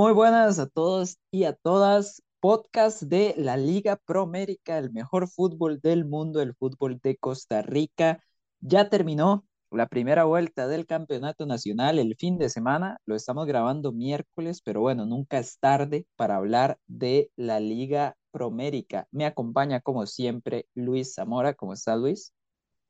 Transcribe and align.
Muy 0.00 0.14
buenas 0.14 0.58
a 0.58 0.66
todos 0.66 1.18
y 1.30 1.44
a 1.44 1.52
todas. 1.52 2.22
Podcast 2.40 3.02
de 3.02 3.34
la 3.36 3.58
Liga 3.58 3.96
Promérica, 4.06 4.78
el 4.78 4.90
mejor 4.92 5.28
fútbol 5.28 5.78
del 5.78 6.06
mundo, 6.06 6.40
el 6.40 6.54
fútbol 6.54 6.98
de 7.02 7.18
Costa 7.18 7.60
Rica. 7.60 8.24
Ya 8.60 8.88
terminó 8.88 9.44
la 9.70 9.88
primera 9.88 10.24
vuelta 10.24 10.68
del 10.68 10.86
Campeonato 10.86 11.44
Nacional 11.44 11.98
el 11.98 12.16
fin 12.16 12.38
de 12.38 12.48
semana. 12.48 12.96
Lo 13.04 13.14
estamos 13.14 13.46
grabando 13.46 13.92
miércoles, 13.92 14.62
pero 14.64 14.80
bueno, 14.80 15.04
nunca 15.04 15.38
es 15.38 15.58
tarde 15.58 16.06
para 16.16 16.36
hablar 16.36 16.78
de 16.86 17.30
la 17.36 17.60
Liga 17.60 18.16
Promérica. 18.30 19.06
Me 19.10 19.26
acompaña 19.26 19.82
como 19.82 20.06
siempre 20.06 20.64
Luis 20.74 21.12
Zamora. 21.12 21.52
¿Cómo 21.52 21.74
está 21.74 21.94
Luis? 21.94 22.32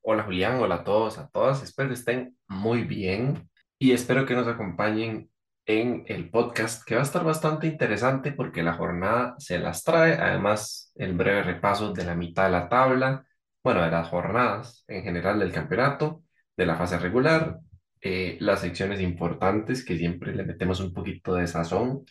Hola 0.03 0.23
Julián, 0.23 0.61
hola 0.61 0.77
a 0.77 0.85
todos, 0.85 1.19
a 1.19 1.29
todas. 1.29 1.61
Espero 1.65 1.89
que 1.89 1.97
estén 1.97 2.39
muy 2.47 2.85
bien 2.85 3.51
y 3.81 3.91
espero 3.91 4.27
que 4.27 4.35
nos 4.35 4.47
acompañen 4.47 5.29
en 5.67 6.05
el 6.07 6.31
podcast 6.31 6.85
que 6.85 6.95
va 6.95 7.03
a 7.03 7.05
estar 7.05 7.25
bastante 7.25 7.67
interesante 7.67 8.33
porque 8.33 8.63
la 8.63 8.75
jornada 8.75 9.35
se 9.39 9.59
las 9.59 9.85
trae. 9.85 10.15
Además, 10.15 10.93
el 10.97 11.15
breve 11.15 11.43
repaso 11.43 11.93
de 11.93 12.05
la 12.05 12.15
mitad 12.15 12.45
de 12.45 12.51
la 12.51 12.69
tabla, 12.69 13.27
bueno, 13.63 13.83
de 13.83 13.91
las 13.91 14.09
jornadas 14.09 14.85
en 14.89 15.03
general 15.03 15.39
del 15.39 15.53
campeonato, 15.53 16.25
de 16.57 16.67
la 16.67 16.77
fase 16.77 16.99
regular, 16.99 17.59
eh, 18.01 18.39
las 18.41 18.61
secciones 18.61 19.01
importantes 19.01 19.85
que 19.85 19.99
siempre 19.99 20.35
le 20.35 20.45
metemos 20.45 20.81
un 20.81 20.93
poquito 20.95 21.35
de 21.35 21.47
sazón 21.47 22.05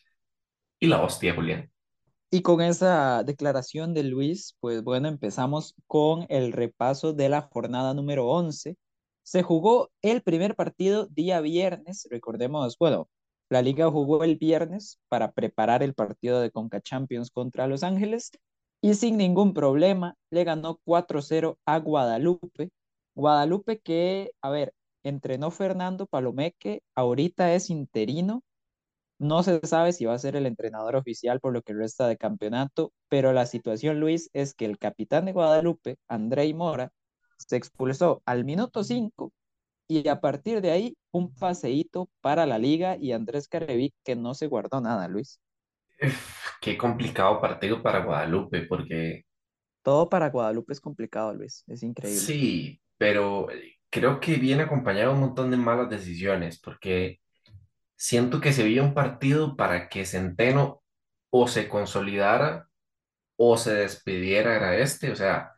y 0.80 0.88
la 0.88 1.02
hostia, 1.02 1.36
Julián. 1.36 1.70
Y 2.32 2.44
con 2.44 2.62
esa 2.62 3.24
declaración 3.24 3.96
de 3.96 4.04
Luis, 4.04 4.56
pues 4.60 4.84
bueno, 4.84 5.08
empezamos 5.08 5.74
con 5.88 6.28
el 6.30 6.54
repaso 6.54 7.14
de 7.14 7.28
la 7.28 7.42
jornada 7.42 7.96
número 7.96 8.28
11. 8.28 8.78
Se 9.24 9.44
jugó 9.44 9.90
el 10.04 10.22
primer 10.22 10.56
partido 10.56 11.08
día 11.08 11.42
viernes, 11.42 12.08
recordemos, 12.12 12.78
bueno, 12.78 13.10
la 13.50 13.62
liga 13.62 13.90
jugó 13.90 14.24
el 14.24 14.38
viernes 14.38 15.00
para 15.10 15.32
preparar 15.32 15.84
el 15.84 15.94
partido 15.94 16.40
de 16.40 16.52
Conca 16.52 16.82
Champions 16.82 17.32
contra 17.32 17.68
Los 17.68 17.84
Ángeles 17.84 18.32
y 18.82 18.94
sin 18.94 19.18
ningún 19.18 19.54
problema 19.54 20.16
le 20.30 20.44
ganó 20.44 20.80
4-0 20.86 21.58
a 21.66 21.80
Guadalupe. 21.80 22.70
Guadalupe 23.16 23.80
que, 23.80 24.32
a 24.42 24.50
ver, 24.50 24.74
entrenó 25.04 25.52
Fernando 25.52 26.06
Palomeque, 26.06 26.82
ahorita 26.96 27.54
es 27.54 27.70
interino, 27.70 28.44
no 29.20 29.44
se 29.44 29.60
sabe 29.66 29.94
si 29.94 30.06
va 30.06 30.14
a 30.14 30.20
ser 30.20 30.36
el 30.36 30.46
entrenador 30.46 30.96
oficial 30.96 31.40
por 31.40 31.52
lo 31.54 31.62
que 31.62 31.74
resta 31.74 32.08
de 32.08 32.18
campeonato, 32.18 32.94
pero 33.10 33.34
la 33.34 33.46
situación, 33.46 34.00
Luis, 34.00 34.30
es 34.34 34.54
que 34.54 34.66
el 34.66 34.78
capitán 34.78 35.26
de 35.26 35.34
Guadalupe, 35.34 35.98
Andrei 36.08 36.54
Mora, 36.54 36.92
se 37.38 37.58
expulsó 37.58 38.22
al 38.26 38.46
minuto 38.46 38.84
5 38.84 39.34
y 39.90 40.08
a 40.08 40.22
partir 40.22 40.62
de 40.62 40.72
ahí 40.72 40.98
un 41.12 41.34
paseíto 41.36 42.10
para 42.22 42.46
la 42.46 42.60
liga 42.60 42.98
y 42.98 43.12
Andrés 43.14 43.50
Carevic 43.50 43.94
que 44.06 44.16
no 44.16 44.36
se 44.36 44.48
guardó 44.48 44.82
nada, 44.82 45.10
Luis. 45.10 45.42
Qué 46.62 46.78
complicado 46.78 47.40
partido 47.42 47.82
para 47.84 48.00
Guadalupe 48.04 48.62
porque 48.64 49.26
Todo 49.84 50.08
para 50.10 50.30
Guadalupe 50.30 50.72
es 50.74 50.80
complicado, 50.82 51.34
Luis, 51.34 51.64
es 51.68 51.84
increíble. 51.84 52.34
sí, 52.34 52.82
pero 52.98 53.50
eh, 53.52 53.80
creo 53.90 54.20
que 54.20 54.36
viene 54.36 54.64
acompañado 54.64 55.10
de 55.10 55.16
un 55.16 55.22
montón 55.22 55.52
de 55.52 55.58
malas 55.58 55.90
decisiones 55.90 56.60
porque 56.60 57.20
siento 57.96 58.42
que 58.42 58.54
se 58.54 58.64
vio 58.66 58.84
un 58.84 58.94
partido 58.94 59.56
para 59.58 59.90
que 59.90 60.06
Centeno 60.06 60.84
o 61.32 61.48
se 61.48 61.70
consolidara 61.70 62.70
o 63.38 63.58
se 63.58 63.74
despidiera 63.76 64.56
era 64.56 64.78
este, 64.78 65.12
o 65.12 65.18
sea, 65.18 65.54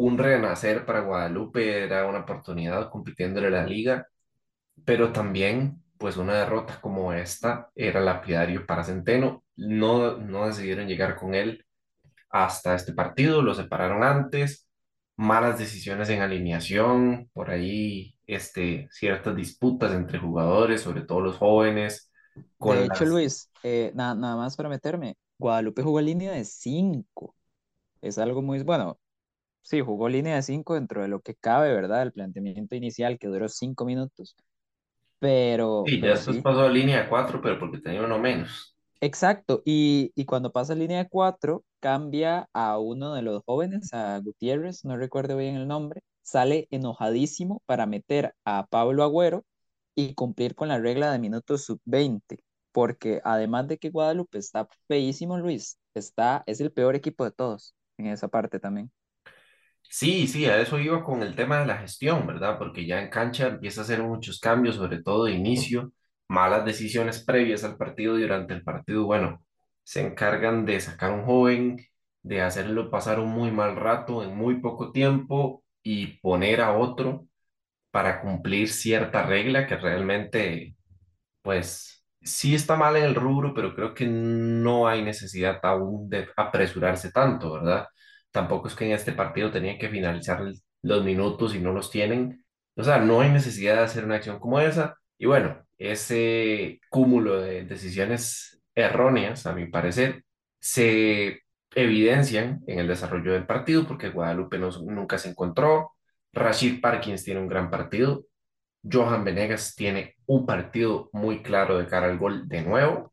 un 0.00 0.18
renacer 0.18 0.84
para 0.86 1.00
Guadalupe 1.00 1.84
era 1.84 2.06
una 2.08 2.20
oportunidad 2.20 2.90
compitiendo 2.90 3.40
en 3.40 3.52
la 3.52 3.66
liga, 3.66 4.08
pero 4.84 5.12
también 5.12 5.82
pues 5.98 6.16
una 6.16 6.34
derrota 6.34 6.80
como 6.80 7.12
esta 7.12 7.70
era 7.74 8.00
lapidario 8.00 8.66
para 8.66 8.84
Centeno, 8.84 9.44
no, 9.56 10.16
no 10.18 10.46
decidieron 10.46 10.88
llegar 10.88 11.16
con 11.16 11.34
él 11.34 11.64
hasta 12.30 12.74
este 12.76 12.92
partido, 12.94 13.42
lo 13.42 13.54
separaron 13.54 14.04
antes, 14.04 14.68
malas 15.16 15.58
decisiones 15.58 16.10
en 16.10 16.22
alineación, 16.22 17.30
por 17.32 17.50
ahí 17.50 18.16
este, 18.26 18.88
ciertas 18.92 19.36
disputas 19.36 19.92
entre 19.94 20.18
jugadores, 20.20 20.82
sobre 20.82 21.02
todo 21.02 21.20
los 21.22 21.36
jóvenes, 21.38 22.12
De 22.58 22.84
hecho, 22.84 23.04
las... 23.04 23.06
Luis, 23.06 23.50
eh, 23.62 23.92
na- 23.94 24.14
nada 24.14 24.36
más 24.36 24.56
para 24.56 24.68
meterme, 24.68 25.16
Guadalupe 25.38 25.82
jugó 25.82 26.00
línea 26.00 26.32
de 26.32 26.44
5. 26.44 27.34
Es 28.02 28.18
algo 28.18 28.42
muy, 28.42 28.62
bueno, 28.64 28.99
sí, 29.62 29.80
jugó 29.80 30.08
línea 30.08 30.36
de 30.36 30.42
5 30.42 30.74
dentro 30.74 31.02
de 31.02 31.08
lo 31.08 31.20
que 31.20 31.34
cabe, 31.34 31.72
¿verdad? 31.74 32.02
El 32.02 32.12
planteamiento 32.12 32.74
inicial 32.76 33.18
que 33.18 33.28
duró 33.28 33.48
5 33.48 33.84
minutos, 33.84 34.36
pero, 35.20 35.92
Sí, 35.92 36.00
ya 36.02 36.08
pero 36.08 36.16
después 36.16 36.38
sí. 36.38 36.42
pasó 36.42 36.60
a 36.62 36.68
línea 36.70 37.02
de 37.02 37.08
cuatro, 37.08 37.40
pero 37.42 37.58
porque 37.58 37.78
tenía 37.80 38.02
uno 38.02 38.18
menos. 38.18 38.76
Exacto, 39.02 39.62
y, 39.64 40.12
y 40.14 40.26
cuando 40.26 40.52
pasa 40.52 40.74
a 40.74 40.76
línea 40.76 40.98
de 41.04 41.08
cuatro, 41.08 41.64
cambia 41.80 42.48
a 42.52 42.78
uno 42.78 43.14
de 43.14 43.22
los 43.22 43.42
jóvenes, 43.46 43.94
a 43.94 44.18
Gutiérrez, 44.18 44.84
no 44.84 44.96
recuerdo 44.98 45.36
bien 45.38 45.56
el 45.56 45.66
nombre, 45.68 46.02
sale 46.22 46.68
enojadísimo 46.70 47.62
para 47.64 47.86
meter 47.86 48.34
a 48.44 48.66
Pablo 48.66 49.02
Agüero 49.02 49.44
y 49.94 50.14
cumplir 50.14 50.54
con 50.54 50.68
la 50.68 50.78
regla 50.78 51.10
de 51.12 51.18
minutos 51.18 51.64
sub-20, 51.64 52.44
porque 52.72 53.20
además 53.24 53.68
de 53.68 53.78
que 53.78 53.88
Guadalupe 53.90 54.36
está 54.38 54.68
feísimo, 54.86 55.38
Luis, 55.38 55.78
está, 55.94 56.42
es 56.46 56.60
el 56.60 56.70
peor 56.72 56.94
equipo 56.94 57.24
de 57.24 57.32
todos 57.32 57.74
en 57.96 58.06
esa 58.06 58.28
parte 58.28 58.60
también. 58.60 58.90
Sí, 59.92 60.28
sí, 60.28 60.46
a 60.46 60.60
eso 60.60 60.78
iba 60.78 61.02
con 61.04 61.22
el 61.22 61.34
tema 61.34 61.58
de 61.60 61.66
la 61.66 61.78
gestión, 61.78 62.26
¿verdad? 62.26 62.58
Porque 62.58 62.86
ya 62.86 63.02
en 63.02 63.10
cancha 63.10 63.48
empieza 63.48 63.80
a 63.80 63.84
hacer 63.84 64.02
muchos 64.02 64.38
cambios, 64.38 64.76
sobre 64.76 65.02
todo 65.02 65.24
de 65.24 65.32
inicio, 65.32 65.92
malas 66.28 66.64
decisiones 66.64 67.24
previas 67.24 67.64
al 67.64 67.76
partido 67.76 68.16
durante 68.16 68.54
el 68.54 68.62
partido, 68.62 69.04
bueno, 69.06 69.44
se 69.82 70.00
encargan 70.06 70.64
de 70.64 70.80
sacar 70.80 71.10
un 71.12 71.24
joven, 71.24 71.76
de 72.22 72.40
hacerlo 72.42 72.88
pasar 72.90 73.18
un 73.18 73.30
muy 73.30 73.50
mal 73.50 73.74
rato 73.76 74.22
en 74.22 74.36
muy 74.36 74.60
poco 74.60 74.92
tiempo 74.92 75.64
y 75.82 76.18
poner 76.20 76.60
a 76.60 76.76
otro 76.78 77.26
para 77.90 78.20
cumplir 78.22 78.68
cierta 78.70 79.24
regla 79.24 79.66
que 79.66 79.76
realmente 79.76 80.76
pues 81.42 82.04
sí 82.22 82.54
está 82.54 82.76
mal 82.76 82.96
en 82.96 83.04
el 83.04 83.14
rubro, 83.14 83.54
pero 83.54 83.74
creo 83.74 83.94
que 83.94 84.06
no 84.06 84.88
hay 84.88 85.02
necesidad 85.02 85.60
aún 85.64 86.08
de 86.10 86.28
apresurarse 86.36 87.12
tanto, 87.12 87.52
¿verdad? 87.54 87.86
Tampoco 88.30 88.68
es 88.68 88.74
que 88.74 88.86
en 88.86 88.92
este 88.92 89.12
partido 89.12 89.50
tenían 89.50 89.78
que 89.78 89.88
finalizar 89.88 90.42
los 90.82 91.04
minutos 91.04 91.54
y 91.54 91.60
no 91.60 91.72
los 91.72 91.90
tienen. 91.90 92.44
O 92.76 92.84
sea, 92.84 92.98
no 92.98 93.20
hay 93.20 93.30
necesidad 93.30 93.76
de 93.76 93.82
hacer 93.82 94.04
una 94.04 94.16
acción 94.16 94.38
como 94.38 94.60
esa. 94.60 94.96
Y 95.18 95.26
bueno, 95.26 95.64
ese 95.78 96.80
cúmulo 96.90 97.40
de 97.40 97.64
decisiones 97.64 98.60
erróneas, 98.74 99.46
a 99.46 99.52
mi 99.54 99.66
parecer, 99.66 100.24
se 100.60 101.40
evidencian 101.74 102.62
en 102.66 102.78
el 102.80 102.88
desarrollo 102.88 103.32
del 103.32 103.46
partido 103.46 103.86
porque 103.86 104.10
Guadalupe 104.10 104.58
no- 104.58 104.70
nunca 104.82 105.18
se 105.18 105.30
encontró. 105.30 105.92
Rashid 106.32 106.80
Parkins 106.80 107.24
tiene 107.24 107.40
un 107.40 107.48
gran 107.48 107.70
partido, 107.70 108.24
Johan 108.90 109.24
Venegas 109.24 109.74
tiene 109.76 110.16
un 110.26 110.46
partido 110.46 111.10
muy 111.12 111.42
claro 111.42 111.78
de 111.78 111.86
cara 111.86 112.06
al 112.06 112.18
gol 112.18 112.48
de 112.48 112.62
nuevo 112.62 113.12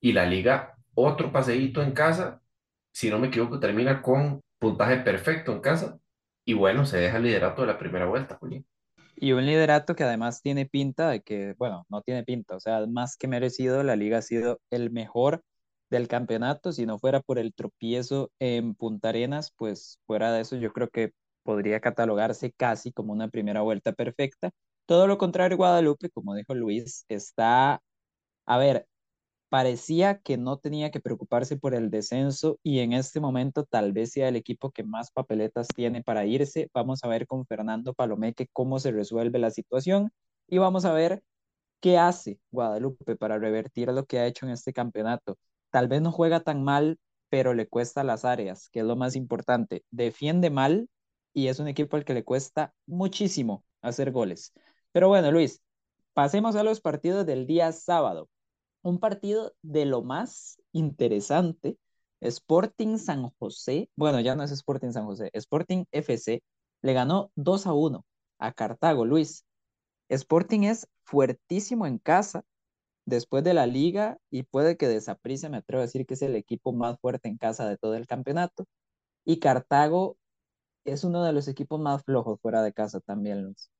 y 0.00 0.12
la 0.12 0.26
liga 0.26 0.74
otro 0.94 1.32
paseíto 1.32 1.82
en 1.82 1.92
casa, 1.92 2.40
si 2.92 3.10
no 3.10 3.18
me 3.18 3.28
equivoco, 3.28 3.60
termina 3.60 4.02
con 4.02 4.40
puntaje 4.58 4.98
perfecto 4.98 5.52
en 5.52 5.60
casa 5.60 5.98
y 6.44 6.54
bueno, 6.54 6.86
se 6.86 6.98
deja 6.98 7.16
el 7.18 7.24
liderato 7.24 7.62
de 7.62 7.68
la 7.68 7.78
primera 7.78 8.06
vuelta, 8.06 8.36
Julián. 8.36 8.64
Y 9.16 9.32
un 9.32 9.46
liderato 9.46 9.96
que 9.96 10.04
además 10.04 10.42
tiene 10.42 10.66
pinta 10.66 11.08
de 11.08 11.22
que, 11.22 11.54
bueno, 11.58 11.86
no 11.88 12.02
tiene 12.02 12.22
pinta, 12.24 12.56
o 12.56 12.60
sea, 12.60 12.86
más 12.86 13.16
que 13.16 13.28
merecido, 13.28 13.82
la 13.82 13.96
liga 13.96 14.18
ha 14.18 14.22
sido 14.22 14.60
el 14.70 14.90
mejor 14.90 15.42
del 15.90 16.08
campeonato. 16.08 16.72
Si 16.72 16.86
no 16.86 16.98
fuera 16.98 17.20
por 17.20 17.38
el 17.38 17.54
tropiezo 17.54 18.30
en 18.38 18.74
Punta 18.74 19.08
Arenas, 19.10 19.52
pues 19.56 20.00
fuera 20.06 20.32
de 20.32 20.42
eso, 20.42 20.56
yo 20.56 20.72
creo 20.72 20.90
que 20.90 21.12
podría 21.42 21.80
catalogarse 21.80 22.52
casi 22.52 22.92
como 22.92 23.12
una 23.12 23.28
primera 23.28 23.62
vuelta 23.62 23.92
perfecta. 23.92 24.50
Todo 24.86 25.06
lo 25.06 25.18
contrario, 25.18 25.56
Guadalupe, 25.56 26.10
como 26.10 26.34
dijo 26.34 26.54
Luis, 26.54 27.04
está, 27.08 27.80
a 28.46 28.58
ver, 28.58 28.86
parecía 29.48 30.18
que 30.18 30.36
no 30.36 30.58
tenía 30.58 30.90
que 30.90 31.00
preocuparse 31.00 31.56
por 31.56 31.74
el 31.74 31.90
descenso 31.90 32.58
y 32.62 32.80
en 32.80 32.92
este 32.92 33.20
momento 33.20 33.64
tal 33.64 33.92
vez 33.92 34.12
sea 34.12 34.28
el 34.28 34.36
equipo 34.36 34.70
que 34.70 34.82
más 34.84 35.10
papeletas 35.10 35.68
tiene 35.68 36.02
para 36.02 36.26
irse. 36.26 36.70
Vamos 36.74 37.04
a 37.04 37.08
ver 37.08 37.26
con 37.26 37.46
Fernando 37.46 37.94
Palomeque 37.94 38.48
cómo 38.52 38.78
se 38.78 38.92
resuelve 38.92 39.38
la 39.38 39.50
situación 39.50 40.12
y 40.48 40.58
vamos 40.58 40.84
a 40.84 40.92
ver 40.92 41.22
qué 41.80 41.98
hace 41.98 42.40
Guadalupe 42.50 43.16
para 43.16 43.38
revertir 43.38 43.88
lo 43.92 44.06
que 44.06 44.18
ha 44.18 44.26
hecho 44.26 44.46
en 44.46 44.52
este 44.52 44.72
campeonato. 44.72 45.38
Tal 45.70 45.88
vez 45.88 46.02
no 46.02 46.12
juega 46.12 46.40
tan 46.40 46.62
mal, 46.64 46.98
pero 47.28 47.54
le 47.54 47.68
cuesta 47.68 48.04
las 48.04 48.24
áreas, 48.24 48.68
que 48.70 48.80
es 48.80 48.86
lo 48.86 48.96
más 48.96 49.16
importante. 49.16 49.84
Defiende 49.90 50.50
mal 50.50 50.88
y 51.34 51.48
es 51.48 51.58
un 51.60 51.68
equipo 51.68 51.96
al 51.96 52.04
que 52.04 52.14
le 52.14 52.24
cuesta 52.24 52.74
muchísimo 52.86 53.64
hacer 53.82 54.12
goles. 54.12 54.52
Pero 54.92 55.08
bueno, 55.08 55.30
Luis, 55.32 55.62
pasemos 56.14 56.56
a 56.56 56.62
los 56.62 56.80
partidos 56.80 57.26
del 57.26 57.46
día 57.46 57.72
sábado 57.72 58.28
un 58.86 59.00
partido 59.00 59.54
de 59.62 59.84
lo 59.84 60.02
más 60.02 60.62
interesante. 60.72 61.78
Sporting 62.20 62.98
San 62.98 63.30
José, 63.38 63.90
bueno, 63.96 64.20
ya 64.20 64.36
no 64.36 64.44
es 64.44 64.52
Sporting 64.52 64.92
San 64.92 65.06
José, 65.06 65.30
Sporting 65.34 65.84
FC 65.92 66.42
le 66.82 66.92
ganó 66.94 67.30
2 67.36 67.66
a 67.66 67.72
1 67.74 68.04
a 68.38 68.52
Cartago, 68.52 69.04
Luis. 69.04 69.44
Sporting 70.08 70.62
es 70.62 70.88
fuertísimo 71.04 71.86
en 71.86 71.98
casa, 71.98 72.44
después 73.06 73.44
de 73.44 73.54
la 73.54 73.66
liga 73.66 74.18
y 74.30 74.44
puede 74.44 74.76
que 74.76 74.88
Desaprissa 74.88 75.48
me 75.48 75.58
atrevo 75.58 75.80
a 75.82 75.86
decir 75.86 76.06
que 76.06 76.14
es 76.14 76.22
el 76.22 76.36
equipo 76.36 76.72
más 76.72 76.98
fuerte 77.00 77.28
en 77.28 77.38
casa 77.38 77.68
de 77.68 77.78
todo 77.78 77.94
el 77.96 78.06
campeonato. 78.06 78.66
Y 79.24 79.40
Cartago 79.40 80.16
es 80.84 81.04
uno 81.04 81.24
de 81.24 81.32
los 81.32 81.48
equipos 81.48 81.80
más 81.80 82.04
flojos 82.04 82.40
fuera 82.40 82.62
de 82.62 82.72
casa 82.72 83.00
también, 83.00 83.44
Luis. 83.44 83.70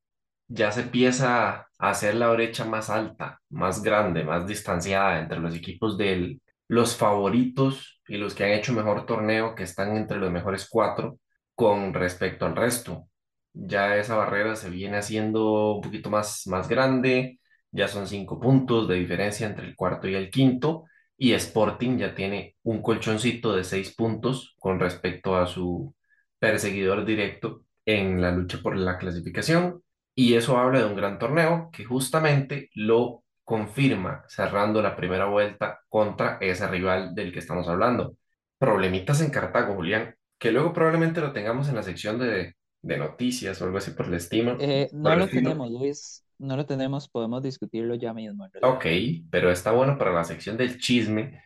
Ya 0.48 0.70
se 0.72 0.82
empieza 0.82 1.69
a 1.78 1.90
hacer 1.90 2.14
la 2.14 2.31
brecha 2.31 2.64
más 2.64 2.88
alta, 2.90 3.40
más 3.50 3.82
grande, 3.82 4.25
más 4.25 4.46
distanciada 4.46 5.19
entre 5.20 5.38
los 5.40 5.54
equipos 5.54 5.98
de 5.98 6.40
los 6.69 6.96
favoritos 6.96 8.00
y 8.06 8.16
los 8.16 8.34
que 8.34 8.44
han 8.44 8.52
hecho 8.52 8.72
mejor 8.72 9.06
torneo, 9.06 9.54
que 9.54 9.64
están 9.64 9.96
entre 9.96 10.19
los 10.19 10.31
mejores 10.31 10.69
cuatro, 10.70 11.19
con 11.54 11.94
respecto 11.94 12.46
al 12.46 12.56
resto. 12.56 13.08
Ya 13.52 13.96
esa 13.96 14.16
barrera 14.16 14.54
se 14.56 14.70
viene 14.70 14.98
haciendo 14.98 15.75
un 15.76 15.81
poquito 15.82 16.10
más, 16.10 16.46
más 16.46 16.69
grande, 16.69 17.40
ya 17.70 17.88
son 17.88 18.06
cinco 18.06 18.38
puntos 18.40 18.87
de 18.88 18.96
diferencia 18.96 19.46
entre 19.46 19.66
el 19.66 19.75
cuarto 19.76 20.08
y 20.08 20.14
el 20.14 20.31
quinto, 20.31 20.84
y 21.19 21.32
Sporting 21.32 21.99
ya 21.99 22.14
tiene 22.14 22.56
un 22.62 22.82
colchoncito 22.82 23.54
de 23.56 23.64
seis 23.64 23.94
puntos 23.94 24.54
con 24.58 24.78
respecto 24.78 25.37
a 25.37 25.46
su 25.46 25.94
perseguidor 26.38 27.04
directo 27.04 27.64
en 27.84 28.20
la 28.20 28.31
lucha 28.31 28.58
por 28.62 28.76
la 28.76 28.99
clasificación. 28.99 29.82
Y 30.16 30.34
eso 30.34 30.58
habla 30.58 30.80
de 30.80 30.86
un 30.86 30.96
gran 30.96 31.20
torneo 31.20 31.70
que 31.72 31.84
justamente 31.84 32.70
lo 32.74 33.24
confirma 33.44 34.24
cerrando 34.28 34.82
la 34.82 34.96
primera 34.96 35.26
vuelta 35.26 35.80
contra 35.88 36.38
ese 36.40 36.68
rival 36.68 37.14
del 37.14 37.32
que 37.32 37.40
estamos 37.40 37.68
hablando. 37.68 38.16
Problemitas 38.58 39.20
en 39.22 39.30
Cartago, 39.30 39.76
Julián, 39.76 40.16
que 40.38 40.52
luego 40.52 40.72
probablemente 40.72 41.20
lo 41.22 41.32
tengamos 41.32 41.68
en 41.68 41.76
la 41.76 41.84
sección 41.84 42.18
de, 42.18 42.56
de 42.82 42.98
noticias 42.98 43.62
o 43.62 43.66
algo 43.66 43.78
así 43.78 43.92
por 43.92 44.06
el 44.06 44.14
estilo. 44.14 44.58
Eh, 44.60 44.88
no 44.92 45.14
lo 45.16 45.26
estilo. 45.26 45.50
tenemos, 45.50 45.70
Luis, 45.70 46.24
no 46.38 46.56
lo 46.56 46.66
tenemos, 46.66 47.08
podemos 47.08 47.42
discutirlo 47.42 47.94
ya 47.94 48.14
mismo. 48.14 48.48
Ok, 48.62 48.86
pero 49.30 49.50
está 49.50 49.72
bueno 49.72 49.98
para 49.98 50.12
la 50.12 50.24
sección 50.24 50.56
del 50.56 50.78
chisme. 50.78 51.42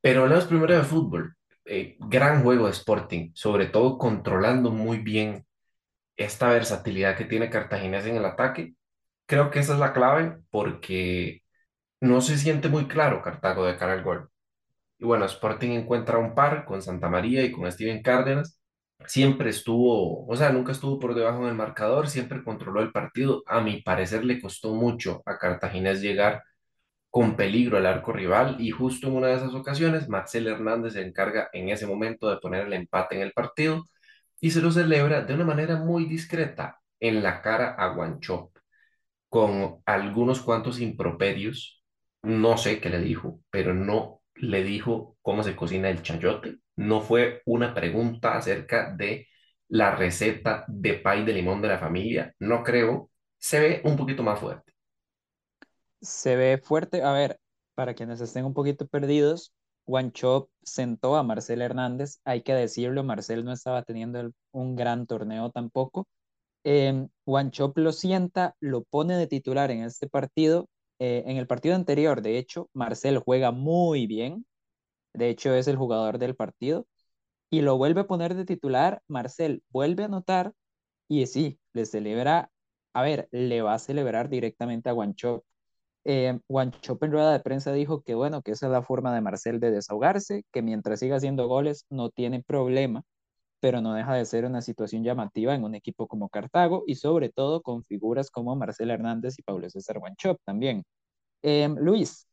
Pero 0.00 0.22
hablemos 0.22 0.46
primero 0.46 0.74
de 0.76 0.82
fútbol. 0.84 1.34
Eh, 1.64 1.96
gran 1.98 2.42
juego 2.42 2.66
de 2.66 2.72
Sporting, 2.72 3.32
sobre 3.34 3.66
todo 3.66 3.98
controlando 3.98 4.70
muy 4.70 4.98
bien 4.98 5.46
esta 6.16 6.48
versatilidad 6.50 7.16
que 7.16 7.24
tiene 7.24 7.50
Cartaginés 7.50 8.06
en 8.06 8.16
el 8.16 8.24
ataque. 8.24 8.74
Creo 9.26 9.50
que 9.50 9.60
esa 9.60 9.74
es 9.74 9.80
la 9.80 9.92
clave 9.92 10.38
porque 10.50 11.42
no 12.00 12.20
se 12.20 12.38
siente 12.38 12.68
muy 12.68 12.86
claro 12.88 13.22
Cartago 13.22 13.66
de 13.66 13.76
cara 13.76 13.94
al 13.94 14.04
gol. 14.04 14.30
Y 14.98 15.04
bueno, 15.04 15.26
Sporting 15.26 15.70
encuentra 15.70 16.18
un 16.18 16.34
par 16.34 16.64
con 16.64 16.82
Santa 16.82 17.08
María 17.08 17.44
y 17.44 17.52
con 17.52 17.70
Steven 17.70 18.02
Cárdenas. 18.02 18.60
Siempre 19.06 19.50
estuvo, 19.50 20.26
o 20.26 20.36
sea, 20.36 20.50
nunca 20.52 20.72
estuvo 20.72 20.98
por 20.98 21.14
debajo 21.14 21.46
del 21.46 21.54
marcador, 21.54 22.08
siempre 22.08 22.42
controló 22.44 22.80
el 22.80 22.92
partido. 22.92 23.42
A 23.46 23.60
mi 23.60 23.82
parecer 23.82 24.24
le 24.24 24.40
costó 24.40 24.74
mucho 24.74 25.22
a 25.26 25.38
Cartaginés 25.38 26.00
llegar 26.00 26.42
con 27.10 27.36
peligro 27.36 27.78
al 27.78 27.86
arco 27.86 28.12
rival 28.12 28.56
y 28.60 28.70
justo 28.70 29.08
en 29.08 29.14
una 29.16 29.28
de 29.28 29.36
esas 29.36 29.54
ocasiones 29.54 30.08
Marcel 30.08 30.46
Hernández 30.48 30.94
se 30.94 31.02
encarga 31.02 31.48
en 31.52 31.70
ese 31.70 31.86
momento 31.86 32.28
de 32.28 32.38
poner 32.38 32.66
el 32.66 32.74
empate 32.74 33.16
en 33.16 33.22
el 33.22 33.32
partido 33.32 33.88
y 34.40 34.50
se 34.50 34.60
lo 34.62 34.70
celebra 34.70 35.22
de 35.22 35.34
una 35.34 35.44
manera 35.44 35.76
muy 35.76 36.06
discreta 36.06 36.80
en 37.00 37.22
la 37.22 37.42
cara 37.42 37.74
a 37.78 37.88
Guanchope 37.94 38.60
con 39.28 39.82
algunos 39.86 40.40
cuantos 40.40 40.80
improperios. 40.80 41.82
No 42.22 42.58
sé 42.58 42.80
qué 42.80 42.90
le 42.90 43.00
dijo, 43.00 43.40
pero 43.50 43.74
no 43.74 44.22
le 44.36 44.62
dijo 44.64 45.16
cómo 45.22 45.42
se 45.42 45.56
cocina 45.56 45.90
el 45.90 46.02
chayote. 46.02 46.58
No 46.76 47.00
fue 47.00 47.42
una 47.46 47.74
pregunta 47.74 48.36
acerca 48.36 48.92
de 48.94 49.28
la 49.68 49.94
receta 49.96 50.64
de 50.68 50.94
pay 50.94 51.24
de 51.24 51.32
limón 51.32 51.62
de 51.62 51.68
la 51.68 51.78
familia. 51.78 52.34
No 52.40 52.62
creo. 52.64 53.10
Se 53.38 53.60
ve 53.60 53.82
un 53.84 53.96
poquito 53.96 54.22
más 54.22 54.38
fuerte. 54.40 54.72
Se 56.00 56.36
ve 56.36 56.58
fuerte, 56.58 57.02
a 57.02 57.12
ver, 57.12 57.40
para 57.74 57.94
quienes 57.94 58.20
estén 58.20 58.44
un 58.44 58.54
poquito 58.54 58.86
perdidos, 58.86 59.52
Chop 60.12 60.50
sentó 60.62 61.16
a 61.16 61.22
Marcel 61.22 61.62
Hernández, 61.62 62.20
hay 62.24 62.42
que 62.42 62.54
decirlo, 62.54 63.04
Marcel 63.04 63.44
no 63.44 63.52
estaba 63.52 63.82
teniendo 63.82 64.32
un 64.52 64.76
gran 64.76 65.06
torneo 65.06 65.50
tampoco. 65.50 66.08
Eh, 66.64 67.06
Chop 67.50 67.78
lo 67.78 67.92
sienta, 67.92 68.56
lo 68.60 68.82
pone 68.84 69.16
de 69.16 69.26
titular 69.26 69.70
en 69.70 69.84
este 69.84 70.08
partido. 70.08 70.68
Eh, 70.98 71.24
en 71.26 71.36
el 71.36 71.46
partido 71.46 71.74
anterior, 71.74 72.22
de 72.22 72.38
hecho, 72.38 72.70
Marcel 72.72 73.18
juega 73.18 73.50
muy 73.52 74.06
bien, 74.06 74.46
de 75.14 75.30
hecho 75.30 75.54
es 75.54 75.68
el 75.68 75.76
jugador 75.76 76.18
del 76.18 76.36
partido, 76.36 76.86
y 77.50 77.62
lo 77.62 77.78
vuelve 77.78 78.02
a 78.02 78.06
poner 78.06 78.34
de 78.34 78.44
titular, 78.46 79.02
Marcel 79.08 79.62
vuelve 79.70 80.04
a 80.04 80.06
anotar 80.06 80.52
y 81.08 81.26
sí, 81.26 81.60
le 81.72 81.86
celebra, 81.86 82.50
a 82.94 83.02
ver, 83.02 83.28
le 83.32 83.62
va 83.62 83.74
a 83.74 83.78
celebrar 83.78 84.28
directamente 84.28 84.88
a 84.88 84.92
Guanchope. 84.92 85.46
Eh, 86.08 86.28
en 86.48 87.12
rueda 87.12 87.32
de 87.32 87.40
prensa 87.40 87.72
dijo 87.72 88.02
que 88.02 88.14
bueno, 88.14 88.40
que 88.42 88.52
esa 88.52 88.66
es 88.66 88.72
la 88.72 88.82
forma 88.82 89.12
de 89.12 89.20
Marcel 89.20 89.58
de 89.58 89.72
desahogarse, 89.72 90.44
que 90.52 90.62
mientras 90.62 91.00
siga 91.00 91.16
haciendo 91.16 91.48
goles 91.48 91.84
no 91.90 92.10
tiene 92.10 92.44
problema, 92.44 93.02
pero 93.60 93.80
no 93.80 93.94
deja 93.94 94.14
de 94.14 94.24
ser 94.24 94.44
una 94.44 94.62
situación 94.62 95.04
llamativa 95.04 95.54
en 95.54 95.64
un 95.64 95.74
equipo 95.74 96.06
como 96.08 96.28
Cartago 96.28 96.84
y 96.86 96.96
sobre 96.96 97.30
todo 97.30 97.62
con 97.62 97.84
figuras 97.84 98.30
como 98.30 98.54
Marcel 98.56 98.90
Hernández 98.90 99.38
y 99.38 99.42
Pablo 99.42 99.68
César 99.70 99.98
Guanchope 99.98 100.40
también. 100.44 100.84
Eh, 101.42 101.68
Luis, 101.78 102.28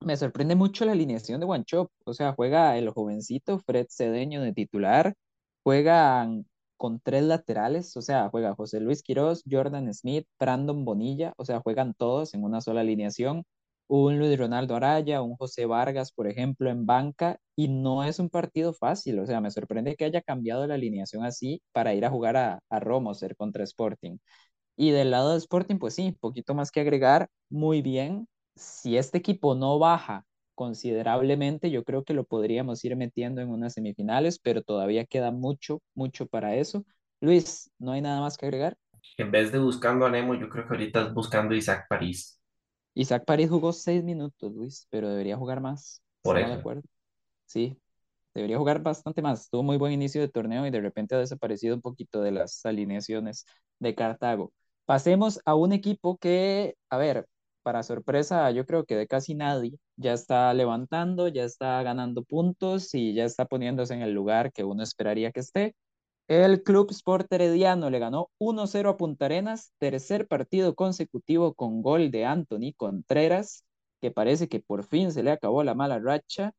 me 0.00 0.16
sorprende 0.16 0.54
mucho 0.56 0.84
la 0.84 0.92
alineación 0.92 1.40
de 1.40 1.46
Guanchope. 1.46 1.92
O 2.04 2.14
sea, 2.14 2.34
juega 2.34 2.76
el 2.78 2.90
jovencito 2.90 3.58
Fred 3.60 3.86
Cedeño 3.90 4.42
de 4.42 4.52
titular, 4.52 5.14
juegan 5.62 6.46
con 6.84 7.00
tres 7.00 7.22
laterales, 7.24 7.96
o 7.96 8.02
sea, 8.02 8.28
juega 8.28 8.54
José 8.54 8.78
Luis 8.78 9.02
Quiroz, 9.02 9.42
Jordan 9.50 9.92
Smith, 9.94 10.26
Brandon 10.38 10.84
Bonilla, 10.84 11.32
o 11.38 11.44
sea, 11.46 11.60
juegan 11.60 11.94
todos 11.94 12.34
en 12.34 12.44
una 12.44 12.60
sola 12.60 12.82
alineación. 12.82 13.44
Un 13.88 14.18
Luis 14.18 14.38
Ronaldo 14.38 14.76
Araya, 14.76 15.22
un 15.22 15.34
José 15.36 15.64
Vargas, 15.64 16.12
por 16.12 16.26
ejemplo, 16.28 16.68
en 16.70 16.84
banca, 16.84 17.38
y 17.56 17.68
no 17.68 18.04
es 18.04 18.18
un 18.18 18.28
partido 18.28 18.74
fácil, 18.74 19.18
o 19.18 19.26
sea, 19.26 19.40
me 19.40 19.50
sorprende 19.50 19.96
que 19.96 20.04
haya 20.04 20.20
cambiado 20.20 20.66
la 20.66 20.74
alineación 20.74 21.24
así 21.24 21.62
para 21.72 21.94
ir 21.94 22.04
a 22.04 22.10
jugar 22.10 22.36
a, 22.36 22.60
a 22.68 22.80
Romoser 22.80 23.34
contra 23.36 23.64
Sporting. 23.64 24.18
Y 24.76 24.90
del 24.90 25.10
lado 25.10 25.32
de 25.32 25.38
Sporting, 25.38 25.78
pues 25.78 25.94
sí, 25.94 26.12
poquito 26.20 26.54
más 26.54 26.70
que 26.70 26.80
agregar, 26.80 27.28
muy 27.50 27.82
bien. 27.82 28.28
Si 28.56 28.96
este 28.98 29.18
equipo 29.18 29.54
no 29.54 29.78
baja 29.78 30.24
considerablemente, 30.54 31.70
yo 31.70 31.84
creo 31.84 32.04
que 32.04 32.14
lo 32.14 32.24
podríamos 32.24 32.84
ir 32.84 32.96
metiendo 32.96 33.40
en 33.40 33.50
unas 33.50 33.74
semifinales, 33.74 34.38
pero 34.38 34.62
todavía 34.62 35.06
queda 35.06 35.30
mucho, 35.30 35.82
mucho 35.94 36.26
para 36.26 36.56
eso. 36.56 36.84
Luis, 37.20 37.70
¿no 37.78 37.92
hay 37.92 38.00
nada 38.02 38.20
más 38.20 38.36
que 38.38 38.46
agregar? 38.46 38.76
En 39.16 39.32
vez 39.32 39.50
de 39.50 39.58
buscando 39.58 40.06
a 40.06 40.10
Nemo, 40.10 40.36
yo 40.36 40.48
creo 40.48 40.66
que 40.68 40.74
ahorita 40.74 41.02
es 41.02 41.12
buscando 41.14 41.52
a 41.54 41.58
Isaac 41.58 41.86
París. 41.88 42.40
Isaac 42.94 43.24
París 43.24 43.48
jugó 43.50 43.72
seis 43.72 44.04
minutos, 44.04 44.52
Luis, 44.52 44.86
pero 44.90 45.08
debería 45.08 45.36
jugar 45.36 45.60
más. 45.60 46.02
Por 46.22 46.36
¿Estamos 46.36 46.48
de 46.50 46.54
eso. 46.54 46.56
acuerdo? 46.56 46.82
Sí, 47.46 47.78
debería 48.34 48.58
jugar 48.58 48.82
bastante 48.82 49.22
más. 49.22 49.50
Tuvo 49.50 49.62
muy 49.64 49.78
buen 49.78 49.92
inicio 49.92 50.20
de 50.22 50.28
torneo 50.28 50.66
y 50.66 50.70
de 50.70 50.80
repente 50.82 51.14
ha 51.14 51.18
desaparecido 51.18 51.74
un 51.76 51.82
poquito 51.82 52.22
de 52.22 52.32
las 52.32 52.64
alineaciones 52.66 53.46
de 53.80 53.94
Cartago. 53.94 54.52
Pasemos 54.86 55.40
a 55.46 55.54
un 55.56 55.72
equipo 55.72 56.18
que, 56.18 56.76
a 56.90 56.98
ver, 56.98 57.26
para 57.64 57.82
sorpresa, 57.82 58.50
yo 58.52 58.66
creo 58.66 58.84
que 58.86 58.96
de 58.96 59.08
casi 59.08 59.34
nadie, 59.34 59.78
ya 59.96 60.12
está 60.12 60.54
levantando, 60.54 61.28
ya 61.28 61.44
está 61.44 61.82
ganando 61.82 62.22
puntos 62.24 62.94
y 62.94 63.14
ya 63.14 63.24
está 63.24 63.46
poniéndose 63.46 63.94
en 63.94 64.02
el 64.02 64.12
lugar 64.12 64.52
que 64.52 64.64
uno 64.64 64.82
esperaría 64.84 65.32
que 65.32 65.40
esté. 65.40 65.74
El 66.28 66.62
Club 66.62 66.90
Sport 66.90 67.32
Herediano 67.32 67.90
le 67.90 67.98
ganó 67.98 68.30
1-0 68.38 68.90
a 68.90 68.96
Punta 68.96 69.26
Arenas, 69.26 69.72
tercer 69.78 70.28
partido 70.28 70.74
consecutivo 70.74 71.54
con 71.54 71.82
gol 71.82 72.10
de 72.10 72.24
Anthony 72.26 72.72
Contreras, 72.76 73.64
que 74.00 74.10
parece 74.10 74.48
que 74.48 74.60
por 74.60 74.84
fin 74.84 75.12
se 75.12 75.22
le 75.22 75.32
acabó 75.32 75.64
la 75.64 75.74
mala 75.74 75.98
racha. 75.98 76.52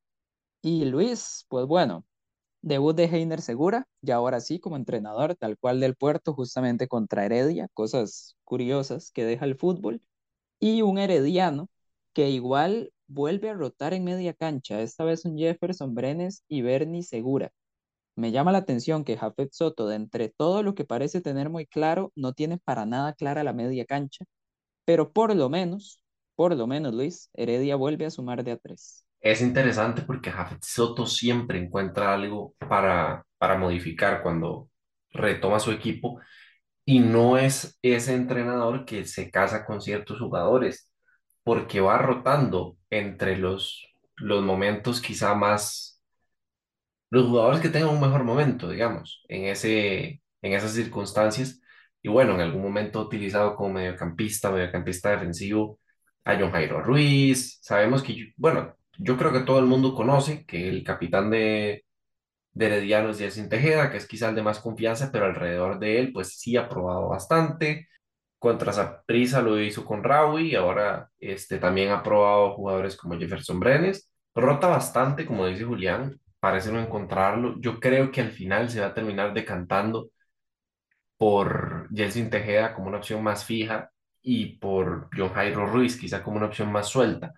Y 0.62 0.86
Luis, 0.86 1.46
pues 1.50 1.66
bueno, 1.68 2.06
debut 2.62 2.96
de 2.96 3.06
Heiner 3.06 3.42
Segura, 3.42 3.88
y 4.02 4.12
ahora 4.12 4.42
sí 4.42 4.60
como 4.60 4.76
entrenador, 4.76 5.36
tal 5.36 5.58
cual 5.58 5.80
del 5.80 5.96
Puerto, 5.96 6.34
justamente 6.34 6.88
contra 6.88 7.26
Heredia, 7.26 7.68
cosas 7.74 8.36
curiosas 8.44 9.12
que 9.12 9.26
deja 9.26 9.46
el 9.46 9.56
fútbol, 9.56 10.02
y 10.60 10.82
un 10.82 10.98
Herediano 10.98 11.70
que 12.14 12.30
igual 12.30 12.92
vuelve 13.08 13.50
a 13.50 13.54
rotar 13.54 13.94
en 13.94 14.04
media 14.04 14.34
cancha, 14.34 14.82
esta 14.82 15.04
vez 15.04 15.26
un 15.26 15.38
Jefferson 15.38 15.94
Brenes 15.96 16.44
y 16.48 16.62
Bernie 16.62 17.04
Segura. 17.04 17.52
Me 18.16 18.32
llama 18.32 18.52
la 18.52 18.60
atención 18.60 19.04
que 19.04 19.18
Jafet 19.18 19.52
Soto, 19.52 19.88
de 19.88 19.96
entre 19.98 20.30
todo 20.30 20.64
lo 20.64 20.76
que 20.76 20.86
parece 20.86 21.22
tener 21.22 21.50
muy 21.50 21.66
claro, 21.66 22.12
no 22.16 22.34
tiene 22.34 22.58
para 22.58 22.86
nada 22.86 23.14
clara 23.14 23.44
la 23.44 23.54
media 23.54 23.86
cancha, 23.86 24.26
pero 24.86 25.12
por 25.12 25.36
lo 25.36 25.50
menos, 25.50 26.02
por 26.36 26.56
lo 26.56 26.68
menos, 26.68 26.94
Luis, 26.94 27.30
Heredia 27.34 27.76
vuelve 27.76 28.06
a 28.06 28.12
sumar 28.12 28.44
de 28.44 28.52
a 28.52 28.58
tres. 28.58 29.06
Es 29.22 29.42
interesante 29.42 30.04
porque 30.04 30.32
Jafet 30.32 30.64
Soto 30.64 31.06
siempre 31.06 31.58
encuentra 31.60 32.14
algo 32.14 32.54
para, 32.60 33.26
para 33.38 33.58
modificar 33.58 34.22
cuando 34.22 34.70
retoma 35.12 35.60
su 35.60 35.72
equipo 35.72 36.20
y 36.86 37.00
no 37.00 37.38
es 37.38 37.80
ese 37.82 38.14
entrenador 38.16 38.86
que 38.86 39.06
se 39.06 39.32
casa 39.32 39.66
con 39.66 39.82
ciertos 39.82 40.20
jugadores 40.20 40.92
porque 41.44 41.82
va 41.82 41.98
rotando 42.00 42.78
entre 42.90 43.38
los, 43.38 43.88
los 44.18 44.44
momentos 44.44 45.02
quizá 45.02 45.36
más, 45.36 46.02
los 47.10 47.28
jugadores 47.28 47.62
que 47.62 47.70
tengan 47.70 47.90
un 47.92 48.02
mejor 48.02 48.24
momento, 48.24 48.70
digamos, 48.70 49.24
en 49.30 49.46
ese, 49.46 50.22
en 50.42 50.54
esas 50.54 50.74
circunstancias. 50.74 51.62
Y 52.02 52.10
bueno, 52.10 52.36
en 52.36 52.42
algún 52.42 52.62
momento 52.64 53.02
utilizado 53.02 53.56
como 53.56 53.74
mediocampista, 53.74 54.52
mediocampista 54.52 55.12
defensivo, 55.12 55.80
a 56.26 56.36
John 56.40 56.52
Jairo 56.52 56.82
Ruiz, 56.82 57.60
sabemos 57.62 58.04
que, 58.04 58.34
bueno, 58.38 58.76
yo 58.98 59.18
creo 59.18 59.32
que 59.34 59.42
todo 59.42 59.60
el 59.60 59.66
mundo 59.66 59.94
conoce 59.96 60.46
que 60.46 60.70
el 60.70 60.84
capitán 60.84 61.30
de, 61.30 61.85
de 62.56 62.68
Herediano 62.68 63.10
es 63.12 63.20
Jelsin 63.20 63.50
Tejeda, 63.50 63.92
que 63.92 63.98
es 63.98 64.08
quizá 64.08 64.30
el 64.30 64.36
de 64.36 64.44
más 64.44 64.60
confianza, 64.60 65.12
pero 65.12 65.26
alrededor 65.26 65.80
de 65.80 66.00
él, 66.00 66.14
pues 66.14 66.40
sí 66.40 66.58
ha 66.58 66.70
probado 66.70 67.10
bastante. 67.10 67.90
Contra 68.40 68.74
Saprissa 68.74 69.42
lo 69.42 69.60
hizo 69.62 69.86
con 69.86 70.04
Raúl 70.04 70.42
y 70.44 70.56
ahora 70.56 71.10
este, 71.20 71.60
también 71.60 71.92
ha 71.92 72.04
probado 72.04 72.56
jugadores 72.56 72.98
como 72.98 73.18
Jefferson 73.20 73.60
Brenes. 73.60 74.10
Rota 74.36 74.68
bastante, 74.68 75.26
como 75.26 75.48
dice 75.48 75.66
Julián, 75.66 76.20
parece 76.40 76.72
no 76.72 76.80
encontrarlo. 76.80 77.56
Yo 77.60 77.80
creo 77.80 78.12
que 78.12 78.22
al 78.22 78.32
final 78.32 78.70
se 78.70 78.82
va 78.82 78.88
a 78.88 78.94
terminar 78.94 79.34
decantando 79.34 80.10
por 81.18 81.90
Jelsin 81.94 82.30
Tejeda 82.30 82.74
como 82.74 82.88
una 82.88 82.98
opción 82.98 83.24
más 83.24 83.46
fija 83.46 83.92
y 84.22 84.58
por 84.58 85.10
John 85.16 85.30
Jairo 85.34 85.66
Ruiz 85.68 85.98
quizá 86.00 86.24
como 86.24 86.38
una 86.38 86.48
opción 86.48 86.72
más 86.72 86.88
suelta. 86.88 87.34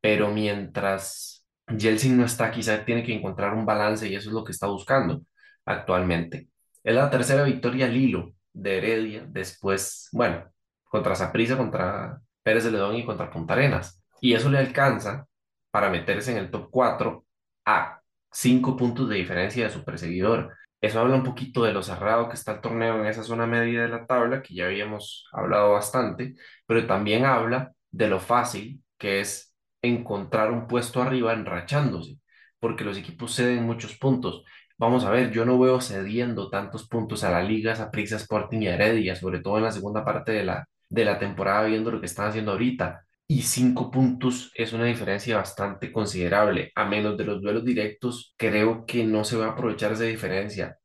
Pero 0.00 0.30
mientras 0.30 1.39
Jelsin 1.78 2.16
no 2.16 2.24
está, 2.24 2.50
quizá 2.50 2.84
tiene 2.84 3.02
que 3.02 3.14
encontrar 3.14 3.54
un 3.54 3.66
balance 3.66 4.08
y 4.08 4.14
eso 4.14 4.28
es 4.30 4.34
lo 4.34 4.44
que 4.44 4.52
está 4.52 4.66
buscando 4.66 5.22
actualmente. 5.64 6.48
Es 6.82 6.94
la 6.94 7.10
tercera 7.10 7.42
victoria 7.44 7.86
al 7.86 7.96
hilo 7.96 8.34
de 8.52 8.78
Heredia, 8.78 9.26
después, 9.28 10.08
bueno, 10.12 10.50
contra 10.84 11.14
Saprissa, 11.14 11.56
contra 11.56 12.20
Pérez 12.42 12.64
de 12.64 12.72
Ledón 12.72 12.96
y 12.96 13.04
contra 13.04 13.30
Punta 13.30 13.54
Arenas. 13.54 14.02
Y 14.20 14.34
eso 14.34 14.50
le 14.50 14.58
alcanza 14.58 15.26
para 15.70 15.90
meterse 15.90 16.32
en 16.32 16.38
el 16.38 16.50
top 16.50 16.68
4 16.70 17.24
a 17.66 18.00
5 18.32 18.76
puntos 18.76 19.08
de 19.08 19.16
diferencia 19.16 19.64
de 19.64 19.70
su 19.70 19.84
perseguidor. 19.84 20.56
Eso 20.80 21.00
habla 21.00 21.16
un 21.16 21.24
poquito 21.24 21.64
de 21.64 21.72
lo 21.72 21.82
cerrado 21.82 22.28
que 22.28 22.34
está 22.34 22.52
el 22.52 22.60
torneo 22.60 23.00
en 23.00 23.06
esa 23.06 23.22
zona 23.22 23.46
media 23.46 23.82
de 23.82 23.88
la 23.88 24.06
tabla, 24.06 24.42
que 24.42 24.54
ya 24.54 24.66
habíamos 24.66 25.28
hablado 25.32 25.72
bastante, 25.72 26.34
pero 26.66 26.86
también 26.86 27.24
habla 27.24 27.72
de 27.90 28.08
lo 28.08 28.20
fácil 28.20 28.82
que 28.98 29.20
es 29.20 29.49
encontrar 29.82 30.50
un 30.50 30.66
puesto 30.66 31.02
arriba 31.02 31.32
enrachándose, 31.32 32.18
porque 32.58 32.84
los 32.84 32.98
equipos 32.98 33.34
ceden 33.34 33.64
muchos 33.64 33.96
puntos. 33.96 34.44
Vamos 34.78 35.04
a 35.04 35.10
ver, 35.10 35.30
yo 35.30 35.44
no 35.44 35.58
veo 35.58 35.80
cediendo 35.80 36.48
tantos 36.48 36.88
puntos 36.88 37.22
a 37.24 37.30
la 37.30 37.42
Liga, 37.42 37.74
a 37.74 37.90
Prisa 37.90 38.16
Sporting 38.16 38.60
y 38.60 38.68
a 38.68 38.74
Heredia, 38.74 39.14
sobre 39.16 39.40
todo 39.40 39.58
en 39.58 39.64
la 39.64 39.72
segunda 39.72 40.04
parte 40.04 40.32
de 40.32 40.44
la, 40.44 40.66
de 40.88 41.04
la 41.04 41.18
temporada, 41.18 41.64
viendo 41.64 41.90
lo 41.90 42.00
que 42.00 42.06
están 42.06 42.28
haciendo 42.28 42.52
ahorita. 42.52 43.04
Y 43.26 43.42
cinco 43.42 43.90
puntos 43.90 44.50
es 44.54 44.72
una 44.72 44.86
diferencia 44.86 45.36
bastante 45.36 45.92
considerable. 45.92 46.72
A 46.74 46.84
menos 46.84 47.16
de 47.16 47.24
los 47.24 47.40
duelos 47.40 47.64
directos, 47.64 48.34
creo 48.36 48.84
que 48.86 49.04
no 49.04 49.22
se 49.24 49.36
va 49.36 49.46
a 49.46 49.50
aprovechar 49.50 49.92
esa 49.92 50.04
diferencia. 50.04 50.78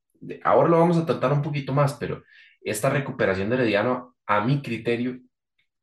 Ahora 0.44 0.70
lo 0.70 0.80
vamos 0.80 0.98
a 0.98 1.06
tratar 1.06 1.34
un 1.34 1.42
poquito 1.42 1.74
más, 1.74 1.94
pero 1.96 2.22
esta 2.62 2.90
recuperación 2.90 3.50
de 3.50 3.56
Herediano, 3.56 4.16
a 4.28 4.42
mi 4.44 4.62
criterio, 4.62 5.20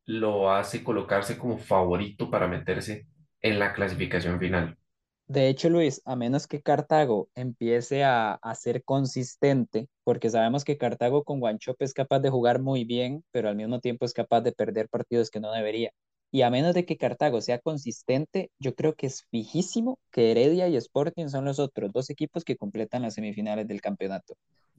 lo 0.07 0.51
hace 0.53 0.83
colocarse 0.85 1.39
como 1.39 1.59
favorito 1.59 2.31
para 2.31 2.49
meterse 2.49 3.07
en 3.41 3.59
la 3.59 3.73
clasificación 3.75 4.39
final. 4.41 4.79
De 5.27 5.49
hecho, 5.49 5.71
Luis, 5.71 6.03
a 6.05 6.15
menos 6.17 6.47
que 6.47 6.61
Cartago 6.63 7.29
empiece 7.35 8.05
a, 8.05 8.35
a 8.35 8.55
ser 8.55 8.85
consistente, 8.85 9.89
porque 10.05 10.29
sabemos 10.31 10.65
que 10.65 10.77
Cartago 10.77 11.25
con 11.25 11.41
Guanchope 11.41 11.85
es 11.85 11.95
capaz 11.95 12.21
de 12.21 12.29
jugar 12.31 12.61
muy 12.61 12.85
bien, 12.85 13.25
pero 13.31 13.49
al 13.49 13.57
mismo 13.57 13.81
tiempo 13.81 14.05
es 14.05 14.13
capaz 14.13 14.43
de 14.43 14.53
perder 14.53 14.89
partidos 14.89 15.31
que 15.31 15.41
no 15.41 15.51
debería. 15.53 15.91
Y 16.31 16.43
a 16.43 16.51
menos 16.51 16.75
de 16.75 16.85
que 16.85 16.99
Cartago 16.99 17.41
sea 17.41 17.59
consistente, 17.61 18.51
yo 18.59 18.75
creo 18.75 18.95
que 18.95 19.07
es 19.07 19.25
fijísimo 19.31 19.99
que 20.11 20.31
Heredia 20.33 20.69
y 20.69 20.77
Sporting 20.77 21.29
son 21.29 21.45
los 21.47 21.59
otros 21.59 21.93
dos 21.93 22.11
equipos 22.11 22.45
que 22.45 22.57
completan 22.57 23.03
las 23.03 23.15
semifinales 23.15 23.67
del 23.69 23.81
campeonato. 23.81 24.35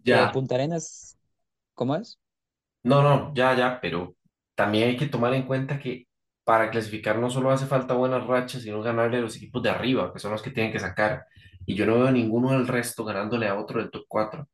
Ya, 0.05 0.31
Punta 0.31 0.55
Arenas, 0.55 1.17
¿cómo 1.75 1.95
es? 1.95 2.19
no, 2.83 3.01
no, 3.01 3.33
ya, 3.35 3.55
ya, 3.55 3.79
pero 3.81 4.15
también 4.55 4.89
hay 4.89 4.97
que 4.97 5.07
tomar 5.07 5.33
en 5.33 5.45
cuenta 5.45 5.79
que 5.79 6.07
para 6.43 6.69
clasificar 6.71 7.17
no 7.19 7.29
solo 7.29 7.51
hace 7.51 7.65
falta 7.67 7.93
buenas 7.93 8.25
rachas, 8.27 8.63
sino 8.63 8.81
ganarle 8.81 9.17
a 9.17 9.21
los 9.21 9.35
equipos 9.37 9.63
de 9.63 9.69
arriba, 9.69 10.11
que 10.13 10.19
son 10.19 10.31
los 10.31 10.41
que 10.41 10.51
tienen 10.51 10.71
que 10.73 10.79
sacar. 10.79 11.25
Y 11.65 11.75
yo 11.75 11.85
no 11.85 11.95
veo 11.99 12.11
ninguno 12.11 12.51
del 12.51 12.67
resto 12.67 13.05
ganándole 13.05 13.47
a 13.47 13.57
otro 13.59 13.79
del 13.81 13.91
top 13.91 14.05
cuatro 14.07 14.47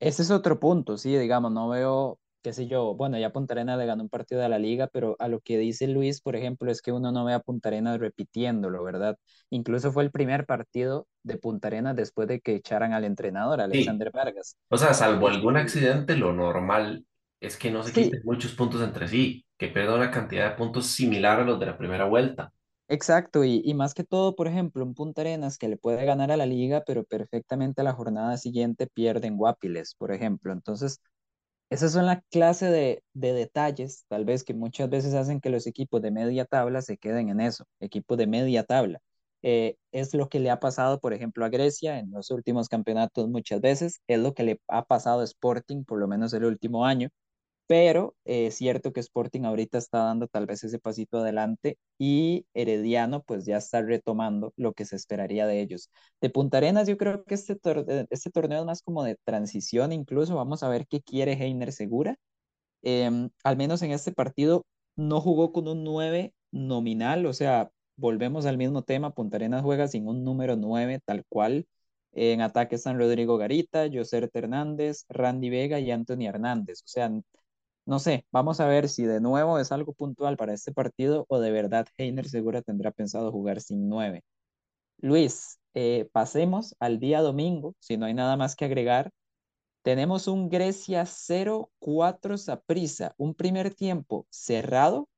Ese 0.00 0.22
es 0.22 0.30
otro 0.30 0.58
punto, 0.60 0.98
sí, 0.98 1.16
digamos, 1.16 1.52
no 1.52 1.68
veo, 1.68 2.18
qué 2.42 2.52
sé 2.52 2.66
yo, 2.66 2.94
bueno, 2.94 3.18
ya 3.18 3.32
Punta 3.32 3.54
Arenas 3.54 3.78
le 3.78 3.86
ganó 3.86 4.02
un 4.02 4.08
partido 4.08 4.40
de 4.40 4.48
la 4.48 4.58
liga, 4.58 4.88
pero 4.88 5.14
a 5.20 5.28
lo 5.28 5.40
que 5.40 5.58
dice 5.58 5.86
Luis, 5.86 6.20
por 6.20 6.34
ejemplo, 6.36 6.70
es 6.72 6.82
que 6.82 6.90
uno 6.92 7.12
no 7.12 7.24
ve 7.24 7.32
a 7.34 7.40
Punta 7.40 7.68
Arenas 7.68 8.00
repitiéndolo, 8.00 8.82
¿verdad? 8.82 9.16
Incluso 9.50 9.92
fue 9.92 10.02
el 10.02 10.10
primer 10.10 10.44
partido 10.46 11.06
de 11.22 11.36
Punta 11.38 11.68
Arenas 11.68 11.94
después 11.96 12.26
de 12.28 12.40
que 12.40 12.56
echaran 12.56 12.92
al 12.92 13.04
entrenador, 13.04 13.60
Sí, 13.72 13.86
Alexander 13.86 14.10
Vargas. 14.12 14.56
o 14.70 14.76
sea, 14.78 14.94
salvo 14.94 15.28
algún 15.28 15.56
Y 15.56 15.58
accidente, 15.58 16.16
lo 16.16 16.32
normal 16.32 17.06
es 17.42 17.56
que 17.58 17.70
no 17.70 17.82
se 17.82 17.94
sí, 17.94 17.94
quiten 17.94 18.22
muchos 18.24 18.54
puntos 18.54 18.82
entre 18.82 19.08
sí, 19.08 19.46
que 19.58 19.68
pierda 19.68 19.96
una 19.96 20.10
cantidad 20.10 20.50
de 20.50 20.56
puntos 20.56 20.86
similar 20.88 21.40
a 21.40 21.44
los 21.44 21.60
de 21.60 21.66
la 21.66 21.78
primera 21.78 22.04
vuelta. 22.06 22.52
exacto, 22.88 23.44
y, 23.44 23.62
y 23.64 23.74
más 23.74 23.94
que 23.94 24.04
todo, 24.04 24.34
por 24.36 24.46
ejemplo, 24.48 24.84
un 24.84 24.94
Punta 24.94 25.22
Arenas 25.22 25.58
que 25.58 25.68
le 25.68 25.76
puede 25.76 26.04
ganar 26.04 26.30
a 26.32 26.36
la 26.36 26.46
liga, 26.46 26.82
pero 26.86 27.04
perfectamente 27.04 27.80
a 27.80 27.84
la 27.84 27.92
jornada 27.94 28.36
siguiente 28.38 28.86
pierden 28.86 29.36
Guapiles, 29.36 29.94
por 29.96 30.12
ejemplo. 30.12 30.52
Entonces, 30.52 31.00
Esas 31.70 31.92
son 31.92 32.06
la 32.06 32.22
clase 32.30 32.66
de, 32.70 33.04
de 33.14 33.32
detalles, 33.34 34.04
tal 34.08 34.24
vez, 34.26 34.44
que 34.44 34.54
muchas 34.54 34.90
veces 34.90 35.14
hacen 35.14 35.40
que 35.40 35.50
los 35.50 35.66
equipos 35.68 36.02
de 36.02 36.10
media 36.12 36.44
tabla 36.46 36.82
se 36.82 36.98
queden 36.98 37.28
en 37.30 37.40
eso, 37.40 37.66
equipos 37.80 38.18
de 38.18 38.26
media 38.28 38.64
tabla. 38.64 39.00
Eh, 39.42 39.76
es 39.92 40.14
lo 40.14 40.28
que 40.28 40.40
le 40.40 40.50
ha 40.50 40.60
pasado, 40.60 41.00
por 41.00 41.12
ejemplo, 41.14 41.44
a 41.44 41.48
Grecia 41.50 41.98
en 41.98 42.10
los 42.12 42.30
últimos 42.30 42.68
campeonatos 42.68 43.28
muchas 43.28 43.60
veces, 43.60 44.00
es 44.08 44.18
lo 44.20 44.34
que 44.34 44.44
le 44.44 44.60
ha 44.68 44.84
pasado 44.84 45.20
a 45.22 45.24
Sporting, 45.24 45.84
por 45.84 45.98
lo 46.00 46.08
menos 46.08 46.32
el 46.34 46.44
último 46.44 46.86
año, 46.86 47.08
pero 47.72 48.14
eh, 48.26 48.48
es 48.48 48.56
cierto 48.56 48.92
que 48.92 49.00
Sporting 49.00 49.44
ahorita 49.44 49.78
está 49.78 50.00
dando 50.04 50.28
tal 50.28 50.44
vez 50.44 50.62
ese 50.62 50.78
pasito 50.78 51.20
adelante 51.20 51.78
y 51.98 52.44
Herediano 52.52 53.22
pues 53.22 53.46
ya 53.46 53.56
está 53.56 53.80
retomando 53.80 54.52
lo 54.56 54.74
que 54.74 54.84
se 54.84 54.94
esperaría 54.96 55.46
de 55.46 55.62
ellos. 55.62 55.90
De 56.20 56.28
Punta 56.28 56.58
Arenas 56.58 56.86
yo 56.86 56.98
creo 56.98 57.24
que 57.24 57.34
este, 57.34 57.58
eh, 57.64 58.06
este 58.10 58.30
torneo 58.30 58.60
es 58.60 58.66
más 58.66 58.82
como 58.82 59.02
de 59.04 59.16
transición 59.24 59.92
incluso, 59.92 60.36
vamos 60.36 60.62
a 60.62 60.68
ver 60.68 60.86
qué 60.86 61.00
quiere 61.00 61.32
Heiner 61.32 61.72
Segura. 61.72 62.16
Em, 62.82 63.30
al 63.44 63.56
menos 63.56 63.82
en 63.82 63.92
este 63.92 64.12
partido 64.12 64.66
no 64.96 65.20
jugó 65.22 65.52
con 65.52 65.66
un 65.68 65.82
9 65.84 66.34
nominal, 66.50 67.24
o 67.26 67.32
sea, 67.32 67.70
volvemos 67.96 68.46
al 68.46 68.58
mismo 68.58 68.82
tema, 68.82 69.12
Punta 69.14 69.36
Arenas 69.38 69.62
juega 69.62 69.88
sin 69.88 70.08
un 70.08 70.24
número 70.24 70.56
9 70.56 71.00
tal 71.04 71.24
cual. 71.26 71.66
En 72.12 72.42
ataque 72.42 72.76
están 72.76 72.98
Rodrigo 72.98 73.38
Garita, 73.38 73.86
Joser 73.92 74.30
Hernández, 74.34 75.06
Randy 75.08 75.48
Vega 75.50 75.80
y 75.80 75.90
Anthony 75.90 76.26
Hernández. 76.26 76.82
O 76.84 76.88
sea, 76.88 77.10
no 77.86 77.98
sé, 77.98 78.26
vamos 78.32 78.60
a 78.60 78.66
ver 78.66 78.88
si 78.88 79.04
de 79.04 79.20
nuevo 79.20 79.58
es 79.58 79.72
algo 79.72 79.92
puntual 79.92 80.36
para 80.36 80.54
este 80.54 80.72
partido 80.72 81.26
o 81.28 81.40
de 81.40 81.50
verdad 81.50 81.86
Heiner 81.98 82.28
Segura 82.28 82.62
tendrá 82.62 82.90
pensado 82.92 83.32
jugar 83.32 83.60
sin 83.60 83.88
nueve. 83.88 84.22
Luis, 84.98 85.58
eh, 85.74 86.08
pasemos 86.12 86.76
al 86.80 87.00
día 87.00 87.20
domingo, 87.22 87.74
si 87.80 87.96
no 87.96 88.06
hay 88.06 88.14
nada 88.14 88.36
más 88.36 88.56
que 88.56 88.64
agregar. 88.66 89.10
Tenemos 89.82 90.28
un 90.28 90.48
Grecia 90.48 91.06
0-4 91.06 92.38
Saprissa, 92.38 93.14
un 93.18 93.34
primer 93.34 93.74
tiempo 93.74 94.26
cerrado 94.30 95.08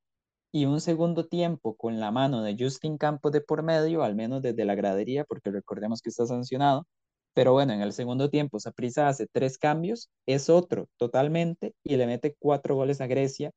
y 0.53 0.67
un 0.67 0.81
segundo 0.81 1.27
tiempo 1.27 1.77
con 1.77 2.01
la 2.01 2.11
mano 2.13 2.43
de 2.43 2.57
Justin 2.59 2.99
Campos 2.99 3.33
de 3.33 3.41
por 3.43 3.63
medio, 3.63 4.03
al 4.05 4.15
menos 4.15 4.43
desde 4.43 4.65
la 4.65 4.75
gradería, 4.75 5.25
porque 5.25 5.51
recordemos 5.51 6.01
que 6.01 6.11
está 6.11 6.27
sancionado. 6.27 6.87
Pero 7.35 7.53
bueno, 7.53 7.73
en 7.73 7.83
el 7.83 7.93
segundo 7.93 8.31
tiempo, 8.31 8.61
Saprissa 8.61 9.09
hace 9.09 9.27
tres 9.31 9.59
cambios, 9.59 10.11
es 10.27 10.49
otro 10.51 10.89
totalmente 10.97 11.75
y 11.85 11.97
le 11.97 12.07
mete 12.07 12.37
cuatro 12.39 12.77
goles 12.77 13.01
a 13.01 13.07
Grecia, 13.07 13.51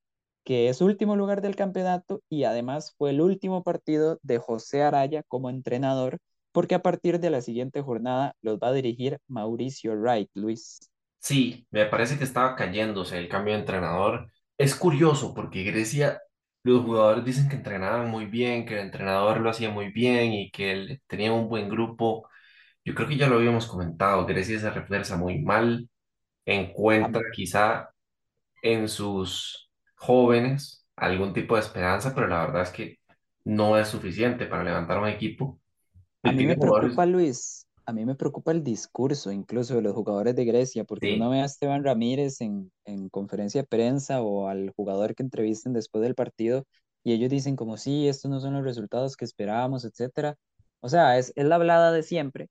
que 0.43 0.69
es 0.69 0.81
último 0.81 1.15
lugar 1.15 1.41
del 1.41 1.55
campeonato 1.55 2.21
y 2.29 2.43
además 2.45 2.93
fue 2.97 3.11
el 3.11 3.21
último 3.21 3.63
partido 3.63 4.19
de 4.23 4.39
José 4.39 4.81
Araya 4.83 5.23
como 5.27 5.49
entrenador, 5.49 6.17
porque 6.51 6.75
a 6.75 6.81
partir 6.81 7.19
de 7.19 7.29
la 7.29 7.41
siguiente 7.41 7.81
jornada 7.81 8.33
los 8.41 8.57
va 8.59 8.69
a 8.69 8.73
dirigir 8.73 9.19
Mauricio 9.27 9.93
Wright, 9.95 10.29
Luis. 10.33 10.79
Sí, 11.19 11.67
me 11.71 11.85
parece 11.85 12.17
que 12.17 12.23
estaba 12.23 12.55
cayéndose 12.55 13.17
el 13.17 13.27
cambio 13.27 13.53
de 13.53 13.59
entrenador. 13.59 14.31
Es 14.57 14.75
curioso 14.75 15.33
porque 15.33 15.63
Grecia, 15.63 16.21
los 16.63 16.83
jugadores 16.83 17.25
dicen 17.25 17.49
que 17.49 17.55
entrenaban 17.57 18.09
muy 18.09 18.25
bien, 18.25 18.65
que 18.65 18.75
el 18.75 18.79
entrenador 18.81 19.39
lo 19.41 19.49
hacía 19.49 19.69
muy 19.69 19.91
bien 19.91 20.33
y 20.33 20.51
que 20.51 20.71
él 20.71 21.01
tenía 21.07 21.33
un 21.33 21.49
buen 21.49 21.69
grupo. 21.69 22.29
Yo 22.87 22.95
creo 22.95 23.09
que 23.09 23.17
ya 23.17 23.27
lo 23.27 23.35
habíamos 23.35 23.67
comentado, 23.67 24.25
Grecia 24.25 24.57
se 24.57 24.69
refuerza 24.69 25.17
muy 25.17 25.39
mal, 25.39 25.89
encuentra 26.45 27.21
quizá 27.33 27.89
en 28.61 28.87
sus 28.87 29.69
jóvenes 29.95 30.87
algún 30.95 31.33
tipo 31.33 31.55
de 31.55 31.61
esperanza, 31.63 32.15
pero 32.15 32.27
la 32.27 32.45
verdad 32.45 32.61
es 32.61 32.69
que 32.69 32.97
no 33.43 33.77
es 33.77 33.89
suficiente 33.89 34.45
para 34.45 34.63
levantar 34.63 34.99
un 34.99 35.09
equipo. 35.09 35.59
A 36.23 36.31
mí 36.31 36.45
me 36.45 36.55
jugadores, 36.55 36.91
preocupa, 36.91 37.05
Luis, 37.05 37.67
a 37.85 37.91
mí 37.91 38.05
me 38.05 38.15
preocupa 38.15 38.53
el 38.53 38.63
discurso 38.63 39.33
incluso 39.33 39.75
de 39.75 39.81
los 39.81 39.93
jugadores 39.93 40.33
de 40.37 40.45
Grecia, 40.45 40.85
porque 40.85 41.13
uno 41.13 41.29
sí, 41.29 41.31
ve 41.31 41.41
a 41.41 41.45
Esteban 41.45 41.83
Ramírez 41.83 42.39
en, 42.39 42.71
en 42.85 43.09
conferencia 43.09 43.63
de 43.63 43.67
prensa 43.67 44.21
o 44.21 44.47
al 44.47 44.71
jugador 44.77 45.13
que 45.13 45.23
entrevisten 45.23 45.73
después 45.73 46.01
del 46.01 46.15
partido 46.15 46.63
y 47.03 47.11
ellos 47.11 47.29
dicen 47.29 47.57
como 47.57 47.75
sí, 47.75 48.07
estos 48.07 48.31
no 48.31 48.39
son 48.39 48.53
los 48.53 48.63
resultados 48.63 49.17
que 49.17 49.25
esperábamos, 49.25 49.83
etcétera. 49.83 50.37
O 50.79 50.87
sea, 50.87 51.17
es, 51.17 51.33
es 51.35 51.45
la 51.45 51.55
hablada 51.55 51.91
de 51.91 52.03
siempre, 52.03 52.49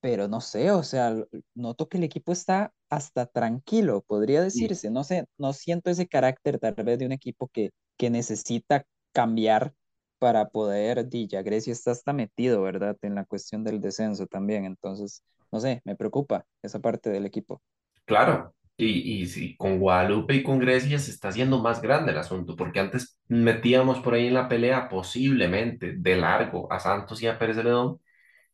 pero 0.00 0.28
no 0.28 0.40
sé, 0.40 0.70
o 0.70 0.82
sea, 0.82 1.14
noto 1.54 1.88
que 1.88 1.98
el 1.98 2.04
equipo 2.04 2.32
está 2.32 2.72
hasta 2.90 3.26
tranquilo, 3.26 4.02
podría 4.06 4.42
sí, 4.46 4.68
decirse. 4.68 4.90
No 4.90 5.04
sé, 5.04 5.26
no 5.38 5.52
siento 5.52 5.90
ese 5.90 6.06
carácter 6.08 6.58
tal 6.58 6.74
vez 6.84 6.98
de 6.98 7.06
un 7.06 7.12
equipo 7.12 7.48
que, 7.48 7.70
que 7.96 8.10
necesita 8.10 8.84
cambiar 9.12 9.74
para 10.18 10.48
poder, 10.48 11.08
di, 11.08 11.26
ya 11.28 11.42
Grecia 11.42 11.72
está 11.72 11.90
hasta 11.92 12.12
metido, 12.12 12.62
¿verdad? 12.62 12.96
En 13.02 13.14
la 13.14 13.24
cuestión 13.24 13.64
del 13.64 13.80
descenso 13.80 14.26
también, 14.26 14.64
entonces, 14.64 15.22
no 15.52 15.60
sé, 15.60 15.82
me 15.84 15.96
preocupa 15.96 16.44
esa 16.62 16.80
parte 16.80 17.10
del 17.10 17.26
equipo. 17.26 17.60
Claro, 18.04 18.54
y, 18.76 19.22
y 19.22 19.26
sí, 19.26 19.56
con 19.56 19.78
Guadalupe 19.80 20.34
y 20.34 20.42
con 20.42 20.58
Grecia 20.58 20.98
se 20.98 21.10
está 21.10 21.28
haciendo 21.28 21.60
más 21.60 21.82
grande 21.82 22.12
el 22.12 22.18
asunto, 22.18 22.54
porque 22.56 22.78
antes 22.80 23.18
metíamos 23.28 24.00
por 24.00 24.14
ahí 24.14 24.28
en 24.28 24.34
la 24.34 24.48
pelea 24.48 24.88
posiblemente 24.88 25.94
de 25.96 26.16
largo 26.16 26.70
a 26.72 26.78
Santos 26.78 27.20
y 27.22 27.26
a 27.26 27.38
Pérez 27.38 27.56
Celedón, 27.56 28.00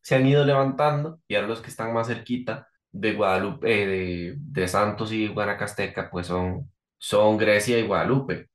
se 0.03 0.17
han 0.17 0.27
ido 0.27 0.45
levantando 0.45 1.21
y 1.29 1.37
ahora 1.37 1.49
los 1.49 1.63
que 1.63 1.71
están 1.71 1.95
más 1.95 2.09
cerquita 2.09 2.69
de 2.93 3.15
Guadalupe, 3.15 3.85
eh, 3.85 3.87
de, 3.87 4.37
de 4.39 4.69
Santos 4.69 5.13
y 5.13 5.29
Guanacasteca, 5.29 6.11
pues 6.11 6.29
son, 6.29 6.71
son 6.99 7.39
Grecia 7.39 7.79
y 7.79 7.87
Guadalupe. 7.87 8.49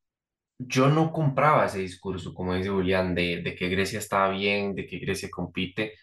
Yo 0.60 0.90
no 0.90 1.12
compraba 1.14 1.66
ese 1.68 1.80
discurso, 1.80 2.34
como 2.34 2.56
dice 2.56 2.70
Julián, 2.70 3.16
de, 3.16 3.42
de 3.44 3.56
que 3.56 3.70
Grecia 3.70 4.00
está 4.00 4.30
bien, 4.30 4.76
de 4.76 4.88
que 4.88 5.00
Grecia 5.00 5.30
compite. 5.32 5.94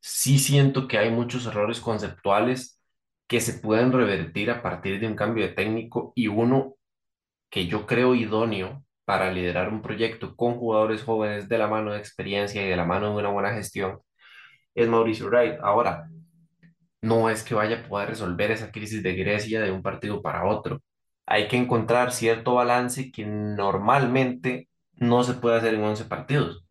Sí 0.00 0.38
siento 0.38 0.88
que 0.88 0.98
hay 0.98 1.10
muchos 1.10 1.46
errores 1.46 1.80
conceptuales 1.80 2.80
que 3.26 3.40
se 3.40 3.54
pueden 3.54 3.92
revertir 3.92 4.50
a 4.50 4.62
partir 4.62 5.00
de 5.00 5.06
un 5.06 5.16
cambio 5.16 5.46
de 5.46 5.54
técnico 5.54 6.12
y 6.14 6.28
uno 6.28 6.76
que 7.50 7.66
yo 7.66 7.86
creo 7.86 8.14
idóneo 8.14 8.84
para 9.04 9.32
liderar 9.32 9.68
un 9.70 9.82
proyecto 9.82 10.36
con 10.36 10.56
jugadores 10.56 11.02
jóvenes 11.04 11.48
de 11.48 11.58
la 11.58 11.68
mano 11.68 11.92
de 11.92 11.98
experiencia 11.98 12.64
y 12.64 12.68
de 12.70 12.76
la 12.76 12.84
mano 12.84 13.10
de 13.10 13.16
una 13.18 13.30
buena 13.30 13.54
gestión 13.54 14.00
es 14.74 14.88
Mauricio 14.88 15.28
Wright. 15.28 15.58
Ahora, 15.62 16.08
no 17.02 17.30
es 17.30 17.42
que 17.44 17.54
vaya 17.54 17.80
a 17.80 17.88
poder 17.88 18.10
resolver 18.10 18.50
esa 18.50 18.70
crisis 18.72 19.02
de 19.02 19.14
Grecia 19.14 19.60
de 19.62 19.70
un 19.72 19.82
partido 19.82 20.22
para 20.22 20.46
otro. 20.46 20.80
Hay 21.26 21.48
que 21.48 21.56
encontrar 21.56 22.12
cierto 22.12 22.54
balance 22.54 23.10
que 23.12 23.26
normalmente 23.26 24.68
no 24.94 25.24
se 25.24 25.34
puede 25.34 25.58
hacer 25.58 25.74
en 25.74 25.84
11 25.84 26.04
partidos. 26.06 26.64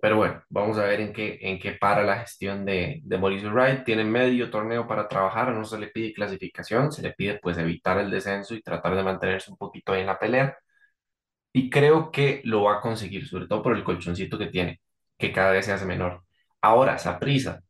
Pero 0.00 0.16
bueno, 0.16 0.42
vamos 0.50 0.78
a 0.78 0.84
ver 0.84 1.00
en 1.00 1.12
qué, 1.12 1.38
en 1.40 1.58
qué 1.58 1.72
para 1.72 2.02
la 2.04 2.18
gestión 2.20 2.64
de, 2.64 3.00
de 3.02 3.18
Mauricio 3.18 3.50
Wright. 3.52 3.84
Tiene 3.84 4.04
medio 4.04 4.50
torneo 4.50 4.86
para 4.86 5.08
trabajar, 5.08 5.52
no 5.52 5.64
se 5.64 5.78
le 5.78 5.88
pide 5.88 6.12
clasificación, 6.12 6.92
se 6.92 7.02
le 7.02 7.12
pide 7.12 7.38
pues 7.42 7.58
evitar 7.58 7.98
el 7.98 8.10
descenso 8.10 8.54
y 8.54 8.62
tratar 8.62 8.94
de 8.94 9.02
mantenerse 9.02 9.50
un 9.50 9.56
poquito 9.56 9.92
ahí 9.92 10.02
en 10.02 10.06
la 10.06 10.18
pelea. 10.18 10.56
Y 11.52 11.70
creo 11.70 12.12
que 12.12 12.42
lo 12.44 12.64
va 12.64 12.78
a 12.78 12.80
conseguir, 12.82 13.26
sobre 13.28 13.48
todo 13.48 13.62
por 13.62 13.76
el 13.76 13.84
colchoncito 13.84 14.38
que 14.38 14.46
tiene, 14.48 14.80
que 15.18 15.32
cada 15.32 15.52
vez 15.52 15.66
se 15.66 15.72
hace 15.72 15.86
menor. 15.86 16.25
Ahora, 16.60 16.98
Saprissa, 16.98 17.62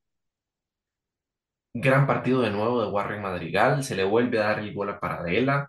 gran 1.74 2.06
partido 2.06 2.40
de 2.42 2.50
nuevo 2.50 2.82
de 2.82 2.88
Warren 2.90 3.22
Madrigal, 3.22 3.84
se 3.84 3.94
le 3.96 4.04
vuelve 4.04 4.38
a 4.38 4.44
dar 4.48 4.58
el 4.60 4.74
gol 4.74 4.90
a 4.90 5.00
Paradela. 5.00 5.68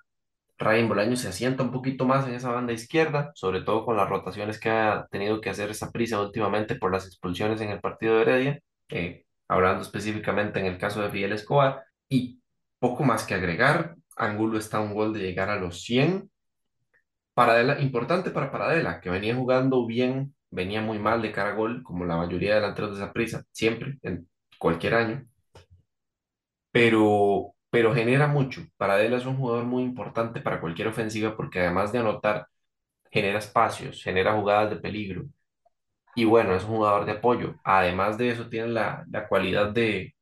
Ryan 0.57 0.89
Bolaño 0.89 1.15
se 1.17 1.27
asienta 1.29 1.63
un 1.63 1.71
poquito 1.71 2.05
más 2.05 2.27
en 2.27 2.33
esa 2.35 2.51
banda 2.51 2.73
izquierda, 2.73 3.31
sobre 3.35 3.61
todo 3.61 3.85
con 3.85 3.97
las 3.97 4.09
rotaciones 4.09 4.59
que 4.59 4.69
ha 4.69 5.07
tenido 5.11 5.41
que 5.41 5.49
hacer 5.49 5.73
Saprissa 5.75 6.21
últimamente 6.21 6.75
por 6.75 6.91
las 6.91 7.05
expulsiones 7.05 7.61
en 7.61 7.69
el 7.69 7.81
partido 7.81 8.15
de 8.15 8.21
Heredia, 8.21 8.59
eh, 8.89 9.25
hablando 9.47 9.81
específicamente 9.83 10.59
en 10.59 10.65
el 10.67 10.77
caso 10.77 11.01
de 11.01 11.09
Fidel 11.09 11.33
Escobar. 11.33 11.83
Y 12.09 12.41
poco 12.79 13.03
más 13.03 13.25
que 13.25 13.35
agregar, 13.35 13.95
Angulo 14.15 14.57
está 14.57 14.77
a 14.77 14.81
un 14.81 14.93
gol 14.93 15.13
de 15.13 15.19
llegar 15.19 15.49
a 15.49 15.57
los 15.57 15.81
100. 15.83 16.29
Paradela, 17.33 17.79
importante 17.81 18.31
para 18.31 18.51
Paradela, 18.51 18.99
que 18.99 19.09
venía 19.09 19.35
jugando 19.35 19.85
bien 19.85 20.33
venía 20.51 20.81
muy 20.81 20.99
mal 20.99 21.21
de 21.21 21.31
cara 21.31 21.51
a 21.51 21.53
gol, 21.55 21.83
como 21.83 22.05
la 22.05 22.17
mayoría 22.17 22.51
de 22.51 22.55
delanteros 22.57 22.91
de 22.97 23.03
esa 23.03 23.13
prisa, 23.13 23.43
siempre, 23.51 23.97
en 24.03 24.27
cualquier 24.59 24.95
año, 24.95 25.25
pero, 26.71 27.55
pero 27.69 27.93
genera 27.93 28.27
mucho. 28.27 28.61
Paradela 28.77 29.17
es 29.17 29.25
un 29.25 29.37
jugador 29.37 29.65
muy 29.65 29.83
importante 29.83 30.41
para 30.41 30.59
cualquier 30.61 30.87
ofensiva 30.89 31.35
porque 31.35 31.59
además 31.61 31.91
de 31.91 31.99
anotar, 31.99 32.47
genera 33.11 33.39
espacios, 33.39 34.03
genera 34.03 34.35
jugadas 34.35 34.71
de 34.71 34.77
peligro. 34.77 35.25
Y 36.15 36.25
bueno, 36.25 36.55
es 36.55 36.63
un 36.65 36.71
jugador 36.77 37.05
de 37.05 37.13
apoyo. 37.13 37.55
Además 37.63 38.17
de 38.17 38.31
eso, 38.31 38.49
tiene 38.49 38.69
la, 38.69 39.05
la 39.11 39.27
cualidad 39.27 39.71
de 39.71 40.15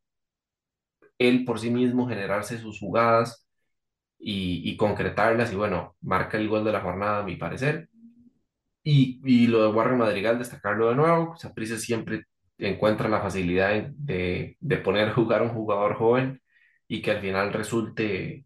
él 1.17 1.45
por 1.45 1.59
sí 1.59 1.69
mismo 1.71 2.07
generarse 2.07 2.57
sus 2.59 2.79
jugadas 2.79 3.45
y, 4.19 4.61
y 4.69 4.77
concretarlas. 4.77 5.51
Y 5.53 5.55
bueno, 5.57 5.95
marca 6.01 6.38
el 6.38 6.49
gol 6.49 6.63
de 6.65 6.71
la 6.73 6.81
jornada, 6.81 7.19
a 7.21 7.23
mi 7.23 7.35
parecer. 7.38 7.89
Y, 8.86 9.21
y 9.26 9.48
lo 9.48 9.63
de 9.63 9.69
Warren 9.69 10.00
Madrigal, 10.00 10.39
destacarlo 10.39 10.89
de 10.89 10.95
nuevo, 10.95 11.36
Saprissa 11.38 11.78
siempre 11.80 12.26
encuentra 12.60 13.10
la 13.10 13.21
facilidad 13.21 13.71
de, 13.98 14.58
de 14.62 14.78
poner 14.80 15.13
jugar 15.13 15.41
a 15.41 15.45
un 15.45 15.52
jugador 15.52 15.95
joven 15.98 16.41
y 16.88 17.02
que 17.04 17.12
al 17.12 17.21
final 17.21 17.54
resulte 17.54 18.45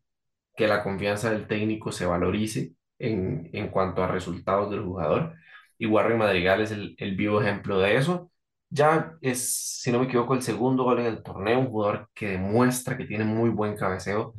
que 0.56 0.68
la 0.68 0.84
confianza 0.84 1.32
del 1.32 1.48
técnico 1.48 1.92
se 1.92 2.06
valorice 2.06 2.74
en, 3.00 3.50
en 3.54 3.70
cuanto 3.70 4.04
a 4.04 4.08
resultados 4.08 4.70
del 4.72 4.84
jugador. 4.84 5.36
Y 5.78 5.86
Warren 5.88 6.18
Madrigal 6.20 6.62
es 6.62 6.72
el, 6.72 6.96
el 7.00 7.16
vivo 7.16 7.42
ejemplo 7.42 7.80
de 7.80 7.98
eso. 7.98 8.32
Ya 8.70 9.14
es, 9.22 9.80
si 9.82 9.92
no 9.92 10.00
me 10.00 10.06
equivoco, 10.06 10.34
el 10.36 10.42
segundo 10.44 10.84
gol 10.84 11.00
en 11.00 11.08
el 11.08 11.24
torneo, 11.24 11.60
un 11.60 11.68
jugador 11.70 12.10
que 12.14 12.30
demuestra 12.30 12.98
que 12.98 13.06
tiene 13.06 13.26
muy 13.26 13.50
buen 13.50 13.76
cabeceo 13.78 14.36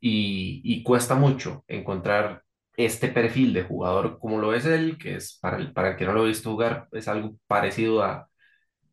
y, 0.00 0.60
y 0.64 0.82
cuesta 0.82 1.14
mucho 1.14 1.64
encontrar 1.68 2.42
este 2.78 3.08
perfil 3.08 3.52
de 3.54 3.64
jugador 3.64 4.18
como 4.20 4.38
lo 4.38 4.54
es 4.54 4.64
él, 4.64 4.98
que 4.98 5.16
es 5.16 5.38
para 5.40 5.58
el, 5.58 5.72
para 5.72 5.90
el 5.90 5.96
que 5.96 6.06
no 6.06 6.12
lo 6.12 6.24
he 6.24 6.28
visto 6.28 6.52
jugar, 6.52 6.88
es 6.92 7.08
algo 7.08 7.36
parecido 7.48 8.02
a, 8.04 8.30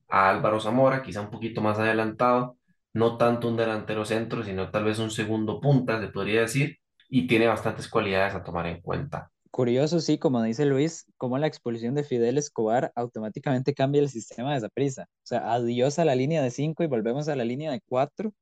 a 0.09 0.29
Álvaro 0.29 0.59
Zamora, 0.59 1.03
quizá 1.03 1.21
un 1.21 1.29
poquito 1.31 1.61
más 1.61 1.79
adelantado, 1.79 2.57
no 2.93 3.17
tanto 3.17 3.47
un 3.47 3.57
delantero 3.57 4.05
centro, 4.05 4.43
sino 4.43 4.71
tal 4.71 4.85
vez 4.85 4.99
un 4.99 5.11
segundo 5.11 5.61
punta, 5.61 6.01
se 6.01 6.07
podría 6.07 6.41
decir, 6.41 6.77
y 7.09 7.27
tiene 7.27 7.47
bastantes 7.47 7.87
cualidades 7.87 8.33
a 8.35 8.43
tomar 8.43 8.65
en 8.67 8.81
cuenta. 8.81 9.31
Curioso, 9.51 9.99
sí, 10.01 10.17
como 10.17 10.41
dice 10.41 10.65
Luis, 10.65 11.05
cómo 11.17 11.37
la 11.37 11.47
expulsión 11.47 11.95
de 11.95 12.03
Fidel 12.03 12.37
Escobar 12.37 12.91
automáticamente 12.95 13.73
cambia 13.73 14.01
el 14.01 14.09
sistema 14.09 14.51
de 14.51 14.57
esa 14.57 14.69
prisa. 14.69 15.03
O 15.03 15.27
sea, 15.27 15.53
adiós 15.53 15.99
a 15.99 16.05
la 16.05 16.15
línea 16.15 16.41
de 16.41 16.51
5 16.51 16.83
y 16.83 16.87
volvemos 16.87 17.27
a 17.29 17.35
la 17.35 17.45
línea 17.45 17.71
de 17.71 17.81
4 17.87 18.33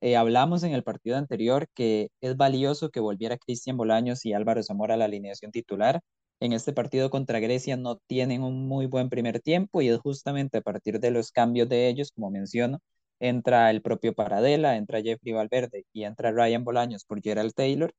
eh, 0.00 0.16
hablamos 0.16 0.62
en 0.62 0.72
el 0.72 0.82
partido 0.84 1.16
anterior 1.16 1.66
que 1.74 2.10
es 2.20 2.36
valioso 2.36 2.90
que 2.90 3.00
volviera 3.00 3.38
Cristian 3.38 3.76
Bolaños 3.76 4.24
y 4.24 4.32
Álvaro 4.32 4.62
Zamora 4.62 4.94
a 4.94 4.96
la 4.96 5.06
alineación 5.06 5.52
titular. 5.52 6.00
En 6.40 6.52
este 6.52 6.72
partido 6.72 7.10
contra 7.10 7.40
Grecia 7.40 7.76
no 7.76 7.96
tienen 8.06 8.42
un 8.42 8.68
muy 8.68 8.86
buen 8.86 9.08
primer 9.10 9.40
tiempo 9.40 9.82
y 9.82 9.88
es 9.88 9.98
justamente 9.98 10.58
a 10.58 10.60
partir 10.62 11.00
de 11.00 11.10
los 11.10 11.32
cambios 11.32 11.68
de 11.68 11.88
ellos, 11.88 12.12
como 12.12 12.30
menciono, 12.30 12.78
entra 13.20 13.70
el 13.70 13.82
propio 13.82 14.14
Paradela, 14.14 14.76
entra 14.76 15.02
Jeffrey 15.02 15.32
Valverde 15.32 15.84
y 15.92 16.04
entra 16.04 16.30
Ryan 16.32 16.64
Bolaños 16.64 17.04
por 17.04 17.20
Gerald 17.22 17.52
Taylor. 17.54 17.92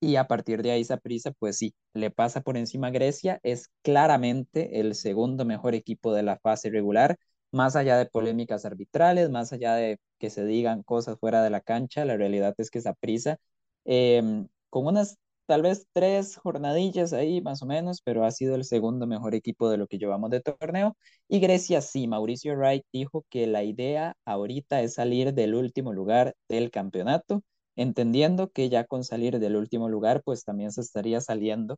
Y 0.00 0.16
a 0.16 0.26
partir 0.28 0.62
de 0.62 0.72
ahí, 0.72 0.84
Saprissa, 0.84 1.32
pues 1.32 1.56
sí, 1.58 1.74
le 1.94 2.10
pasa 2.10 2.42
por 2.42 2.56
encima 2.56 2.88
a 2.88 2.90
Grecia. 2.90 3.40
Es 3.42 3.70
claramente 3.82 4.80
el 4.80 4.94
segundo 4.94 5.44
mejor 5.44 5.74
equipo 5.74 6.12
de 6.14 6.22
la 6.22 6.38
fase 6.38 6.70
regular 6.70 7.16
más 7.52 7.76
allá 7.76 7.96
de 7.98 8.06
polémicas 8.06 8.64
arbitrales, 8.64 9.30
más 9.30 9.52
allá 9.52 9.74
de 9.74 9.98
que 10.18 10.30
se 10.30 10.44
digan 10.44 10.82
cosas 10.82 11.18
fuera 11.18 11.42
de 11.42 11.50
la 11.50 11.60
cancha, 11.60 12.04
la 12.04 12.16
realidad 12.16 12.54
es 12.58 12.70
que 12.70 12.80
Saprissa, 12.80 13.38
eh, 13.84 14.22
con 14.70 14.86
unas 14.86 15.16
tal 15.46 15.62
vez 15.62 15.86
tres 15.92 16.36
jornadillas 16.36 17.12
ahí 17.12 17.40
más 17.40 17.62
o 17.62 17.66
menos, 17.66 18.00
pero 18.02 18.24
ha 18.24 18.30
sido 18.32 18.54
el 18.56 18.64
segundo 18.64 19.06
mejor 19.06 19.34
equipo 19.34 19.70
de 19.70 19.76
lo 19.76 19.86
que 19.86 19.98
llevamos 19.98 20.30
de 20.30 20.40
torneo. 20.40 20.96
Y 21.28 21.38
Grecia 21.40 21.80
sí, 21.80 22.08
Mauricio 22.08 22.54
Wright 22.56 22.84
dijo 22.92 23.24
que 23.30 23.46
la 23.46 23.62
idea 23.62 24.14
ahorita 24.24 24.82
es 24.82 24.94
salir 24.94 25.34
del 25.34 25.54
último 25.54 25.92
lugar 25.92 26.34
del 26.48 26.70
campeonato, 26.70 27.42
entendiendo 27.76 28.50
que 28.50 28.68
ya 28.68 28.84
con 28.84 29.04
salir 29.04 29.38
del 29.38 29.56
último 29.56 29.88
lugar, 29.88 30.22
pues 30.24 30.44
también 30.44 30.72
se 30.72 30.80
estaría 30.80 31.20
saliendo 31.20 31.76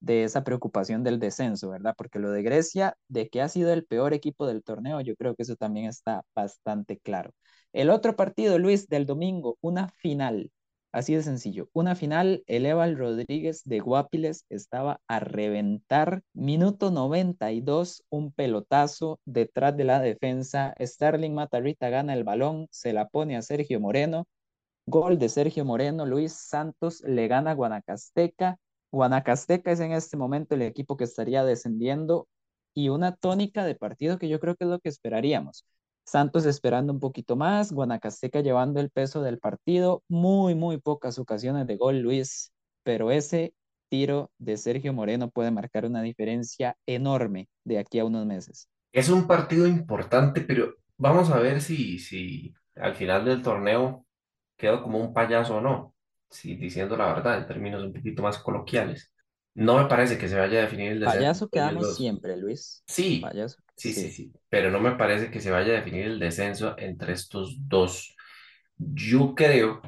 de 0.00 0.24
esa 0.24 0.44
preocupación 0.44 1.02
del 1.04 1.18
descenso, 1.18 1.70
¿verdad? 1.70 1.94
Porque 1.96 2.18
lo 2.18 2.30
de 2.30 2.42
Grecia, 2.42 2.96
de 3.08 3.28
que 3.28 3.40
ha 3.42 3.48
sido 3.48 3.72
el 3.72 3.84
peor 3.86 4.12
equipo 4.14 4.46
del 4.46 4.62
torneo, 4.62 5.00
yo 5.00 5.16
creo 5.16 5.34
que 5.34 5.42
eso 5.42 5.56
también 5.56 5.86
está 5.86 6.22
bastante 6.34 6.98
claro. 6.98 7.30
El 7.76 7.90
otro 7.90 8.16
partido, 8.16 8.58
Luis, 8.58 8.88
del 8.88 9.04
domingo, 9.04 9.58
una 9.60 9.88
final, 9.90 10.50
así 10.92 11.14
de 11.14 11.22
sencillo, 11.22 11.68
una 11.74 11.94
final, 11.94 12.42
el 12.46 12.64
Eval 12.64 12.96
Rodríguez 12.96 13.60
de 13.66 13.80
Guapiles 13.80 14.46
estaba 14.48 15.02
a 15.06 15.20
reventar, 15.20 16.22
minuto 16.32 16.90
92, 16.90 18.02
un 18.08 18.32
pelotazo 18.32 19.20
detrás 19.26 19.76
de 19.76 19.84
la 19.84 20.00
defensa, 20.00 20.74
Starling 20.80 21.34
Matarrita 21.34 21.90
gana 21.90 22.14
el 22.14 22.24
balón, 22.24 22.66
se 22.70 22.94
la 22.94 23.08
pone 23.08 23.36
a 23.36 23.42
Sergio 23.42 23.78
Moreno, 23.78 24.24
gol 24.86 25.18
de 25.18 25.28
Sergio 25.28 25.66
Moreno, 25.66 26.06
Luis 26.06 26.32
Santos 26.32 27.02
le 27.02 27.28
gana 27.28 27.50
a 27.50 27.54
Guanacasteca, 27.54 28.56
Guanacasteca 28.90 29.70
es 29.72 29.80
en 29.80 29.92
este 29.92 30.16
momento 30.16 30.54
el 30.54 30.62
equipo 30.62 30.96
que 30.96 31.04
estaría 31.04 31.44
descendiendo 31.44 32.26
y 32.74 32.88
una 32.88 33.14
tónica 33.16 33.66
de 33.66 33.74
partido 33.74 34.18
que 34.18 34.28
yo 34.30 34.40
creo 34.40 34.56
que 34.56 34.64
es 34.64 34.70
lo 34.70 34.80
que 34.80 34.88
esperaríamos. 34.88 35.66
Santos 36.06 36.46
esperando 36.46 36.92
un 36.92 37.00
poquito 37.00 37.34
más, 37.34 37.72
Guanacasteca 37.72 38.40
llevando 38.40 38.78
el 38.78 38.90
peso 38.90 39.22
del 39.22 39.38
partido, 39.38 40.04
muy, 40.08 40.54
muy 40.54 40.78
pocas 40.78 41.18
ocasiones 41.18 41.66
de 41.66 41.76
gol, 41.76 41.98
Luis, 41.98 42.52
pero 42.84 43.10
ese 43.10 43.54
tiro 43.88 44.30
de 44.38 44.56
Sergio 44.56 44.92
Moreno 44.92 45.30
puede 45.30 45.50
marcar 45.50 45.84
una 45.84 46.02
diferencia 46.02 46.76
enorme 46.86 47.48
de 47.64 47.78
aquí 47.78 47.98
a 47.98 48.04
unos 48.04 48.24
meses. 48.24 48.68
Es 48.92 49.08
un 49.08 49.26
partido 49.26 49.66
importante, 49.66 50.42
pero 50.42 50.76
vamos 50.96 51.30
a 51.30 51.40
ver 51.40 51.60
si, 51.60 51.98
si 51.98 52.54
al 52.76 52.94
final 52.94 53.24
del 53.24 53.42
torneo 53.42 54.06
quedó 54.56 54.84
como 54.84 54.98
un 54.98 55.12
payaso 55.12 55.56
o 55.56 55.60
no, 55.60 55.92
si, 56.30 56.54
diciendo 56.54 56.96
la 56.96 57.06
verdad 57.06 57.38
en 57.38 57.46
términos 57.48 57.82
un 57.82 57.92
poquito 57.92 58.22
más 58.22 58.38
coloquiales. 58.38 59.12
No 59.56 59.78
me 59.78 59.88
parece 59.88 60.18
que 60.18 60.28
se 60.28 60.36
vaya 60.38 60.58
a 60.60 60.62
definir 60.62 60.92
el 60.92 61.00
descenso 61.00 61.30
Payaso 61.30 61.48
entre 61.52 61.60
quedamos 61.60 61.94
siempre, 61.96 62.36
Luis. 62.36 62.84
Sí, 62.86 63.20
Payaso, 63.20 63.58
sí, 63.76 63.92
sí, 63.94 64.10
sí. 64.10 64.10
sí, 64.10 64.32
pero 64.48 64.70
no 64.70 64.80
me 64.80 64.92
parece 64.92 65.30
que 65.30 65.40
se 65.40 65.50
vaya 65.50 65.72
a 65.72 65.76
definir 65.76 66.06
el 66.06 66.18
descenso 66.18 66.74
entre 66.78 67.12
estos 67.14 67.56
dos. 67.68 68.16
Yo 68.78 69.34
creo 69.34 69.82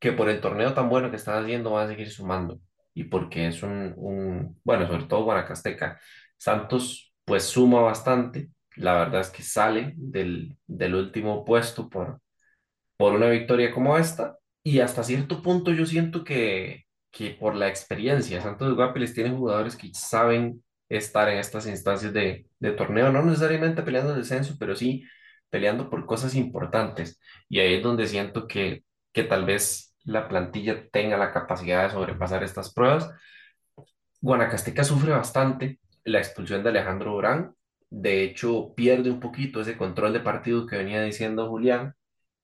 que 0.00 0.12
por 0.12 0.28
el 0.30 0.40
torneo 0.40 0.74
tan 0.74 0.88
bueno 0.88 1.10
que 1.10 1.16
están 1.16 1.44
haciendo 1.44 1.72
van 1.72 1.86
a 1.86 1.90
seguir 1.90 2.10
sumando 2.10 2.60
y 2.94 3.04
porque 3.04 3.46
es 3.48 3.62
un, 3.62 3.94
un 3.96 4.60
bueno, 4.64 4.86
sobre 4.88 5.04
todo 5.04 5.24
Guanacasteca. 5.24 6.00
Santos 6.38 7.14
pues 7.24 7.44
suma 7.44 7.82
bastante, 7.82 8.50
la 8.76 8.94
verdad 8.94 9.20
es 9.22 9.30
que 9.30 9.42
sale 9.42 9.94
del, 9.96 10.58
del 10.66 10.94
último 10.94 11.44
puesto 11.44 11.88
por, 11.88 12.20
por 12.96 13.14
una 13.14 13.28
victoria 13.30 13.72
como 13.72 13.96
esta. 13.98 14.38
Y 14.62 14.80
hasta 14.80 15.04
cierto 15.04 15.42
punto 15.42 15.72
yo 15.72 15.86
siento 15.86 16.24
que, 16.24 16.84
que 17.10 17.30
por 17.30 17.54
la 17.56 17.68
experiencia, 17.68 18.40
Santos 18.40 18.74
Guapiles 18.74 19.14
tiene 19.14 19.30
jugadores 19.30 19.76
que 19.76 19.92
saben 19.94 20.62
estar 20.88 21.28
en 21.28 21.38
estas 21.38 21.66
instancias 21.66 22.12
de, 22.12 22.46
de 22.58 22.72
torneo, 22.72 23.12
no 23.12 23.22
necesariamente 23.22 23.82
peleando 23.82 24.12
el 24.14 24.20
descenso, 24.20 24.56
pero 24.58 24.74
sí 24.76 25.04
peleando 25.50 25.90
por 25.90 26.06
cosas 26.06 26.34
importantes. 26.34 27.20
Y 27.48 27.60
ahí 27.60 27.74
es 27.74 27.82
donde 27.82 28.06
siento 28.06 28.46
que, 28.46 28.84
que 29.12 29.24
tal 29.24 29.44
vez 29.44 29.94
la 30.04 30.28
plantilla 30.28 30.88
tenga 30.90 31.16
la 31.18 31.32
capacidad 31.32 31.84
de 31.84 31.90
sobrepasar 31.90 32.42
estas 32.44 32.72
pruebas 32.72 33.10
Guanacasteca 34.20 34.84
sufre 34.84 35.12
bastante 35.12 35.80
la 36.04 36.18
expulsión 36.18 36.62
de 36.62 36.70
Alejandro 36.70 37.12
Durán. 37.12 37.54
De 37.88 38.22
hecho, 38.22 38.74
pierde 38.74 39.10
un 39.10 39.20
poquito 39.20 39.60
ese 39.60 39.76
control 39.76 40.12
de 40.12 40.20
partido 40.20 40.66
que 40.66 40.76
venía 40.76 41.02
diciendo 41.02 41.48
Julián. 41.48 41.94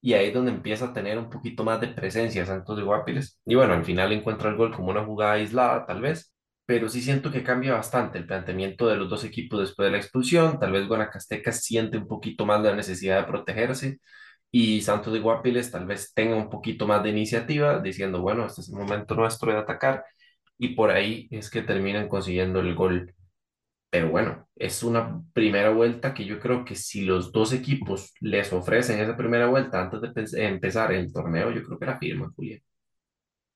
Y 0.01 0.15
ahí 0.15 0.29
es 0.29 0.35
donde 0.35 0.53
empieza 0.53 0.87
a 0.87 0.93
tener 0.93 1.19
un 1.19 1.31
poquito 1.31 1.65
más 1.65 1.81
de 1.81 1.89
presencia 1.89 2.47
Santos 2.47 2.77
de 2.77 2.85
Guapiles. 2.85 3.41
Y 3.45 3.55
bueno, 3.57 3.75
al 3.75 3.85
final 3.85 4.13
encuentra 4.13 4.51
el 4.51 4.57
gol 4.57 4.75
como 4.75 4.91
una 4.91 5.05
jugada 5.05 5.33
aislada, 5.35 5.87
tal 5.87 6.01
vez. 6.01 6.33
Pero 6.67 6.89
sí 6.89 7.01
siento 7.01 7.31
que 7.31 7.43
cambia 7.45 7.75
bastante 7.75 8.19
el 8.19 8.27
planteamiento 8.27 8.89
de 8.89 8.97
los 8.97 9.09
dos 9.09 9.25
equipos 9.25 9.61
después 9.61 9.87
de 9.87 9.93
la 9.93 9.99
expulsión. 9.99 10.59
Tal 10.61 10.73
vez 10.73 10.87
Guanacasteca 10.89 11.53
siente 11.53 11.99
un 11.99 12.07
poquito 12.09 12.47
más 12.47 12.61
la 12.63 12.75
necesidad 12.75 13.21
de 13.21 13.25
protegerse. 13.27 13.99
Y 14.51 14.81
Santos 14.83 15.13
de 15.13 15.21
Guapiles 15.21 15.71
tal 15.71 15.87
vez 15.87 16.15
tenga 16.15 16.37
un 16.37 16.51
poquito 16.51 16.87
más 16.87 17.03
de 17.03 17.11
iniciativa, 17.11 17.81
diciendo, 17.81 18.23
bueno, 18.23 18.47
este 18.47 18.63
es 18.63 18.69
el 18.71 18.77
momento 18.77 19.15
nuestro 19.15 19.53
de 19.53 19.59
atacar 19.59 20.05
y 20.59 20.71
por 20.77 20.91
ahí 20.93 21.29
es 21.33 21.51
que 21.51 21.63
terminan 21.63 22.09
consiguiendo 22.09 22.61
el 22.61 22.75
gol. 22.77 23.15
Pero 23.97 24.11
bueno, 24.11 24.47
es 24.57 24.83
una 24.83 25.23
primera 25.33 25.71
vuelta 25.71 26.13
que 26.13 26.27
yo 26.27 26.39
creo 26.39 26.65
que 26.67 26.75
si 26.77 27.03
los 27.07 27.33
dos 27.33 27.53
equipos 27.55 28.13
les 28.21 28.53
ofrecen 28.53 29.01
esa 29.01 29.17
primera 29.17 29.47
vuelta 29.49 29.81
antes 29.83 30.03
de 30.03 30.11
pe- 30.11 30.47
empezar 30.47 30.93
el 30.93 31.11
torneo, 31.13 31.51
yo 31.51 31.63
creo 31.65 31.79
que 31.79 31.87
la 31.87 31.99
firman, 31.99 32.33
Julián. 32.35 32.61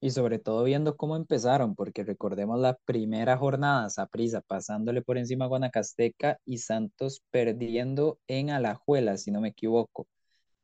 Y 0.02 0.10
sobre 0.10 0.38
todo 0.38 0.64
viendo 0.64 0.96
cómo 0.96 1.16
empezaron, 1.16 1.74
porque 1.74 2.04
recordemos 2.04 2.58
la 2.58 2.74
primera 2.86 3.36
jornada, 3.36 3.90
Saprissa 3.90 4.40
pasándole 4.40 5.02
por 5.02 5.18
encima 5.18 5.44
a 5.44 5.48
Guanacasteca 5.48 6.38
y 6.46 6.58
Santos 6.58 7.22
perdiendo 7.30 8.18
en 8.26 8.50
Alajuela, 8.50 9.16
si 9.18 9.30
no 9.30 9.40
me 9.42 9.48
equivoco. 9.50 10.06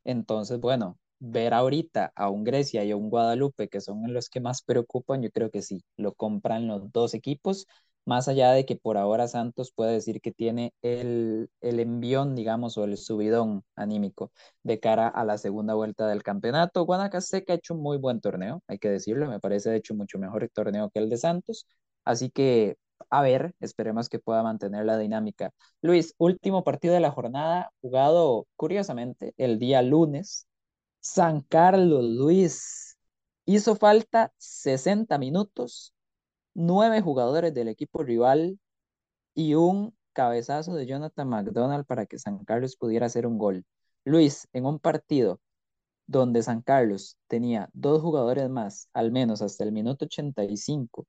Entonces, 0.05 0.59
bueno, 0.59 0.99
ver 1.19 1.53
ahorita 1.53 2.11
a 2.15 2.29
un 2.29 2.43
Grecia 2.45 2.83
y 2.85 2.91
a 2.91 2.97
un 2.97 3.09
Guadalupe, 3.11 3.69
que 3.69 3.81
son 3.81 4.13
los 4.13 4.29
que 4.29 4.41
más 4.41 4.63
preocupan, 4.63 5.21
yo 5.23 5.31
creo 5.31 5.51
que 5.51 5.61
sí, 5.63 5.83
lo 5.97 6.13
compran 6.15 6.67
los 6.67 6.91
dos 6.93 7.13
equipos, 7.15 7.67
más 8.07 8.27
allá 8.27 8.51
de 8.53 8.65
que 8.65 8.75
por 8.75 8.97
ahora 8.97 9.27
Santos 9.27 9.71
puede 9.73 9.93
decir 9.93 10.21
que 10.21 10.31
tiene 10.31 10.73
el, 10.81 11.49
el 11.61 11.79
envión, 11.79 12.35
digamos, 12.35 12.77
o 12.77 12.85
el 12.85 12.97
subidón 12.97 13.63
anímico 13.75 14.31
de 14.63 14.79
cara 14.79 15.07
a 15.07 15.25
la 15.25 15.37
segunda 15.37 15.73
vuelta 15.75 16.07
del 16.07 16.23
campeonato. 16.23 16.85
Guanacasteca 16.85 17.53
ha 17.53 17.55
hecho 17.57 17.73
un 17.75 17.81
muy 17.81 17.97
buen 17.97 18.21
torneo, 18.21 18.63
hay 18.67 18.79
que 18.79 18.89
decirlo, 18.89 19.27
me 19.29 19.39
parece 19.39 19.69
de 19.69 19.77
hecho 19.77 19.93
mucho 19.95 20.19
mejor 20.19 20.43
el 20.43 20.51
torneo 20.51 20.89
que 20.89 20.99
el 20.99 21.09
de 21.09 21.17
Santos, 21.17 21.67
así 22.05 22.29
que 22.31 22.77
a 23.09 23.21
ver, 23.21 23.53
esperemos 23.59 24.09
que 24.09 24.19
pueda 24.19 24.43
mantener 24.43 24.85
la 24.85 24.97
dinámica. 24.97 25.51
Luis, 25.81 26.13
último 26.17 26.63
partido 26.63 26.93
de 26.93 26.99
la 26.99 27.11
jornada, 27.11 27.71
jugado 27.81 28.47
curiosamente 28.55 29.33
el 29.37 29.59
día 29.59 29.81
lunes. 29.81 30.47
San 31.01 31.41
Carlos, 31.41 32.03
Luis, 32.05 32.97
hizo 33.45 33.75
falta 33.75 34.31
60 34.37 35.17
minutos, 35.17 35.93
nueve 36.57 37.01
jugadores 37.01 37.53
del 37.53 37.67
equipo 37.69 38.03
rival 38.03 38.59
y 39.35 39.53
un 39.55 39.95
cabezazo 40.13 40.73
de 40.75 40.87
Jonathan 40.87 41.29
McDonald 41.29 41.85
para 41.85 42.07
que 42.07 42.19
San 42.19 42.43
Carlos 42.45 42.75
pudiera 42.77 43.05
hacer 43.05 43.27
un 43.27 43.37
gol. 43.37 43.65
Luis, 44.05 44.47
en 44.53 44.65
un 44.65 44.79
partido 44.79 45.39
donde 46.07 46.43
San 46.43 46.63
Carlos 46.63 47.17
tenía 47.27 47.69
dos 47.73 48.01
jugadores 48.01 48.49
más, 48.49 48.89
al 48.93 49.11
menos 49.11 49.43
hasta 49.43 49.63
el 49.65 49.71
minuto 49.71 50.05
85, 50.05 51.05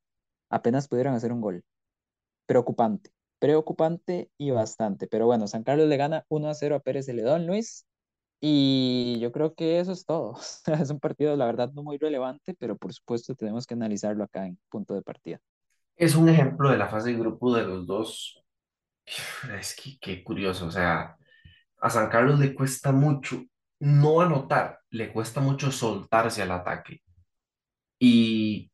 apenas 0.50 0.88
pudieron 0.88 1.14
hacer 1.14 1.32
un 1.32 1.40
gol 1.40 1.64
preocupante, 2.46 3.10
preocupante 3.40 4.30
y 4.38 4.50
bastante. 4.52 5.08
Pero 5.08 5.26
bueno, 5.26 5.48
San 5.48 5.64
Carlos 5.64 5.88
le 5.88 5.96
gana 5.96 6.26
1 6.28 6.50
a 6.50 6.54
0 6.54 6.76
a 6.76 6.80
Pérez 6.80 7.06
Celedón, 7.06 7.46
Luis. 7.46 7.87
Y 8.40 9.18
yo 9.20 9.32
creo 9.32 9.54
que 9.54 9.80
eso 9.80 9.92
es 9.92 10.04
todo. 10.06 10.36
Es 10.82 10.90
un 10.90 11.00
partido, 11.00 11.36
la 11.36 11.46
verdad, 11.46 11.72
no 11.74 11.82
muy 11.82 11.98
relevante, 11.98 12.54
pero 12.54 12.76
por 12.76 12.92
supuesto 12.92 13.34
tenemos 13.34 13.66
que 13.66 13.74
analizarlo 13.74 14.24
acá 14.24 14.46
en 14.46 14.58
punto 14.70 14.94
de 14.94 15.02
partida. 15.02 15.40
Es 15.96 16.14
un 16.14 16.30
ejemplo 16.30 16.70
de 16.70 16.78
la 16.78 16.88
fase 16.88 17.10
de 17.10 17.18
grupo 17.18 17.54
de 17.54 17.64
los 17.64 17.86
dos. 17.86 18.42
Es 19.60 19.74
que 19.76 19.98
qué 20.00 20.22
curioso, 20.24 20.66
o 20.66 20.70
sea, 20.70 21.16
a 21.80 21.90
San 21.90 22.08
Carlos 22.10 22.38
le 22.40 22.54
cuesta 22.54 22.92
mucho 22.92 23.44
no 23.80 24.20
anotar, 24.20 24.80
le 24.90 25.12
cuesta 25.12 25.40
mucho 25.40 25.72
soltarse 25.72 26.42
al 26.42 26.52
ataque. 26.52 27.02
Y 28.00 28.70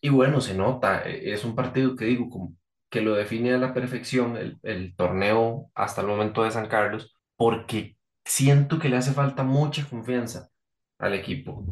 Y 0.00 0.08
bueno, 0.10 0.40
se 0.40 0.54
nota, 0.54 1.02
e- 1.08 1.32
es 1.32 1.44
un 1.44 1.54
partido 1.54 1.96
que 1.96 2.04
digo, 2.04 2.28
como 2.30 2.54
que 2.90 3.00
lo 3.00 3.14
define 3.14 3.54
a 3.54 3.58
la 3.58 3.74
perfección 3.74 4.36
el, 4.36 4.58
el 4.62 4.94
torneo 4.96 5.70
hasta 5.74 6.00
el 6.02 6.06
momento 6.06 6.42
de 6.44 6.50
San 6.52 6.68
Carlos, 6.68 7.14
porque 7.36 7.95
siento 8.26 8.78
que 8.78 8.90
le 8.90 8.98
hace 8.98 9.12
falta 9.12 9.42
mucha 9.44 9.88
confianza 9.88 10.50
al 10.98 11.14
equipo. 11.14 11.64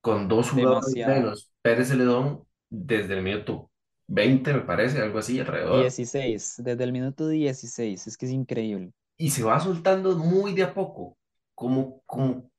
Con 0.00 0.28
dos 0.28 0.50
jugadores 0.50 0.94
Demasiada. 0.94 1.20
menos, 1.20 1.52
Pérez 1.62 1.88
Celedón 1.88 2.44
desde 2.70 3.14
el 3.14 3.22
minuto 3.22 3.70
20 4.08 4.54
me 4.54 4.60
parece, 4.62 5.00
algo 5.02 5.18
así 5.20 5.40
alrededor, 5.40 5.82
16, 5.82 6.62
desde 6.64 6.84
el 6.84 6.92
minuto 6.92 7.28
16, 7.28 8.06
es 8.06 8.16
que 8.16 8.26
es 8.26 8.32
increíble. 8.32 8.92
y 9.18 9.30
se 9.30 9.44
va 9.44 9.60
soltando 9.60 10.16
muy 10.18 10.54
de 10.54 10.64
a 10.64 10.74
poco, 10.74 11.18
como, 11.54 12.02
como 12.06 12.50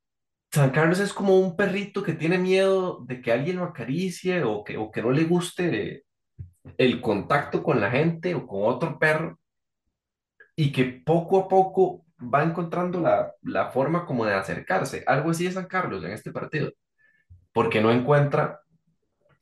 San 0.51 0.71
Carlos 0.71 0.99
es 0.99 1.13
como 1.13 1.39
un 1.39 1.55
perrito 1.55 2.03
que 2.03 2.13
tiene 2.13 2.37
miedo 2.37 3.03
de 3.05 3.21
que 3.21 3.31
alguien 3.31 3.57
lo 3.57 3.65
acaricie 3.65 4.43
o 4.43 4.63
que, 4.63 4.77
o 4.77 4.91
que 4.91 5.01
no 5.01 5.11
le 5.11 5.25
guste 5.25 6.05
el 6.77 7.01
contacto 7.01 7.63
con 7.63 7.81
la 7.81 7.91
gente 7.91 8.35
o 8.35 8.47
con 8.47 8.63
otro 8.65 8.99
perro 8.99 9.39
y 10.55 10.71
que 10.71 10.85
poco 10.85 11.39
a 11.39 11.47
poco 11.47 12.05
va 12.29 12.43
encontrando 12.43 12.99
la, 13.01 13.33
la 13.41 13.71
forma 13.71 14.05
como 14.05 14.25
de 14.25 14.33
acercarse. 14.33 15.03
Algo 15.07 15.31
así 15.31 15.47
es 15.47 15.55
San 15.55 15.67
Carlos 15.67 16.03
en 16.03 16.11
este 16.11 16.31
partido, 16.31 16.71
porque 17.53 17.81
no 17.81 17.91
encuentra 17.91 18.61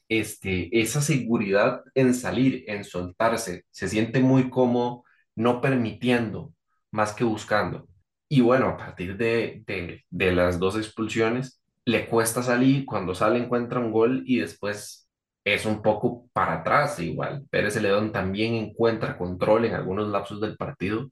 este, 0.10 0.70
esa 0.80 1.02
seguridad 1.02 1.84
en 1.96 2.14
salir, 2.14 2.64
en 2.68 2.84
soltarse. 2.84 3.66
Se 3.72 3.88
siente 3.88 4.20
muy 4.22 4.50
cómodo, 4.50 5.04
no 5.36 5.62
permitiendo 5.62 6.54
más 6.92 7.14
que 7.14 7.24
buscando. 7.24 7.88
Y 8.30 8.42
bueno, 8.42 8.70
a 8.70 8.78
partir 8.78 9.18
de, 9.18 9.64
de, 9.68 10.06
de 10.10 10.32
las 10.34 10.60
dos 10.60 10.78
expulsiones, 10.78 11.62
le 11.86 12.08
cuesta 12.08 12.44
salir, 12.44 12.86
cuando 12.86 13.16
sale 13.16 13.40
encuentra 13.40 13.80
un 13.80 13.92
gol 13.92 14.24
y 14.26 14.40
después 14.40 15.10
es 15.44 15.66
un 15.66 15.82
poco 15.82 16.30
para 16.34 16.56
atrás 16.60 17.00
igual. 17.00 17.46
Pérez 17.50 17.74
Celedón 17.74 18.12
también 18.12 18.54
encuentra 18.54 19.18
control 19.18 19.66
en 19.66 19.74
algunos 19.74 20.08
lapsos 20.10 20.40
del 20.42 20.58
partido. 20.58 21.10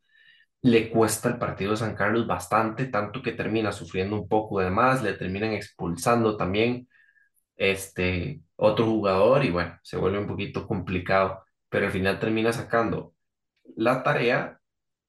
Le 0.62 0.90
cuesta 0.90 1.30
el 1.30 1.38
partido 1.38 1.72
de 1.72 1.78
San 1.78 1.96
Carlos 1.96 2.28
bastante, 2.28 2.86
tanto 2.88 3.22
que 3.22 3.32
termina 3.32 3.72
sufriendo 3.72 4.16
un 4.18 4.28
poco 4.28 4.60
de 4.60 4.70
más, 4.70 5.02
le 5.04 5.14
terminan 5.14 5.54
expulsando 5.54 6.36
también 6.38 6.90
este, 7.58 8.42
otro 8.58 8.86
jugador 8.86 9.46
y 9.46 9.52
bueno, 9.52 9.80
se 9.84 9.98
vuelve 9.98 10.20
un 10.20 10.28
poquito 10.28 10.68
complicado, 10.68 11.44
pero 11.70 11.88
al 11.88 11.92
final 11.94 12.20
termina 12.20 12.54
sacando 12.54 13.16
la 13.78 14.04
tarea 14.04 14.60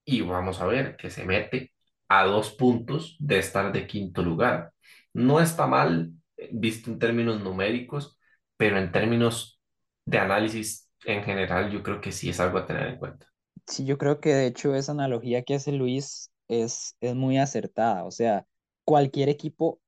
y 0.04 0.22
vamos 0.22 0.60
a 0.60 0.66
ver 0.66 0.96
que 0.96 1.10
se 1.10 1.24
mete 1.26 1.72
a 2.08 2.24
dos 2.26 2.52
puntos 2.52 3.16
de 3.20 3.38
estar 3.38 3.72
de 3.72 3.86
quinto 3.86 4.22
lugar. 4.22 4.72
No 5.14 5.40
está 5.40 5.66
mal 5.66 6.12
eh, 6.36 6.50
visto 6.52 6.90
en 6.90 6.98
términos 7.00 7.40
numéricos, 7.42 8.18
pero 8.56 8.78
en 8.78 8.92
términos 8.92 9.60
de 10.06 10.18
análisis 10.18 10.90
en 11.06 11.24
general 11.24 11.70
yo 11.72 11.82
creo 11.82 12.00
que 12.02 12.12
sí 12.12 12.30
es 12.30 12.40
algo 12.40 12.58
a 12.58 12.66
tener 12.66 12.88
en 12.88 12.98
cuenta. 12.98 13.26
Sí, 13.66 13.84
yo 13.84 13.98
creo 13.98 14.20
que 14.20 14.34
de 14.34 14.46
hecho 14.46 14.74
esa 14.74 14.92
analogía 14.92 15.42
que 15.42 15.54
hace 15.54 15.72
Luis 15.72 16.30
es, 16.48 16.96
es 17.00 17.14
muy 17.14 17.38
acertada. 17.38 18.04
O 18.04 18.10
sea, 18.10 18.46
cualquier 18.84 19.28
equipo 19.28 19.80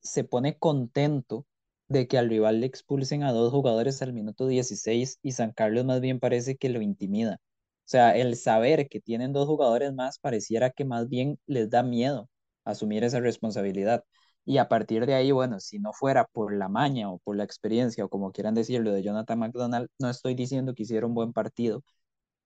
se 0.00 0.24
pone 0.24 0.58
contento 0.58 1.46
de 1.88 2.08
que 2.08 2.18
al 2.18 2.28
rival 2.30 2.60
le 2.60 2.66
expulsen 2.66 3.22
a 3.24 3.32
dos 3.32 3.52
jugadores 3.52 4.02
al 4.02 4.12
minuto 4.12 4.46
16 4.48 5.18
y 5.22 5.32
San 5.32 5.52
Carlos 5.52 5.84
más 5.84 6.00
bien 6.00 6.20
parece 6.20 6.56
que 6.56 6.68
lo 6.70 6.82
intimida. 6.82 7.40
O 7.86 7.88
sea, 7.88 8.16
el 8.16 8.36
saber 8.36 8.88
que 8.88 9.00
tienen 9.00 9.32
dos 9.32 9.46
jugadores 9.46 9.92
más 9.94 10.18
pareciera 10.18 10.70
que 10.70 10.84
más 10.84 11.08
bien 11.08 11.38
les 11.46 11.70
da 11.70 11.82
miedo 11.82 12.28
asumir 12.64 13.04
esa 13.04 13.20
responsabilidad. 13.20 14.04
Y 14.44 14.58
a 14.58 14.68
partir 14.68 15.06
de 15.06 15.14
ahí, 15.14 15.32
bueno, 15.32 15.60
si 15.60 15.78
no 15.78 15.92
fuera 15.92 16.24
por 16.26 16.54
la 16.54 16.68
maña 16.68 17.10
o 17.10 17.18
por 17.18 17.36
la 17.36 17.44
experiencia 17.44 18.04
o 18.04 18.08
como 18.08 18.32
quieran 18.32 18.54
decirlo 18.54 18.92
de 18.92 19.02
Jonathan 19.02 19.38
McDonald, 19.40 19.88
no 19.98 20.10
estoy 20.10 20.34
diciendo 20.34 20.74
que 20.74 20.84
hiciera 20.84 21.06
un 21.06 21.14
buen 21.14 21.32
partido, 21.32 21.82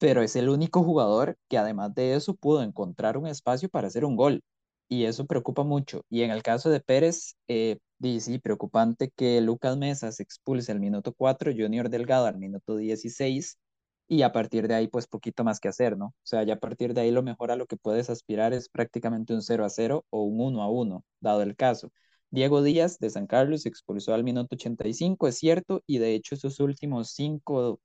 pero 0.00 0.22
es 0.22 0.36
el 0.36 0.48
único 0.48 0.82
jugador 0.82 1.36
que 1.48 1.58
además 1.58 1.94
de 1.94 2.14
eso 2.14 2.34
pudo 2.34 2.62
encontrar 2.62 3.18
un 3.18 3.26
espacio 3.28 3.68
para 3.68 3.88
hacer 3.88 4.06
un 4.06 4.16
gol. 4.16 4.42
Y 4.88 5.04
eso 5.04 5.26
preocupa 5.26 5.62
mucho. 5.64 6.04
Y 6.10 6.22
en 6.22 6.30
el 6.32 6.42
caso 6.42 6.70
de 6.70 6.80
Pérez, 6.80 7.36
eh, 7.48 7.78
sí, 8.20 8.38
preocupante 8.38 9.12
que 9.14 9.40
Lucas 9.42 9.76
Mesa 9.76 10.10
se 10.12 10.22
expulse 10.22 10.72
al 10.72 10.80
minuto 10.80 11.12
4, 11.14 11.52
Junior 11.52 11.90
Delgado 11.90 12.26
al 12.26 12.38
minuto 12.38 12.76
16, 12.76 13.58
y 14.08 14.22
a 14.22 14.32
partir 14.32 14.68
de 14.68 14.74
ahí, 14.74 14.88
pues 14.88 15.06
poquito 15.06 15.44
más 15.44 15.60
que 15.60 15.68
hacer, 15.68 15.96
¿no? 15.98 16.06
O 16.06 16.14
sea, 16.24 16.42
ya 16.44 16.54
a 16.54 16.58
partir 16.58 16.94
de 16.94 17.02
ahí 17.02 17.10
lo 17.10 17.22
mejor 17.22 17.50
a 17.52 17.56
lo 17.56 17.66
que 17.66 17.76
puedes 17.76 18.10
aspirar 18.10 18.52
es 18.54 18.68
prácticamente 18.68 19.34
un 19.34 19.42
0 19.42 19.64
a 19.64 19.70
0 19.70 20.06
o 20.10 20.24
un 20.24 20.40
1 20.40 20.62
a 20.62 20.70
1, 20.70 21.04
dado 21.20 21.42
el 21.42 21.56
caso. 21.56 21.92
Diego 22.30 22.62
Díaz 22.62 22.98
de 22.98 23.10
San 23.10 23.26
Carlos 23.26 23.62
se 23.62 23.68
expulsó 23.68 24.14
al 24.14 24.24
minuto 24.24 24.56
85, 24.56 25.28
es 25.28 25.36
cierto, 25.38 25.82
y 25.86 25.98
de 25.98 26.14
hecho 26.14 26.34
esos 26.34 26.58
últimos 26.60 27.10
5, 27.12 27.80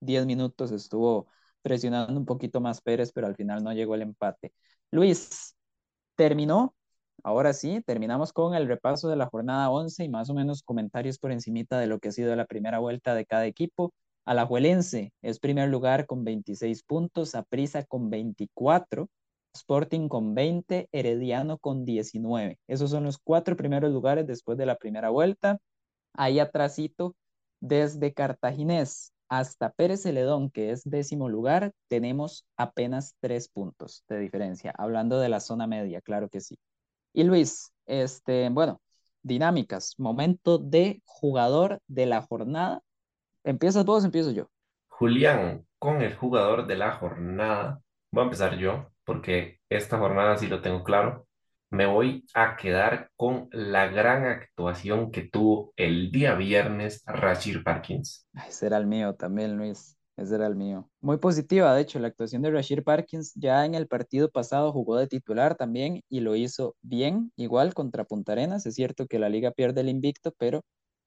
10 0.00 0.26
minutos 0.26 0.72
estuvo 0.72 1.28
presionando 1.62 2.18
un 2.18 2.26
poquito 2.26 2.60
más 2.60 2.80
Pérez, 2.80 3.12
pero 3.12 3.26
al 3.26 3.36
final 3.36 3.62
no 3.64 3.72
llegó 3.72 3.94
el 3.94 4.02
empate. 4.02 4.52
Luis, 4.90 5.56
terminó. 6.16 6.74
Ahora 7.22 7.52
sí, 7.52 7.82
terminamos 7.86 8.32
con 8.32 8.54
el 8.54 8.66
repaso 8.68 9.08
de 9.08 9.16
la 9.16 9.26
jornada 9.26 9.70
11 9.70 10.04
y 10.04 10.08
más 10.08 10.30
o 10.30 10.34
menos 10.34 10.62
comentarios 10.62 11.18
por 11.18 11.32
encimita 11.32 11.78
de 11.78 11.86
lo 11.86 11.98
que 11.98 12.08
ha 12.08 12.12
sido 12.12 12.34
la 12.36 12.46
primera 12.46 12.78
vuelta 12.78 13.14
de 13.14 13.26
cada 13.26 13.46
equipo. 13.46 13.92
Alajuelense 14.24 15.12
es 15.22 15.38
primer 15.38 15.68
lugar 15.68 16.06
con 16.06 16.24
26 16.24 16.82
puntos, 16.84 17.34
Aprisa 17.34 17.84
con 17.84 18.10
24, 18.10 19.08
Sporting 19.54 20.08
con 20.08 20.34
20, 20.34 20.88
Herediano 20.92 21.58
con 21.58 21.84
19. 21.84 22.58
Esos 22.68 22.90
son 22.90 23.04
los 23.04 23.18
cuatro 23.18 23.56
primeros 23.56 23.92
lugares 23.92 24.26
después 24.26 24.56
de 24.58 24.66
la 24.66 24.76
primera 24.76 25.10
vuelta. 25.10 25.58
Ahí 26.14 26.38
atrásito, 26.38 27.16
desde 27.60 28.12
Cartaginés 28.14 29.12
hasta 29.30 29.70
Pérez 29.70 30.02
Celedón, 30.02 30.50
que 30.50 30.72
es 30.72 30.82
décimo 30.84 31.28
lugar, 31.28 31.72
tenemos 31.88 32.44
apenas 32.56 33.14
tres 33.20 33.48
puntos 33.48 34.04
de 34.08 34.18
diferencia, 34.18 34.74
hablando 34.76 35.20
de 35.20 35.28
la 35.28 35.38
zona 35.40 35.68
media, 35.68 36.00
claro 36.00 36.28
que 36.28 36.40
sí. 36.40 36.58
Y 37.14 37.22
Luis, 37.22 37.72
este, 37.86 38.48
bueno, 38.50 38.80
dinámicas, 39.22 39.94
momento 39.98 40.58
de 40.58 41.00
jugador 41.04 41.80
de 41.86 42.06
la 42.06 42.22
jornada. 42.22 42.82
¿Empiezas 43.44 43.84
vos 43.84 44.04
empiezo 44.04 44.32
yo? 44.32 44.50
Julián, 44.88 45.64
con 45.78 46.02
el 46.02 46.14
jugador 46.16 46.66
de 46.66 46.76
la 46.76 46.92
jornada, 46.92 47.80
voy 48.10 48.22
a 48.22 48.24
empezar 48.24 48.58
yo, 48.58 48.90
porque 49.04 49.60
esta 49.68 49.98
jornada 49.98 50.36
sí 50.38 50.48
lo 50.48 50.60
tengo 50.60 50.82
claro. 50.82 51.26
Me 51.70 51.86
voy 51.86 52.24
a 52.34 52.56
quedar 52.56 53.10
con 53.14 53.48
la 53.52 53.86
gran 53.86 54.24
actuación 54.24 55.12
que 55.12 55.22
tuvo 55.22 55.72
el 55.76 56.10
día 56.10 56.34
viernes 56.34 57.04
Rashir 57.06 57.62
Parkins. 57.62 58.26
Ese 58.48 58.66
era 58.66 58.76
el 58.76 58.88
mío 58.88 59.14
también, 59.14 59.56
Luis. 59.56 59.96
Ese 60.16 60.34
era 60.34 60.48
el 60.48 60.56
mío. 60.56 60.90
Muy 61.00 61.18
positiva, 61.18 61.72
de 61.72 61.82
hecho, 61.82 62.00
la 62.00 62.08
actuación 62.08 62.42
de 62.42 62.50
Rashir 62.50 62.82
Parkins 62.82 63.32
ya 63.36 63.64
en 63.64 63.76
el 63.76 63.86
partido 63.86 64.30
pasado 64.30 64.72
jugó 64.72 64.96
de 64.96 65.06
titular 65.06 65.54
también 65.54 66.02
y 66.08 66.20
lo 66.20 66.34
hizo 66.34 66.74
bien, 66.82 67.32
igual 67.36 67.72
contra 67.72 68.04
Punta 68.04 68.32
Arenas. 68.32 68.66
Es 68.66 68.74
cierto 68.74 69.06
que 69.06 69.20
la 69.20 69.28
liga 69.28 69.52
pierde 69.52 69.82
el 69.82 69.88
invicto, 69.88 70.34
pero 70.36 70.62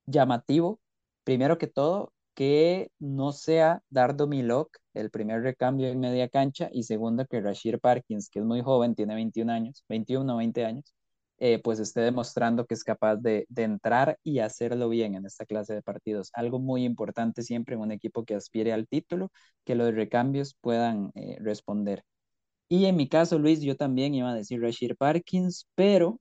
llamativo. 0.06 0.80
Primero 1.26 1.58
que 1.58 1.68
todo, 1.68 2.14
que 2.36 2.90
no 3.00 3.34
sea 3.34 3.82
Dardo 3.90 4.28
Milok 4.28 4.78
el 4.94 5.10
primer 5.10 5.42
recambio 5.42 5.88
en 5.90 6.00
media 6.00 6.30
cancha 6.30 6.70
y 6.72 6.84
segundo 6.84 7.26
que 7.26 7.42
Rashir 7.42 7.80
Parkins, 7.80 8.30
que 8.30 8.40
es 8.40 8.46
muy 8.46 8.62
joven, 8.62 8.96
tiene 8.96 9.16
21 9.16 9.52
años, 9.52 9.84
21 9.90 10.34
o 10.34 10.38
20 10.38 10.66
años, 10.66 10.94
eh, 11.40 11.60
pues 11.62 11.80
esté 11.80 12.02
demostrando 12.02 12.66
que 12.66 12.74
es 12.74 12.84
capaz 12.84 13.18
de, 13.18 13.46
entrar 13.56 14.18
y 14.24 14.40
hacerlo 14.40 14.88
bien 14.90 15.16
en 15.16 15.26
esta 15.26 15.46
clase 15.46 15.74
de 15.74 15.82
partidos. 15.82 16.30
Algo 16.34 16.60
muy 16.60 16.86
importante 16.86 17.42
siempre 17.44 17.76
en 17.76 17.82
un 17.82 17.92
equipo 17.92 18.24
que 18.26 18.36
aspire 18.36 18.72
al 18.74 18.88
título, 18.88 19.32
que 19.66 19.76
los 19.76 19.94
recambios 19.94 20.56
puedan 20.62 21.12
eh, 21.16 21.38
responder. 21.42 22.04
Y 22.70 22.86
en 22.86 22.96
mi 22.98 23.10
caso, 23.10 23.40
Luis, 23.40 23.62
yo 23.62 23.78
también 23.78 24.16
iba 24.16 24.32
a 24.32 24.36
decir 24.36 24.62
Rashir 24.62 24.98
Parkins, 24.98 25.68
pero 25.76 26.20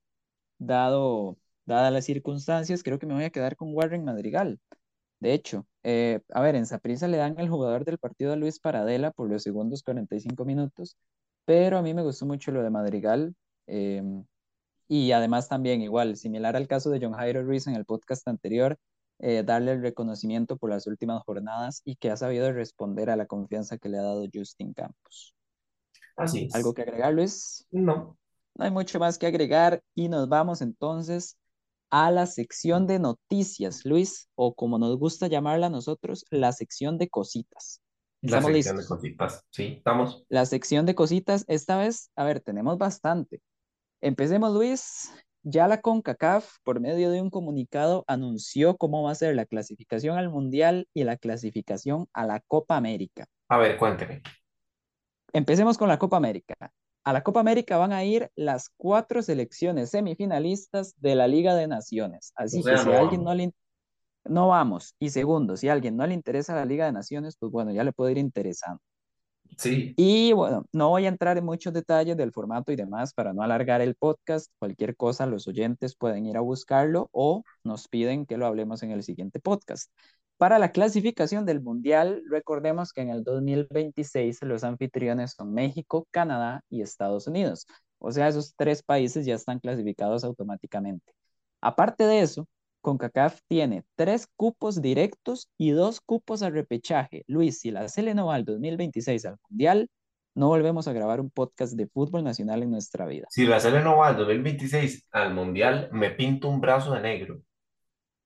dado, 0.58 1.38
dadas 1.66 1.92
las 1.92 2.04
circunstancias, 2.06 2.82
creo 2.82 2.98
que 2.98 3.06
me 3.06 3.14
voy 3.14 3.24
a 3.24 3.30
quedar 3.30 3.56
con 3.56 3.74
Warren 3.74 4.04
Madrigal. 4.04 4.60
De 5.22 5.34
hecho, 5.34 5.68
eh, 5.84 6.18
a 6.34 6.40
ver, 6.40 6.56
en 6.56 6.66
Saprissa 6.66 7.06
le 7.06 7.16
dan 7.16 7.38
el 7.38 7.48
jugador 7.48 7.84
del 7.84 7.96
partido 7.96 8.32
a 8.32 8.36
Luis 8.36 8.58
Paradela 8.58 9.12
por 9.12 9.30
los 9.30 9.44
segundos 9.44 9.84
45 9.84 10.44
minutos, 10.44 10.96
pero 11.44 11.78
a 11.78 11.82
mí 11.82 11.94
me 11.94 12.02
gustó 12.02 12.26
mucho 12.26 12.50
lo 12.50 12.60
de 12.60 12.70
Madrigal. 12.70 13.32
Em, 13.68 14.24
y 14.88 15.12
además 15.12 15.48
también, 15.48 15.80
igual, 15.80 16.16
similar 16.16 16.56
al 16.56 16.66
caso 16.66 16.90
de 16.90 16.98
John 17.00 17.12
Jairo 17.12 17.44
Ruiz 17.44 17.68
en 17.68 17.76
el 17.76 17.84
podcast 17.84 18.26
anterior, 18.26 18.76
eh, 19.20 19.44
darle 19.44 19.70
el 19.70 19.82
reconocimiento 19.82 20.56
por 20.56 20.70
las 20.70 20.88
últimas 20.88 21.22
jornadas 21.22 21.82
y 21.84 21.94
que 21.94 22.10
ha 22.10 22.16
sabido 22.16 22.50
responder 22.52 23.08
a 23.08 23.14
la 23.14 23.26
confianza 23.26 23.78
que 23.78 23.88
le 23.88 23.98
ha 23.98 24.02
dado 24.02 24.26
Justin 24.34 24.74
Campos. 24.74 25.36
Así 26.16 26.46
es. 26.46 26.54
¿Algo 26.56 26.74
que 26.74 26.82
agregar, 26.82 27.14
Luis? 27.14 27.64
No. 27.70 28.18
No 28.56 28.64
hay 28.64 28.72
mucho 28.72 28.98
más 28.98 29.18
que 29.18 29.28
agregar 29.28 29.84
y 29.94 30.08
nos 30.08 30.28
vamos 30.28 30.62
entonces 30.62 31.38
a 31.92 32.10
la 32.10 32.26
sección 32.26 32.86
de 32.86 32.98
noticias, 32.98 33.84
Luis, 33.84 34.30
o 34.34 34.54
como 34.54 34.78
nos 34.78 34.98
gusta 34.98 35.26
llamarla 35.26 35.66
a 35.66 35.70
nosotros, 35.70 36.24
la 36.30 36.50
sección 36.52 36.96
de 36.96 37.10
cositas. 37.10 37.82
La 38.22 38.40
sección 38.40 38.78
de 38.78 38.86
cositas, 38.86 39.44
sí, 39.50 39.74
estamos. 39.76 40.24
La 40.30 40.46
sección 40.46 40.86
de 40.86 40.94
cositas, 40.94 41.44
esta 41.48 41.76
vez, 41.76 42.10
a 42.16 42.24
ver, 42.24 42.40
tenemos 42.40 42.78
bastante. 42.78 43.42
Empecemos, 44.00 44.54
Luis. 44.54 45.12
Ya 45.44 45.66
la 45.68 45.80
CONCACAF, 45.80 46.58
por 46.62 46.80
medio 46.80 47.10
de 47.10 47.20
un 47.20 47.28
comunicado, 47.28 48.04
anunció 48.06 48.76
cómo 48.76 49.02
va 49.02 49.10
a 49.10 49.16
ser 49.16 49.34
la 49.34 49.44
clasificación 49.44 50.16
al 50.16 50.30
Mundial 50.30 50.88
y 50.94 51.04
la 51.04 51.16
clasificación 51.16 52.06
a 52.14 52.26
la 52.26 52.40
Copa 52.40 52.76
América. 52.76 53.26
A 53.48 53.58
ver, 53.58 53.76
cuénteme. 53.76 54.22
Empecemos 55.32 55.76
con 55.76 55.88
la 55.88 55.98
Copa 55.98 56.16
América. 56.16 56.54
A 57.04 57.12
la 57.12 57.22
Copa 57.22 57.40
América 57.40 57.76
van 57.76 57.92
a 57.92 58.04
ir 58.04 58.30
las 58.36 58.70
cuatro 58.76 59.22
selecciones 59.22 59.90
semifinalistas 59.90 60.94
de 60.98 61.14
la 61.16 61.26
Liga 61.26 61.54
de 61.54 61.66
Naciones. 61.66 62.32
Así 62.36 62.62
que 62.62 62.76
si 62.78 62.90
a 62.90 63.00
alguien 63.00 63.24
no 63.24 63.34
le 63.34 63.52
no 64.24 64.48
vamos. 64.48 64.94
Y 64.98 65.10
segundo, 65.10 65.56
si 65.56 65.68
a 65.68 65.72
alguien 65.72 65.96
no 65.96 66.06
le 66.06 66.14
interesa 66.14 66.54
la 66.54 66.64
Liga 66.64 66.86
de 66.86 66.92
Naciones, 66.92 67.36
pues 67.38 67.50
bueno, 67.50 67.72
ya 67.72 67.84
le 67.84 67.92
puede 67.92 68.12
ir 68.12 68.18
interesando. 68.18 68.80
Sí. 69.58 69.92
Y 69.96 70.32
bueno, 70.32 70.64
no 70.72 70.88
voy 70.90 71.04
a 71.04 71.08
entrar 71.08 71.36
en 71.36 71.44
muchos 71.44 71.72
detalles 71.72 72.16
del 72.16 72.32
formato 72.32 72.72
y 72.72 72.76
demás 72.76 73.12
para 73.12 73.32
no 73.34 73.42
alargar 73.42 73.80
el 73.80 73.96
podcast. 73.96 74.50
Cualquier 74.58 74.96
cosa, 74.96 75.26
los 75.26 75.46
oyentes 75.46 75.96
pueden 75.96 76.24
ir 76.26 76.36
a 76.36 76.40
buscarlo 76.40 77.08
o 77.12 77.42
nos 77.64 77.88
piden 77.88 78.24
que 78.24 78.38
lo 78.38 78.46
hablemos 78.46 78.82
en 78.82 78.92
el 78.92 79.02
siguiente 79.02 79.40
podcast. 79.40 79.90
Para 80.36 80.58
la 80.58 80.72
clasificación 80.72 81.46
del 81.46 81.60
Mundial, 81.60 82.22
recordemos 82.28 82.92
que 82.92 83.02
en 83.02 83.10
el 83.10 83.22
2026 83.22 84.42
los 84.42 84.64
anfitriones 84.64 85.32
son 85.32 85.54
México, 85.54 86.08
Canadá 86.10 86.62
y 86.68 86.82
Estados 86.82 87.26
Unidos. 87.26 87.66
O 87.98 88.10
sea, 88.10 88.28
esos 88.28 88.54
tres 88.56 88.82
países 88.82 89.24
ya 89.24 89.36
están 89.36 89.60
clasificados 89.60 90.24
automáticamente. 90.24 91.12
Aparte 91.60 92.04
de 92.04 92.20
eso, 92.20 92.48
CONCACAF 92.80 93.40
tiene 93.46 93.84
tres 93.94 94.26
cupos 94.36 94.82
directos 94.82 95.48
y 95.56 95.70
dos 95.70 96.00
cupos 96.00 96.42
a 96.42 96.50
repechaje. 96.50 97.22
Luis, 97.28 97.60
si 97.60 97.70
la 97.70 97.86
Sele 97.88 98.14
no 98.14 98.26
va 98.26 98.34
al 98.34 98.44
2026 98.44 99.24
al 99.26 99.36
Mundial, 99.48 99.88
no 100.34 100.48
volvemos 100.48 100.88
a 100.88 100.92
grabar 100.92 101.20
un 101.20 101.30
podcast 101.30 101.74
de 101.74 101.86
fútbol 101.86 102.24
nacional 102.24 102.62
en 102.62 102.70
nuestra 102.72 103.06
vida. 103.06 103.26
Si 103.30 103.46
la 103.46 103.60
Sele 103.60 103.82
no 103.82 103.98
va 103.98 104.08
al 104.08 104.16
2026 104.16 105.06
al 105.12 105.34
Mundial, 105.34 105.88
me 105.92 106.10
pinto 106.10 106.48
un 106.48 106.60
brazo 106.60 106.94
de 106.94 107.02
negro. 107.02 107.42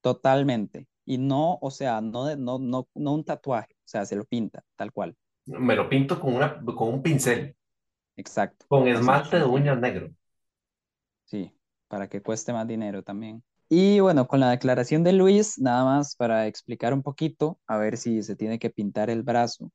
Totalmente. 0.01 0.87
Y 1.07 1.19
no, 1.19 1.59
o 1.62 1.71
sea, 1.71 2.01
no, 2.03 2.37
no, 2.37 2.59
no, 2.59 2.88
no 2.95 3.12
un 3.14 3.25
tatuaje, 3.25 3.75
o 3.77 3.88
sea, 3.88 4.05
se 4.05 4.16
lo 4.16 4.25
pinta, 4.25 4.62
tal 4.75 4.92
cual. 4.92 5.16
Me 5.47 5.77
lo 5.77 5.88
pinto 5.88 6.21
con, 6.21 6.35
una, 6.35 6.61
con 6.62 6.88
un 6.88 7.03
pincel. 7.03 7.57
Exacto. 8.16 8.66
Con 8.69 8.88
esmalte 8.88 9.38
de 9.38 9.45
uñas 9.45 9.79
negro. 9.79 10.11
Sí, 11.25 11.53
para 11.88 12.09
que 12.09 12.23
cueste 12.23 12.53
más 12.53 12.66
dinero 12.66 13.03
también. 13.03 13.42
Y 13.69 14.01
bueno, 14.01 14.27
con 14.27 14.40
la 14.40 14.51
declaración 14.51 15.05
de 15.05 15.12
Luis, 15.12 15.59
nada 15.59 15.85
más 15.85 16.16
para 16.16 16.47
explicar 16.47 16.92
un 16.92 17.03
poquito, 17.03 17.59
a 17.66 17.77
ver 17.79 17.97
si 17.97 18.23
se 18.23 18.37
tiene 18.37 18.59
que 18.59 18.71
pintar 18.71 19.11
el 19.11 19.23
brazo. 19.23 19.71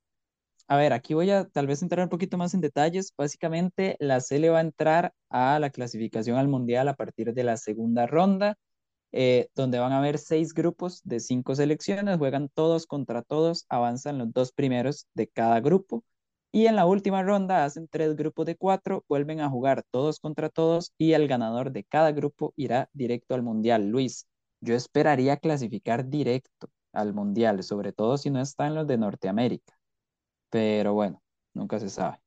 A 0.68 0.78
ver, 0.78 0.94
aquí 0.94 1.14
voy 1.14 1.30
a 1.32 1.50
tal 1.50 1.68
vez 1.68 1.82
entrar 1.82 2.06
un 2.06 2.10
poquito 2.10 2.38
más 2.38 2.54
en 2.54 2.62
detalles. 2.62 3.14
Básicamente, 3.18 3.98
la 4.00 4.22
CL 4.22 4.50
va 4.50 4.60
a 4.60 4.62
entrar 4.62 5.14
a 5.30 5.60
la 5.60 5.70
clasificación 5.70 6.38
al 6.38 6.48
Mundial 6.48 6.88
a 6.88 6.96
partir 6.96 7.34
de 7.34 7.44
la 7.44 7.58
segunda 7.58 8.08
ronda. 8.08 8.58
Eh, 9.14 9.50
donde 9.56 9.80
van 9.80 9.92
a 9.92 9.98
haber 9.98 10.18
seis 10.18 10.54
grupos 10.54 11.02
de 11.04 11.20
cinco 11.20 11.56
selecciones, 11.56 12.18
juegan 12.18 12.50
todos 12.50 12.86
contra 12.88 13.22
todos, 13.22 13.66
avanzan 13.70 14.18
los 14.18 14.32
dos 14.32 14.54
primeros 14.54 15.08
de 15.14 15.28
cada 15.28 15.60
grupo 15.60 16.04
y 16.52 16.68
en 16.68 16.76
la 16.76 16.86
última 16.86 17.24
ronda 17.24 17.66
hacen 17.66 17.88
tres 17.88 18.16
grupos 18.16 18.46
de 18.46 18.56
cuatro, 18.56 19.06
vuelven 19.08 19.42
a 19.42 19.50
jugar 19.50 19.84
todos 19.92 20.20
contra 20.20 20.50
todos 20.50 20.94
y 20.98 21.14
el 21.14 21.28
ganador 21.28 21.72
de 21.72 21.84
cada 21.84 22.12
grupo 22.12 22.54
irá 22.56 22.90
directo 22.94 23.36
al 23.36 23.44
Mundial. 23.44 23.88
Luis, 23.90 24.28
yo 24.62 24.76
esperaría 24.76 25.38
clasificar 25.38 26.08
directo 26.10 26.70
al 26.94 27.14
Mundial, 27.14 27.64
sobre 27.64 27.94
todo 27.94 28.18
si 28.18 28.30
no 28.30 28.42
están 28.42 28.76
los 28.76 28.88
de 28.88 28.98
Norteamérica, 28.98 29.78
pero 30.50 30.94
bueno, 30.94 31.22
nunca 31.54 31.80
se 31.80 31.90
sabe. 31.90 32.20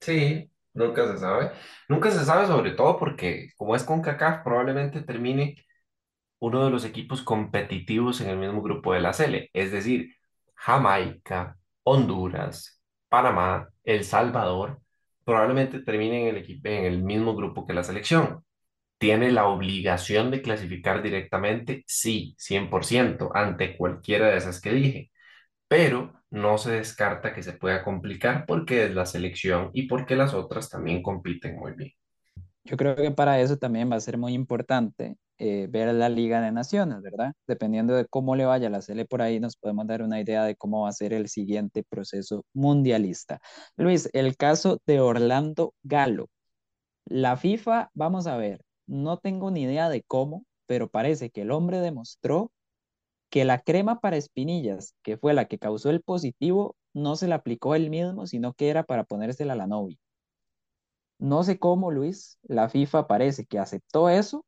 Sí, 0.00 0.48
Nunca 0.74 1.06
se 1.06 1.18
sabe. 1.18 1.52
Nunca 1.88 2.10
se 2.10 2.24
sabe 2.24 2.46
sobre 2.46 2.70
todo 2.72 2.98
porque 2.98 3.50
como 3.56 3.76
es 3.76 3.84
con 3.84 3.96
CONCACAF, 3.96 4.42
probablemente 4.42 5.02
termine 5.02 5.56
uno 6.42 6.64
de 6.64 6.70
los 6.72 6.84
equipos 6.84 7.22
competitivos 7.22 8.20
en 8.20 8.28
el 8.30 8.36
mismo 8.36 8.62
grupo 8.62 8.92
de 8.92 9.00
la 9.00 9.12
Sele, 9.12 9.48
es 9.52 9.70
decir, 9.70 10.16
Jamaica, 10.56 11.56
Honduras, 11.84 12.82
Panamá, 13.08 13.68
El 13.84 14.02
Salvador, 14.02 14.80
probablemente 15.24 15.80
terminen 15.82 16.22
en 16.22 16.28
el 16.30 16.36
equipo, 16.38 16.68
en 16.68 16.84
el 16.84 17.00
mismo 17.04 17.36
grupo 17.36 17.64
que 17.64 17.74
la 17.74 17.84
selección. 17.84 18.44
¿Tiene 18.98 19.30
la 19.32 19.46
obligación 19.46 20.32
de 20.32 20.42
clasificar 20.42 21.00
directamente? 21.02 21.84
Sí, 21.86 22.34
100%, 22.38 23.30
ante 23.34 23.76
cualquiera 23.76 24.28
de 24.28 24.38
esas 24.38 24.60
que 24.60 24.72
dije, 24.72 25.12
pero 25.68 26.12
no 26.30 26.58
se 26.58 26.72
descarta 26.72 27.32
que 27.34 27.44
se 27.44 27.52
pueda 27.52 27.84
complicar 27.84 28.46
porque 28.46 28.86
es 28.86 28.94
la 28.94 29.06
selección 29.06 29.70
y 29.74 29.86
porque 29.86 30.16
las 30.16 30.34
otras 30.34 30.68
también 30.68 31.02
compiten 31.04 31.56
muy 31.56 31.72
bien. 31.74 31.92
Yo 32.64 32.76
creo 32.76 32.96
que 32.96 33.12
para 33.12 33.40
eso 33.40 33.56
también 33.56 33.90
va 33.90 33.96
a 33.96 34.00
ser 34.00 34.18
muy 34.18 34.34
importante 34.34 35.16
eh, 35.44 35.66
ver 35.68 35.92
la 35.92 36.08
Liga 36.08 36.40
de 36.40 36.52
Naciones, 36.52 37.02
¿verdad? 37.02 37.32
Dependiendo 37.48 37.96
de 37.96 38.06
cómo 38.06 38.36
le 38.36 38.44
vaya 38.44 38.70
la 38.70 38.80
Sele 38.80 39.06
por 39.06 39.22
ahí, 39.22 39.40
nos 39.40 39.56
podemos 39.56 39.88
dar 39.88 40.00
una 40.02 40.20
idea 40.20 40.44
de 40.44 40.54
cómo 40.54 40.82
va 40.82 40.90
a 40.90 40.92
ser 40.92 41.12
el 41.12 41.28
siguiente 41.28 41.82
proceso 41.82 42.44
mundialista. 42.52 43.40
Luis, 43.76 44.08
el 44.12 44.36
caso 44.36 44.80
de 44.86 45.00
Orlando 45.00 45.74
Galo. 45.82 46.28
La 47.06 47.36
FIFA, 47.36 47.90
vamos 47.92 48.28
a 48.28 48.36
ver, 48.36 48.64
no 48.86 49.18
tengo 49.18 49.50
ni 49.50 49.62
idea 49.62 49.88
de 49.88 50.04
cómo, 50.04 50.44
pero 50.66 50.88
parece 50.88 51.30
que 51.30 51.42
el 51.42 51.50
hombre 51.50 51.80
demostró 51.80 52.52
que 53.28 53.44
la 53.44 53.58
crema 53.58 53.98
para 53.98 54.16
espinillas, 54.16 54.94
que 55.02 55.16
fue 55.16 55.34
la 55.34 55.46
que 55.46 55.58
causó 55.58 55.90
el 55.90 56.02
positivo, 56.02 56.76
no 56.94 57.16
se 57.16 57.26
la 57.26 57.36
aplicó 57.36 57.74
él 57.74 57.90
mismo, 57.90 58.28
sino 58.28 58.54
que 58.54 58.68
era 58.68 58.84
para 58.84 59.02
ponérsela 59.02 59.54
a 59.54 59.56
la 59.56 59.66
novia. 59.66 59.98
No 61.18 61.42
sé 61.42 61.58
cómo, 61.58 61.90
Luis, 61.90 62.38
la 62.44 62.68
FIFA 62.68 63.08
parece 63.08 63.44
que 63.44 63.58
aceptó 63.58 64.08
eso 64.08 64.44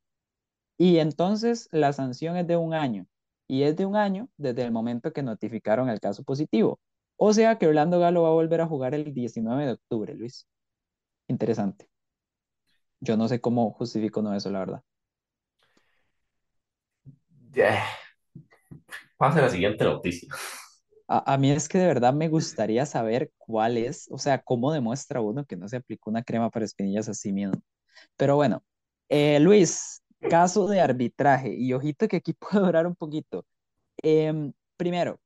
y 0.78 0.98
entonces 0.98 1.68
la 1.72 1.92
sanción 1.92 2.36
es 2.36 2.46
de 2.46 2.56
un 2.56 2.74
año. 2.74 3.06
Y 3.46 3.62
es 3.62 3.76
de 3.76 3.86
un 3.86 3.96
año 3.96 4.28
desde 4.36 4.62
el 4.62 4.72
momento 4.72 5.12
que 5.12 5.22
notificaron 5.22 5.88
el 5.88 6.00
caso 6.00 6.24
positivo. 6.24 6.80
O 7.16 7.32
sea 7.32 7.58
que 7.58 7.66
Orlando 7.66 8.00
Galo 8.00 8.22
va 8.22 8.28
a 8.28 8.32
volver 8.32 8.60
a 8.60 8.66
jugar 8.66 8.94
el 8.94 9.12
19 9.12 9.66
de 9.66 9.72
octubre, 9.72 10.14
Luis. 10.14 10.46
Interesante. 11.28 11.88
Yo 13.00 13.16
no 13.16 13.28
sé 13.28 13.40
cómo 13.40 13.70
justifico 13.72 14.22
no 14.22 14.34
eso, 14.34 14.50
la 14.50 14.60
verdad. 14.60 14.82
Yeah. 17.52 17.84
Pasa 19.16 19.38
a 19.38 19.42
la 19.42 19.50
siguiente 19.50 19.84
noticia. 19.84 20.28
A, 21.06 21.34
a, 21.34 21.38
mí 21.38 21.50
es 21.50 21.68
que 21.68 21.78
de 21.78 21.86
verdad 21.86 22.14
me 22.14 22.28
gustaría 22.28 22.86
saber 22.86 23.30
cuál 23.36 23.76
es, 23.76 24.08
o 24.10 24.18
sea, 24.18 24.42
cómo 24.42 24.72
demuestra 24.72 25.20
uno 25.20 25.44
que 25.44 25.54
no 25.54 25.68
se 25.68 25.76
aplicó 25.76 26.10
una 26.10 26.24
crema 26.24 26.50
para 26.50 26.64
espinillas 26.64 27.08
así 27.08 27.30
mismo. 27.30 27.60
Pero 28.16 28.36
bueno, 28.36 28.64
eh, 29.08 29.38
Luis, 29.40 30.02
caso 30.28 30.66
de 30.68 30.80
arbitraje, 30.80 31.54
y 31.54 31.72
ojito 31.72 32.08
que 32.08 32.16
aquí 32.18 32.32
puede 32.38 32.64
durar 32.64 32.86
un 32.86 32.94
poquito. 32.96 33.46
Eh, 34.02 34.52
primero, 34.76 35.20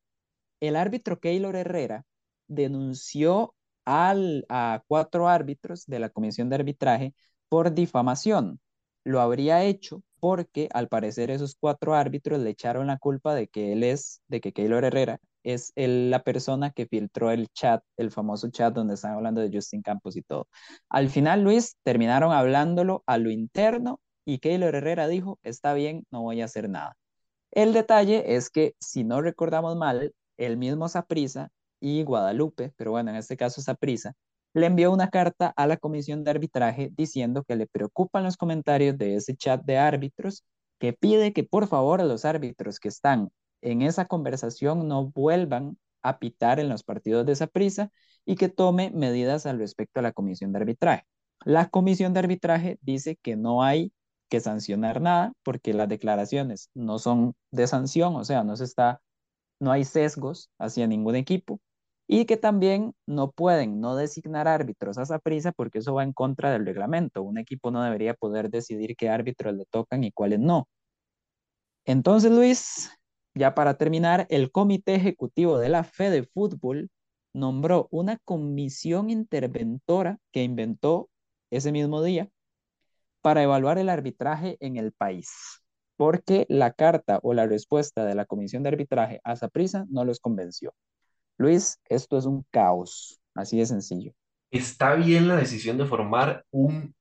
el 0.61 0.77
árbitro 0.77 1.21
Keylor 1.21 1.57
Herrera 1.57 2.05
denunció 2.49 3.55
al, 3.85 4.47
a 4.49 4.83
cuatro 4.89 5.29
árbitros 5.29 5.87
de 5.87 6.01
la 6.01 6.11
comisión 6.11 6.51
de 6.51 6.57
arbitraje 6.57 7.15
por 7.49 7.73
difamación. 7.75 8.61
Lo 9.05 9.21
habría 9.21 9.65
hecho 9.65 10.03
porque 10.21 10.69
al 10.73 10.89
parecer 10.89 11.31
esos 11.31 11.57
cuatro 11.59 11.95
árbitros 11.95 12.41
le 12.41 12.51
echaron 12.51 12.89
la 12.89 12.99
culpa 12.99 13.35
de 13.35 13.49
que 13.49 13.73
él 13.73 13.85
es, 13.85 14.21
de 14.29 14.41
que 14.41 14.53
Keylor 14.53 14.85
Herrera 14.85 15.21
es 15.45 15.73
el, 15.77 16.11
la 16.11 16.23
persona 16.25 16.71
que 16.71 16.87
filtró 16.87 17.31
el 17.31 17.49
chat, 17.49 17.83
el 17.97 18.11
famoso 18.11 18.51
chat 18.51 18.75
donde 18.75 18.95
están 18.95 19.13
hablando 19.15 19.41
de 19.41 19.51
Justin 19.53 19.83
Campos 19.83 20.17
y 20.17 20.23
todo. 20.23 20.49
Al 20.89 21.09
final, 21.11 21.43
Luis, 21.43 21.77
terminaron 21.85 22.33
hablándolo 22.33 23.03
a 23.07 23.19
lo 23.19 23.31
interno 23.31 24.01
y 24.29 24.41
Keylor 24.41 24.75
Herrera 24.75 25.09
dijo, 25.09 25.39
está 25.43 25.73
bien, 25.73 26.07
no 26.11 26.21
voy 26.21 26.43
a 26.43 26.45
hacer 26.45 26.69
nada. 26.69 26.99
El 27.51 27.73
detalle 27.73 28.37
es 28.37 28.51
que, 28.51 28.75
si 28.79 29.03
no 29.03 29.23
recordamos 29.23 29.75
mal, 29.75 30.13
el 30.37 30.59
mismo 30.59 30.87
Saprisa 30.91 31.49
y 31.81 32.03
Guadalupe, 32.05 32.75
pero 32.77 32.91
bueno, 32.91 33.09
en 33.09 33.17
este 33.17 33.39
caso 33.39 33.63
Saprisa, 33.63 34.13
le 34.53 34.67
envió 34.67 34.93
una 34.93 35.09
carta 35.09 35.55
a 35.57 35.67
la 35.67 35.79
comisión 35.79 36.25
de 36.25 36.31
arbitraje 36.33 36.91
diciendo 36.95 37.43
que 37.43 37.57
le 37.57 37.67
preocupan 37.67 38.23
los 38.23 38.37
comentarios 38.37 38.99
de 38.99 39.15
ese 39.15 39.35
chat 39.35 39.63
de 39.65 39.79
árbitros, 39.79 40.45
que 40.79 40.93
pide 40.93 41.33
que 41.33 41.45
por 41.45 41.67
favor 41.67 42.05
los 42.05 42.27
árbitros 42.27 42.81
que 42.81 42.89
están 42.89 43.31
en 43.63 43.81
esa 43.81 44.05
conversación 44.05 44.89
no 44.89 45.07
vuelvan 45.11 45.79
a 46.03 46.19
pitar 46.19 46.61
en 46.61 46.69
los 46.69 46.85
partidos 46.85 47.25
de 47.25 47.33
esa 47.33 47.47
prisa 47.47 47.91
y 48.27 48.37
que 48.37 48.51
tome 48.51 48.91
medidas 48.91 49.47
al 49.47 49.59
respecto 49.59 50.01
a 50.01 50.03
la 50.03 50.13
comisión 50.13 50.53
de 50.53 50.59
arbitraje. 50.59 51.05
La 51.47 51.71
comisión 51.71 52.13
de 52.13 52.19
arbitraje 52.21 52.79
dice 52.83 53.17
que 53.23 53.35
no 53.35 53.63
hay 53.63 53.91
que 54.29 54.41
sancionar 54.41 55.01
nada 55.01 55.33
porque 55.43 55.75
las 55.75 55.89
declaraciones 55.89 56.71
no 56.75 56.99
son 56.99 57.35
de 57.51 57.67
sanción, 57.67 58.17
o 58.17 58.25
sea, 58.25 58.45
no 58.45 58.57
se 58.57 58.65
está 58.65 59.01
no 59.61 59.73
hay 59.73 59.85
sesgos 59.85 60.51
hacia 60.59 60.87
ningún 60.87 61.17
equipo 61.17 61.61
y 62.07 62.25
que 62.25 62.37
también 62.37 62.95
no 63.07 63.31
pueden 63.33 63.81
no 63.81 63.97
designar 63.97 64.49
árbitros 64.49 64.99
a 64.99 65.03
esa 65.03 65.19
prisa 65.19 65.53
porque 65.53 65.79
eso 65.79 65.95
va 65.95 66.05
en 66.05 66.13
contra 66.13 66.51
del 66.51 66.65
reglamento. 66.65 67.23
Un 67.23 67.39
equipo 67.39 67.71
no 67.71 67.83
debería 67.83 68.15
poder 68.15 68.51
decidir 68.51 68.97
qué 68.97 69.11
árbitros 69.11 69.55
le 69.55 69.67
tocan 69.67 70.05
y 70.05 70.13
cuáles 70.13 70.41
no. 70.41 70.69
Entonces, 71.85 72.31
Luis, 72.31 72.91
ya 73.35 73.55
para 73.55 73.75
terminar, 73.75 74.27
el 74.31 74.51
Comité 74.51 74.95
Ejecutivo 74.95 75.59
de 75.59 75.69
la 75.69 75.85
Fede 75.85 76.23
Fútbol 76.25 76.91
nombró 77.35 77.89
una 77.91 78.19
comisión 78.25 79.11
interventora 79.11 80.19
que 80.33 80.43
inventó 80.43 81.11
ese 81.51 81.73
mismo 81.73 82.03
día 82.03 82.29
para 83.23 83.43
evaluar 83.43 83.79
el 83.79 83.89
arbitraje 83.89 84.57
en 84.61 84.77
el 84.77 84.93
país, 84.93 85.31
porque 85.97 86.47
la 86.49 86.73
carta 86.73 87.21
o 87.23 87.35
la 87.35 87.47
respuesta 87.47 88.05
de 88.05 88.15
la 88.15 88.25
comisión 88.27 88.63
de 88.63 88.71
arbitraje 88.71 89.21
a 89.25 89.37
Saprisa 89.37 89.87
no 89.91 90.05
los 90.05 90.21
convenció. 90.21 90.75
Luis, 91.39 91.79
esto 91.89 92.19
es 92.19 92.27
un 92.27 92.45
caos, 92.51 93.21
así 93.35 93.59
de 93.59 93.67
sencillo. 93.67 94.13
Está 94.51 94.95
bien 94.95 95.29
la 95.29 95.37
decisión 95.37 95.79
de 95.79 95.87
formar 95.87 96.45
un 96.51 96.95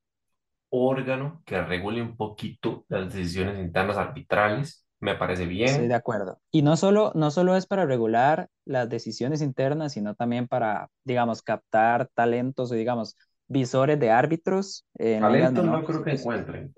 órgano 0.70 1.42
que 1.46 1.62
regule 1.62 2.02
un 2.02 2.18
poquito 2.18 2.86
las 2.90 3.14
decisiones 3.14 3.60
internas 3.60 3.98
arbitrales, 3.98 4.86
me 5.00 5.16
parece 5.16 5.44
Estoy 5.44 5.56
bien. 5.56 5.88
de 5.88 5.96
acuerdo. 5.96 6.40
Y 6.52 6.62
no 6.62 6.76
solo, 6.78 7.12
no 7.16 7.32
solo 7.32 7.56
es 7.56 7.66
para 7.68 7.86
regular 7.86 8.50
las 8.66 8.90
decisiones 8.90 9.42
internas, 9.42 9.94
sino 9.94 10.16
también 10.16 10.48
para, 10.48 10.90
digamos, 11.04 11.42
captar 11.42 12.10
talentos 12.14 12.72
o, 12.72 12.76
digamos, 12.76 13.16
visores 13.48 14.00
de 14.00 14.12
árbitros 14.12 14.86
en 14.96 15.22
ligas 15.32 15.52
Talentos 15.52 15.66
no 15.66 15.72
menores. 15.72 15.88
creo 15.88 16.04
que 16.04 16.12
Eso- 16.12 16.22
encuentren. 16.22 16.74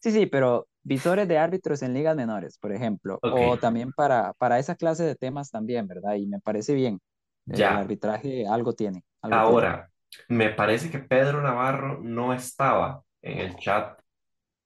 Sí, 0.00 0.12
sí, 0.12 0.26
pero 0.26 0.66
visores 0.82 1.28
de 1.28 1.38
árbitros 1.38 1.82
en 1.82 1.92
ligas 1.92 2.16
menores, 2.16 2.58
por 2.58 2.72
ejemplo, 2.72 3.18
o 3.22 3.58
también 3.58 3.92
para, 3.92 4.32
para 4.34 4.58
esa 4.58 4.74
clase 4.74 5.04
de 5.04 5.14
temas 5.14 5.50
también, 5.50 5.86
¿verdad? 5.86 6.14
Y 6.14 6.26
me 6.26 6.40
parece 6.40 6.74
bien. 6.74 7.00
El 7.46 7.58
ya. 7.58 7.78
arbitraje 7.78 8.46
algo 8.46 8.72
tiene, 8.74 9.04
algo 9.20 9.42
tiene. 9.42 9.42
Ahora, 9.42 9.90
me 10.28 10.50
parece 10.50 10.90
que 10.90 10.98
Pedro 10.98 11.42
Navarro 11.42 12.00
no 12.02 12.32
estaba 12.32 13.02
en 13.22 13.38
el 13.38 13.56
chat 13.56 13.98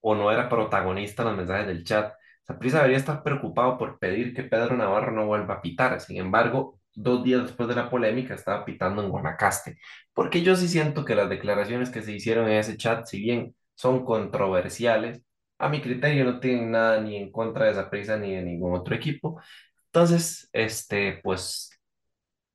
o 0.01 0.15
no 0.15 0.31
era 0.33 0.49
protagonista 0.49 1.23
en 1.23 1.29
los 1.29 1.37
mensajes 1.39 1.67
del 1.67 1.85
chat. 1.85 2.15
Saprissa 2.47 2.79
debería 2.79 2.99
estar 2.99 3.23
preocupado 3.23 3.79
por 3.79 3.99
pedir 3.99 4.35
que 4.35 4.45
Pedro 4.45 4.77
Navarro 4.77 5.13
no 5.13 5.27
vuelva 5.27 5.55
a 5.55 5.63
pitar. 5.63 6.01
Sin 6.01 6.19
embargo, 6.19 6.81
dos 6.95 7.25
días 7.25 7.43
después 7.43 7.69
de 7.69 7.75
la 7.77 7.91
polémica 7.91 8.35
estaba 8.35 8.65
pitando 8.65 9.03
en 9.03 9.11
Guanacaste. 9.11 9.79
Porque 10.13 10.43
yo 10.43 10.57
sí 10.57 10.69
siento 10.69 11.05
que 11.05 11.15
las 11.15 11.29
declaraciones 11.29 11.91
que 11.91 12.03
se 12.03 12.13
hicieron 12.13 12.49
en 12.49 12.59
ese 12.59 12.77
chat, 12.77 13.07
si 13.07 13.21
bien 13.21 13.55
son 13.75 14.05
controversiales, 14.05 15.23
a 15.59 15.69
mi 15.69 15.81
criterio 15.81 16.25
no 16.25 16.41
tienen 16.41 16.71
nada 16.73 17.01
ni 17.01 17.17
en 17.17 17.31
contra 17.33 17.67
de 17.67 17.75
Saprissa 17.75 18.17
ni 18.17 18.35
de 18.35 18.43
ningún 18.43 18.75
otro 18.75 18.95
equipo. 18.95 19.41
Entonces, 19.87 20.49
este, 20.53 21.21
pues 21.23 21.71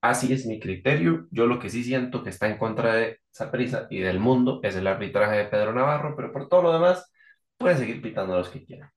así 0.02 0.34
es 0.34 0.46
mi 0.46 0.60
criterio. 0.60 1.28
Yo 1.32 1.46
lo 1.48 1.60
que 1.60 1.70
sí 1.70 1.84
siento 1.84 2.24
que 2.24 2.30
está 2.30 2.48
en 2.48 2.58
contra 2.58 2.96
de 2.96 3.20
Saprissa 3.32 3.88
y 3.90 4.00
del 4.00 4.20
mundo 4.20 4.60
es 4.64 4.76
el 4.76 4.88
arbitraje 4.88 5.38
de 5.38 5.46
Pedro 5.46 5.74
Navarro, 5.74 6.16
pero 6.16 6.32
por 6.32 6.50
todo 6.50 6.64
lo 6.64 6.74
demás, 6.74 7.12
pueden 7.58 7.78
seguir 7.78 8.02
pitando 8.02 8.34
a 8.34 8.38
los 8.40 8.50
que 8.50 8.66
quieran. 8.66 8.92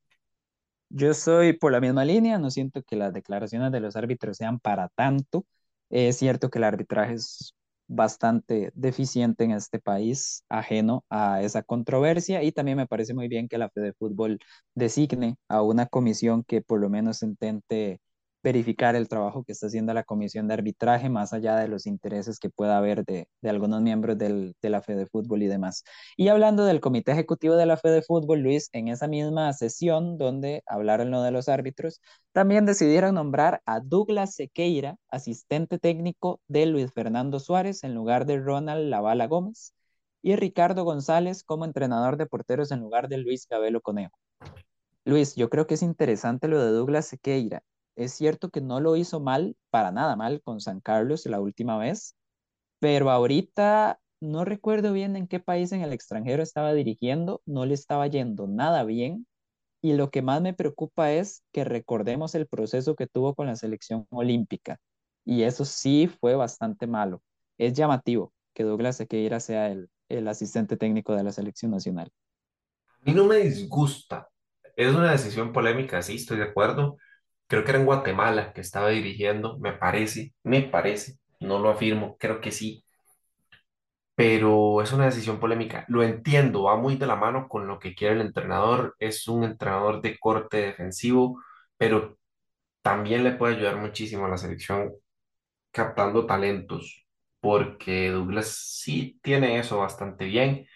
Yo 0.95 1.15
soy 1.15 1.55
por 1.55 1.73
la 1.73 1.81
misma 1.81 2.05
línea, 2.05 2.39
no 2.39 2.51
siento 2.51 2.83
que 2.83 2.97
las 2.97 3.13
declaraciones 3.15 3.73
de 3.73 3.81
los 3.81 3.97
árbitros 3.97 4.37
sean 4.37 4.61
para 4.61 4.89
tanto. 4.89 5.47
Es 5.91 6.17
cierto 6.19 6.51
que 6.51 6.59
el 6.59 6.65
arbitraje 6.65 7.15
es 7.15 7.55
bastante 7.89 8.73
deficiente 8.75 9.45
en 9.45 9.53
este 9.53 9.79
país, 9.79 10.45
ajeno 10.51 11.05
a 11.11 11.43
esa 11.43 11.63
controversia, 11.63 12.43
y 12.43 12.53
también 12.53 12.77
me 12.77 12.87
parece 12.87 13.15
muy 13.15 13.29
bien 13.29 13.49
que 13.49 13.59
la 13.59 13.71
Fede 13.71 13.93
Fútbol 13.95 14.39
designe 14.75 15.37
a 15.49 15.63
una 15.63 15.87
comisión 15.87 16.45
que 16.45 16.61
por 16.63 16.81
lo 16.81 16.89
menos 16.91 17.23
intente 17.23 18.01
verificar 18.43 18.97
el 18.97 19.09
trabajo 19.09 19.45
que 19.45 19.53
está 19.53 19.67
haciendo 19.67 19.95
la 19.95 20.05
comisión 20.05 20.49
de 20.49 20.55
arbitraje, 20.55 21.09
más 21.09 21.33
allá 21.33 21.57
de 21.57 21.69
los 21.69 21.87
intereses 21.87 22.39
que 22.39 22.51
pueda 22.51 22.77
haber 22.79 23.05
de, 23.05 23.29
algunos 23.45 23.81
miembros 23.83 24.19
del, 24.19 24.55
de 24.61 24.71
la 24.71 24.83
Fede 24.83 25.07
Fútbol 25.07 25.43
y 25.43 25.47
demás. 25.47 25.85
Y 26.17 26.29
hablando 26.29 26.65
del 26.65 26.81
comité 26.81 27.13
ejecutivo 27.13 27.57
de 27.57 27.67
la 27.67 27.77
Fede 27.77 28.03
Fútbol, 28.03 28.41
Luis, 28.41 28.69
en 28.73 28.89
esa 28.89 29.09
misma 29.09 29.53
sesión 29.53 30.19
donde 30.19 30.63
hablaron 30.67 31.11
lo 31.11 31.23
de 31.23 31.31
los 31.31 31.49
árbitros, 31.49 32.01
también 32.33 32.67
decidieron 32.67 33.15
nombrar 33.15 33.63
a 33.67 33.81
Douglas 33.81 34.35
Sequeira, 34.35 34.97
asistente 35.09 35.79
técnico 35.79 36.41
de 36.49 36.67
Luis 36.67 36.93
Fernando 36.93 37.41
Suárez, 37.41 37.85
en 37.85 37.95
lugar 37.95 38.27
de 38.27 38.39
Ronald 38.39 38.89
Lavala 38.89 39.27
Gómez. 39.27 39.75
y 40.25 40.37
Ricardo 40.37 40.85
González 40.85 41.43
como 41.43 41.65
entrenador 41.65 42.17
de 42.17 42.27
porteros 42.27 42.71
en 42.71 42.81
lugar 42.81 43.09
de 43.09 43.19
Luis 43.19 43.47
Gabelo 43.49 43.81
Conejo. 43.81 44.17
Luis, 45.05 45.35
yo 45.35 45.51
creo 45.51 45.67
que 45.67 45.75
es 45.75 45.83
interesante 45.83 46.47
lo 46.49 46.63
de 46.65 46.71
Douglas 46.71 47.07
Sequeira. 47.07 47.65
Es 47.97 48.13
cierto 48.13 48.51
que 48.51 48.61
no 48.61 48.81
lo 48.81 48.97
hizo 48.97 49.21
mal, 49.21 49.57
para 49.71 49.91
nada 49.93 50.17
mal, 50.17 50.43
con 50.43 50.61
San 50.61 50.81
Carlos 50.81 51.27
la 51.27 51.41
última 51.41 51.79
vez, 51.79 52.17
pero 52.81 53.11
ahorita 53.11 54.01
no 54.21 54.45
recuerdo 54.45 54.93
bien 54.93 55.17
en 55.17 55.27
qué 55.29 55.41
país 55.41 55.73
en 55.73 55.83
el 55.83 55.93
extranjero 55.93 56.43
estaba 56.43 56.73
dirigiendo, 56.75 57.43
no 57.47 57.67
le 57.67 57.75
estaba 57.75 58.07
yendo 58.07 58.47
nada 58.47 58.85
bien. 58.85 59.27
Y 59.83 59.95
lo 59.95 60.11
que 60.11 60.23
más 60.23 60.43
me 60.43 60.55
preocupa 60.55 61.13
es 61.13 61.45
que 61.53 61.65
recordemos 61.65 62.35
el 62.35 62.47
proceso 62.49 62.97
que 62.97 63.07
tuvo 63.07 63.35
con 63.35 63.47
la 63.49 63.57
selección 63.57 64.07
olímpica. 64.11 64.79
Y 65.25 65.43
eso 65.43 65.65
sí 65.65 66.09
fue 66.21 66.37
bastante 66.37 66.87
malo. 66.87 67.23
Es 67.59 67.75
llamativo 67.75 68.33
que 68.55 68.65
Douglas 68.65 68.97
Sequeira 68.97 69.41
sea 69.41 69.71
el, 69.71 69.91
el 70.09 70.29
asistente 70.29 70.77
técnico 70.77 71.15
de 71.17 71.25
la 71.25 71.33
selección 71.33 71.71
nacional. 71.73 72.11
A 73.01 73.05
mí 73.05 73.13
no 73.15 73.25
me 73.25 73.39
disgusta. 73.39 74.29
Es 74.77 74.95
una 74.95 75.13
decisión 75.13 75.53
polémica, 75.53 76.03
sí, 76.03 76.17
estoy 76.17 76.39
de 76.39 76.45
acuerdo. 76.45 76.97
Creo 77.53 77.65
que 77.65 77.71
era 77.73 77.79
en 77.81 77.87
Guatemala 77.87 78.53
que 78.55 78.63
estaba 78.63 78.89
dirigiendo, 78.91 79.59
me 79.61 79.73
parece, 79.75 80.35
me 80.43 80.63
parece, 80.63 81.19
no 81.41 81.59
lo 81.61 81.71
afirmo, 81.71 82.17
creo 82.19 82.41
que 82.41 82.51
sí, 82.53 82.85
pero 84.15 84.83
es 84.83 84.93
una 84.93 85.07
decisión 85.07 85.41
polémica. 85.41 85.85
Lo 85.89 86.03
entiendo, 86.03 86.65
va 86.65 86.77
muy 86.77 86.97
de 86.97 87.07
la 87.07 87.17
mano 87.17 87.49
con 87.49 87.67
lo 87.67 87.79
que 87.79 87.95
quiere 87.95 88.15
el 88.15 88.21
entrenador. 88.21 88.95
Es 88.99 89.27
un 89.29 89.45
entrenador 89.45 90.03
de 90.03 90.19
corte 90.19 90.59
defensivo, 90.59 91.43
pero 91.77 92.19
también 92.83 93.25
le 93.25 93.33
puede 93.33 93.57
ayudar 93.57 93.77
muchísimo 93.79 94.27
a 94.27 94.31
la 94.31 94.39
selección 94.39 94.93
captando 95.73 96.27
talentos, 96.27 97.07
porque 97.41 98.11
Douglas 98.11 98.49
sí 98.83 99.21
tiene 99.23 99.59
eso 99.59 99.79
bastante 99.79 100.27
bien 100.27 100.67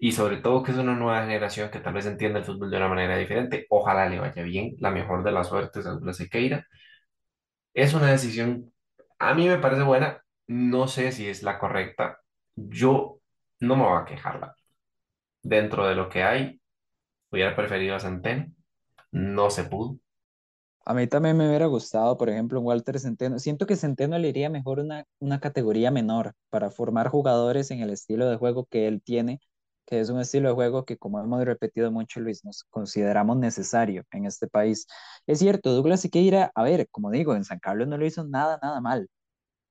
y 0.00 0.12
sobre 0.12 0.38
todo 0.38 0.62
que 0.62 0.72
es 0.72 0.78
una 0.78 0.94
nueva 0.94 1.22
generación 1.22 1.70
que 1.70 1.80
tal 1.80 1.94
vez 1.94 2.06
entiende 2.06 2.40
el 2.40 2.44
fútbol 2.44 2.70
de 2.70 2.76
una 2.78 2.88
manera 2.88 3.16
diferente. 3.16 3.66
Ojalá 3.70 4.08
le 4.08 4.20
vaya 4.20 4.42
bien, 4.42 4.76
la 4.78 4.90
mejor 4.90 5.24
de 5.24 5.32
las 5.32 5.48
suertes 5.48 5.86
a 5.86 5.90
Douglas 5.92 6.16
Sequeira. 6.18 6.66
Es 7.74 7.94
una 7.94 8.10
decisión, 8.10 8.72
a 9.18 9.34
mí 9.34 9.48
me 9.48 9.58
parece 9.58 9.82
buena, 9.82 10.22
no 10.46 10.88
sé 10.88 11.12
si 11.12 11.28
es 11.28 11.42
la 11.42 11.58
correcta. 11.58 12.18
Yo 12.56 13.20
no 13.60 13.76
me 13.76 13.84
voy 13.84 14.00
a 14.00 14.04
quejarla. 14.04 14.56
Dentro 15.42 15.86
de 15.86 15.94
lo 15.94 16.08
que 16.08 16.22
hay, 16.22 16.60
hubiera 17.30 17.54
preferido 17.56 17.96
a 17.96 18.00
Centeno, 18.00 18.46
no 19.12 19.50
se 19.50 19.64
pudo. 19.64 19.98
A 20.84 20.94
mí 20.94 21.06
también 21.08 21.36
me 21.36 21.48
hubiera 21.48 21.66
gustado, 21.66 22.16
por 22.16 22.30
ejemplo, 22.30 22.60
Walter 22.60 23.00
Centeno. 23.00 23.38
Siento 23.40 23.66
que 23.66 23.76
Centeno 23.76 24.18
le 24.18 24.28
iría 24.28 24.48
mejor 24.50 24.78
una, 24.78 25.04
una 25.18 25.40
categoría 25.40 25.90
menor 25.90 26.34
para 26.48 26.70
formar 26.70 27.08
jugadores 27.08 27.70
en 27.72 27.80
el 27.80 27.90
estilo 27.90 28.28
de 28.30 28.36
juego 28.36 28.66
que 28.66 28.86
él 28.86 29.02
tiene, 29.02 29.40
que 29.86 30.00
es 30.00 30.10
un 30.10 30.20
estilo 30.20 30.48
de 30.50 30.54
juego 30.54 30.84
que, 30.84 30.96
como 30.98 31.20
hemos 31.20 31.44
repetido 31.44 31.90
mucho, 31.92 32.20
Luis, 32.20 32.44
nos 32.44 32.64
consideramos 32.70 33.36
necesario 33.38 34.04
en 34.12 34.26
este 34.26 34.48
país. 34.48 34.86
Es 35.26 35.38
cierto, 35.38 35.72
Douglas 35.72 36.00
Siqueira, 36.02 36.52
a 36.54 36.62
ver, 36.62 36.88
como 36.90 37.10
digo, 37.10 37.34
en 37.36 37.44
San 37.44 37.58
Carlos 37.60 37.88
no 37.88 37.96
lo 37.98 38.06
hizo 38.06 38.24
nada, 38.24 38.58
nada 38.62 38.80
mal. 38.80 39.08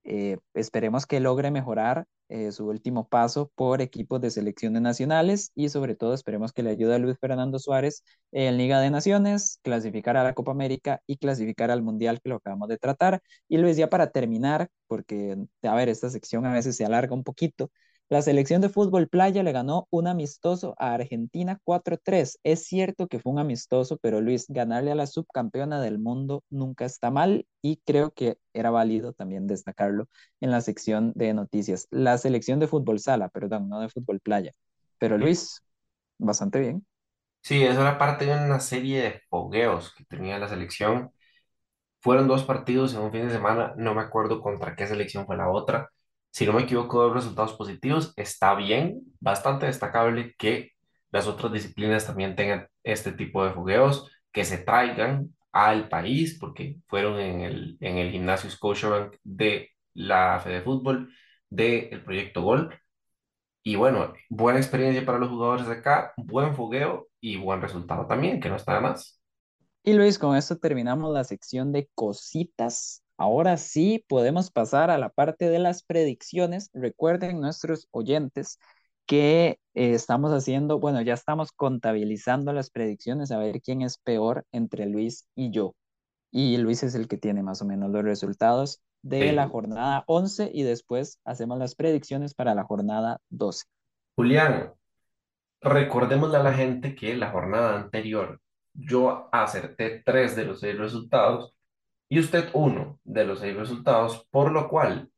Eh, 0.04 0.38
esperemos 0.54 1.06
que 1.08 1.20
logre 1.20 1.52
mejorar 1.52 2.06
eh, 2.30 2.52
su 2.52 2.68
último 2.68 3.08
paso 3.08 3.52
por 3.56 3.82
equipos 3.82 4.22
de 4.22 4.32
selecciones 4.32 4.82
nacionales 4.82 5.52
y 5.56 5.70
sobre 5.70 5.96
todo 5.96 6.14
esperemos 6.14 6.54
que 6.54 6.64
le 6.64 6.72
ayude 6.72 6.96
a 6.96 7.00
Luis 7.00 7.18
Fernando 7.20 7.60
Suárez 7.60 8.04
en 8.32 8.58
Liga 8.58 8.80
de 8.82 8.90
Naciones, 8.92 9.60
clasificar 9.64 10.18
a 10.18 10.24
la 10.24 10.34
Copa 10.34 10.52
América 10.52 11.02
y 11.08 11.18
clasificar 11.18 11.72
al 11.72 11.84
Mundial 11.84 12.20
que 12.22 12.30
lo 12.30 12.36
acabamos 12.38 12.68
de 12.70 12.78
tratar. 12.78 13.22
Y 13.48 13.58
Luis, 13.58 13.78
ya 13.78 13.90
para 13.90 14.12
terminar, 14.12 14.70
porque 14.88 15.38
a 15.64 15.76
ver, 15.76 15.90
esta 15.90 16.10
sección 16.10 16.46
a 16.46 16.54
veces 16.54 16.76
se 16.76 16.86
alarga 16.86 17.14
un 17.16 17.24
poquito, 17.24 17.72
la 18.10 18.22
selección 18.22 18.62
de 18.62 18.70
fútbol 18.70 19.08
playa 19.08 19.44
le 19.44 19.52
ganó 19.52 19.88
un 19.90 20.08
amistoso 20.08 20.76
a 20.78 20.94
Argentina 20.94 21.60
4-3. 21.64 22.40
Es 22.44 22.66
cierto 22.66 23.08
que 23.08 23.20
fue 23.20 23.32
un 23.34 23.40
amistoso, 23.40 23.98
pero 23.98 24.22
Luis, 24.22 24.46
ganarle 24.48 24.92
a 24.92 24.96
la 24.96 25.08
subcampeona 25.08 25.82
del 25.82 26.00
mundo 26.00 26.44
nunca 26.50 26.86
está 26.86 27.10
mal 27.12 27.48
y 27.62 27.78
creo 27.86 28.12
que 28.14 28.38
era 28.54 28.70
válido 28.72 29.14
también 29.14 29.48
destacarlo 29.48 30.08
en 30.40 30.52
la 30.52 30.62
sección 30.62 31.14
de 31.16 31.34
noticias. 31.34 31.88
La 31.92 32.18
selección 32.18 32.60
de 32.60 32.68
fútbol 32.68 33.00
sala, 33.00 33.30
perdón, 33.30 33.70
no 33.70 33.80
de 33.80 33.90
fútbol 33.90 34.20
playa. 34.20 34.54
Pero 35.00 35.18
Luis, 35.18 35.64
bastante 36.20 36.60
bien. 36.60 36.86
Sí, 37.42 37.64
eso 37.64 37.82
era 37.82 37.98
parte 38.00 38.26
de 38.26 38.34
una 38.46 38.60
serie 38.60 39.02
de 39.04 39.22
fogueos 39.30 39.94
que 39.96 40.04
tenía 40.06 40.40
la 40.40 40.48
selección. 40.50 41.12
Fueron 42.02 42.28
dos 42.28 42.44
partidos 42.46 42.94
en 42.96 43.02
un 43.02 43.12
fin 43.12 43.28
de 43.28 43.34
semana, 43.34 43.74
no 43.78 43.96
me 43.96 44.02
acuerdo 44.02 44.42
contra 44.42 44.76
qué 44.76 44.88
selección 44.88 45.26
fue 45.26 45.38
la 45.38 45.50
otra 45.50 45.92
si 46.36 46.46
no 46.46 46.52
me 46.52 46.64
equivoco, 46.64 47.02
dos 47.02 47.14
resultados 47.14 47.54
positivos. 47.54 48.12
Está 48.18 48.56
bien, 48.56 49.04
bastante 49.22 49.68
destacable 49.68 50.36
que 50.38 50.74
las 51.10 51.28
otras 51.28 51.54
disciplinas 51.54 52.06
también 52.06 52.36
tengan 52.36 52.68
este 52.84 53.14
tipo 53.14 53.46
de 53.46 53.54
fogueos, 53.54 54.12
que 54.34 54.44
se 54.44 54.58
traigan 54.58 55.34
al 55.54 55.88
país, 55.88 56.38
porque 56.38 56.76
fueron 56.88 57.22
en 57.22 57.40
el, 57.40 57.78
en 57.80 58.00
el 58.00 58.12
gimnasio 58.12 58.50
Scotiabank 58.50 59.16
de 59.24 59.70
la 59.94 60.42
Fede 60.42 60.62
Fútbol, 60.62 61.10
del 61.50 62.04
Proyecto 62.04 62.42
Gol. 62.42 62.78
Y 63.64 63.78
bueno, 63.78 64.14
buena 64.30 64.60
experiencia 64.60 65.06
para 65.06 65.20
los 65.20 65.30
jugadores 65.30 65.68
de 65.68 65.76
acá, 65.76 66.12
buen 66.18 66.54
fogueo 66.54 67.08
y 67.22 67.38
buen 67.38 67.62
resultado 67.62 68.08
también, 68.08 68.42
que 68.42 68.50
no 68.50 68.58
está 68.58 68.76
de 68.76 68.82
más. 68.82 69.22
Y 69.84 69.94
Luis, 69.94 70.20
con 70.20 70.36
esto 70.36 70.58
terminamos 70.58 71.14
la 71.14 71.24
sección 71.24 71.72
de 71.72 71.90
cositas 71.96 73.05
Ahora 73.18 73.58
sí 73.58 74.04
podemos 74.08 74.52
pasar 74.52 74.90
a 74.90 74.98
la 74.98 75.10
parte 75.10 75.50
de 75.50 75.60
las 75.60 75.84
predicciones. 75.84 76.70
Recuerden 76.74 77.40
nuestros 77.40 77.88
oyentes 77.92 78.60
que 79.06 79.60
eh, 79.74 79.94
estamos 79.94 80.32
haciendo, 80.32 80.80
bueno, 80.80 81.02
ya 81.02 81.14
estamos 81.14 81.52
contabilizando 81.52 82.52
las 82.54 82.70
predicciones 82.70 83.32
a 83.32 83.38
ver 83.38 83.62
quién 83.62 83.82
es 83.82 83.98
peor 83.98 84.46
entre 84.52 84.86
Luis 84.86 85.28
y 85.36 85.52
yo. 85.52 85.76
Y 86.32 86.58
Luis 86.58 86.84
es 86.84 86.96
el 86.96 87.08
que 87.08 87.18
tiene 87.18 87.44
más 87.44 87.62
o 87.62 87.66
menos 87.66 87.92
los 87.92 88.04
resultados 88.04 88.82
de 89.02 89.32
la 89.32 89.48
jornada 89.48 90.04
11 90.08 90.50
y 90.52 90.64
después 90.64 91.20
hacemos 91.24 91.60
las 91.60 91.76
predicciones 91.76 92.34
para 92.34 92.56
la 92.56 92.64
jornada 92.64 93.20
12. 93.30 93.66
Julián, 94.16 94.74
recordémosle 95.62 96.38
a 96.38 96.44
la 96.44 96.54
gente 96.54 96.96
que 96.96 97.16
la 97.16 97.32
jornada 97.32 97.76
anterior 97.76 98.42
yo 98.74 99.30
acerté 99.32 100.02
tres 100.04 100.36
de 100.36 100.46
los 100.46 100.60
seis 100.60 100.78
resultados 100.78 101.55
y 102.10 102.20
usted 102.20 102.50
uno 102.54 103.00
de 103.04 103.26
los 103.26 103.40
seis 103.40 103.56
resultados, 103.56 104.28
por 104.30 104.52
lo 104.52 104.68
cual 104.70 105.10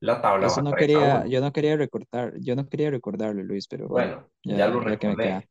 la 0.00 0.20
tabla 0.22 0.46
Eso 0.46 0.62
no 0.62 0.72
quería, 0.72 1.26
yo 1.26 1.40
no 1.40 1.52
quería 1.52 1.76
recordar, 1.76 2.34
yo 2.38 2.56
no 2.56 2.68
quería 2.68 2.90
recordarlo, 2.90 3.42
Luis, 3.42 3.68
pero 3.68 3.86
bueno, 3.86 4.28
ya, 4.42 4.66
lo 4.68 4.80
recordé. 4.80 5.48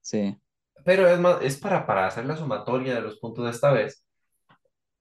Sí. 0.00 0.36
Pero 0.84 1.08
es 1.08 1.18
más, 1.20 1.40
es 1.42 1.56
para, 1.56 1.86
para 1.86 2.08
hacer 2.08 2.26
la 2.26 2.36
sumatoria 2.36 2.96
de 2.96 3.02
los 3.02 3.18
puntos 3.18 3.44
de 3.44 3.52
esta 3.52 3.72
vez. 3.72 4.04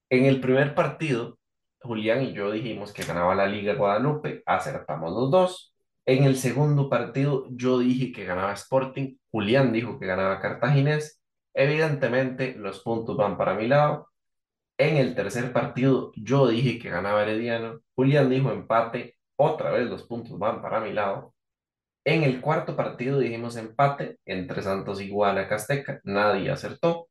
En 0.10 0.26
el 0.26 0.40
primer 0.40 0.76
partido, 0.76 1.40
Julián 1.82 2.22
y 2.22 2.34
yo 2.34 2.52
dijimos 2.52 2.94
que 2.94 3.04
ganaba 3.04 3.34
la 3.34 3.48
Liga 3.48 3.74
Guadalupe, 3.74 4.44
acertamos 4.46 5.12
los 5.12 5.32
dos. 5.32 5.76
En 6.06 6.24
el 6.24 6.38
segundo 6.38 6.90
partido, 6.90 7.48
yo 7.50 7.80
dije 7.80 8.12
que 8.12 8.26
ganaba 8.26 8.54
Sporting, 8.54 9.16
Julián 9.32 9.72
dijo 9.74 10.00
que 10.00 10.06
ganaba 10.06 10.40
Cartaginés. 10.40 11.22
Evidentemente, 11.54 12.56
los 12.56 12.82
puntos 12.82 13.18
van 13.18 13.38
para 13.38 13.56
mi 13.56 13.68
lado. 13.68 14.11
En 14.82 14.98
el 14.98 15.14
tercer 15.14 15.54
partido 15.54 16.12
yo 16.16 16.48
dije 16.48 16.80
que 16.80 16.90
ganaba 16.90 17.22
Herediano, 17.22 17.82
Julián 17.94 18.32
dijo 18.32 18.52
empate, 18.52 19.16
otra 19.36 19.70
vez 19.70 19.88
los 19.88 20.04
puntos 20.08 20.40
van 20.40 20.60
para 20.60 20.80
mi 20.80 20.92
lado. 20.92 21.36
En 22.06 22.24
el 22.24 22.42
cuarto 22.42 22.76
partido 22.76 23.20
dijimos 23.20 23.58
empate 23.58 24.20
entre 24.26 24.64
Santos 24.64 25.02
y 25.02 25.10
Guanacasteca, 25.10 26.02
nadie 26.04 26.52
acertó. 26.52 27.10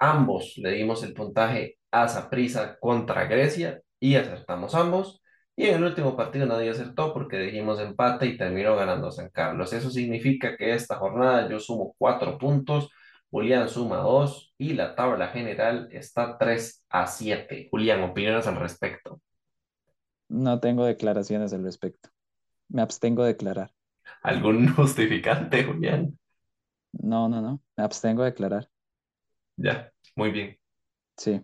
Ambos 0.00 0.54
le 0.58 0.72
dimos 0.72 1.04
el 1.04 1.14
puntaje 1.14 1.78
a 1.92 2.08
Saprissa 2.08 2.78
contra 2.80 3.26
Grecia 3.26 3.80
y 4.00 4.16
acertamos 4.16 4.74
ambos. 4.74 5.22
Y 5.56 5.66
en 5.68 5.76
el 5.76 5.84
último 5.84 6.16
partido 6.16 6.46
nadie 6.46 6.70
acertó 6.70 7.14
porque 7.14 7.38
dijimos 7.38 7.80
empate 7.80 8.26
y 8.26 8.36
terminó 8.38 8.76
ganando 8.76 9.12
San 9.12 9.30
Carlos. 9.30 9.72
Eso 9.72 9.90
significa 9.90 10.56
que 10.56 10.74
esta 10.74 10.96
jornada 10.96 11.48
yo 11.48 11.60
sumo 11.60 11.94
cuatro 11.98 12.38
puntos 12.38 12.90
Julián 13.30 13.68
suma 13.68 13.98
2 13.98 14.54
y 14.58 14.72
la 14.72 14.94
tabla 14.94 15.28
general 15.28 15.88
está 15.92 16.38
3 16.38 16.84
a 16.88 17.06
7. 17.06 17.68
Julián, 17.70 18.02
opiniones 18.02 18.46
al 18.46 18.56
respecto. 18.56 19.20
No 20.28 20.60
tengo 20.60 20.84
declaraciones 20.84 21.52
al 21.52 21.62
respecto. 21.62 22.08
Me 22.68 22.82
abstengo 22.82 23.22
de 23.22 23.32
declarar. 23.32 23.70
¿Algún 24.22 24.68
justificante, 24.74 25.64
Julián? 25.64 26.18
No, 26.92 27.28
no, 27.28 27.42
no. 27.42 27.60
Me 27.76 27.84
abstengo 27.84 28.22
de 28.22 28.30
declarar. 28.30 28.68
Ya, 29.56 29.92
muy 30.16 30.30
bien. 30.30 30.58
Sí. 31.16 31.42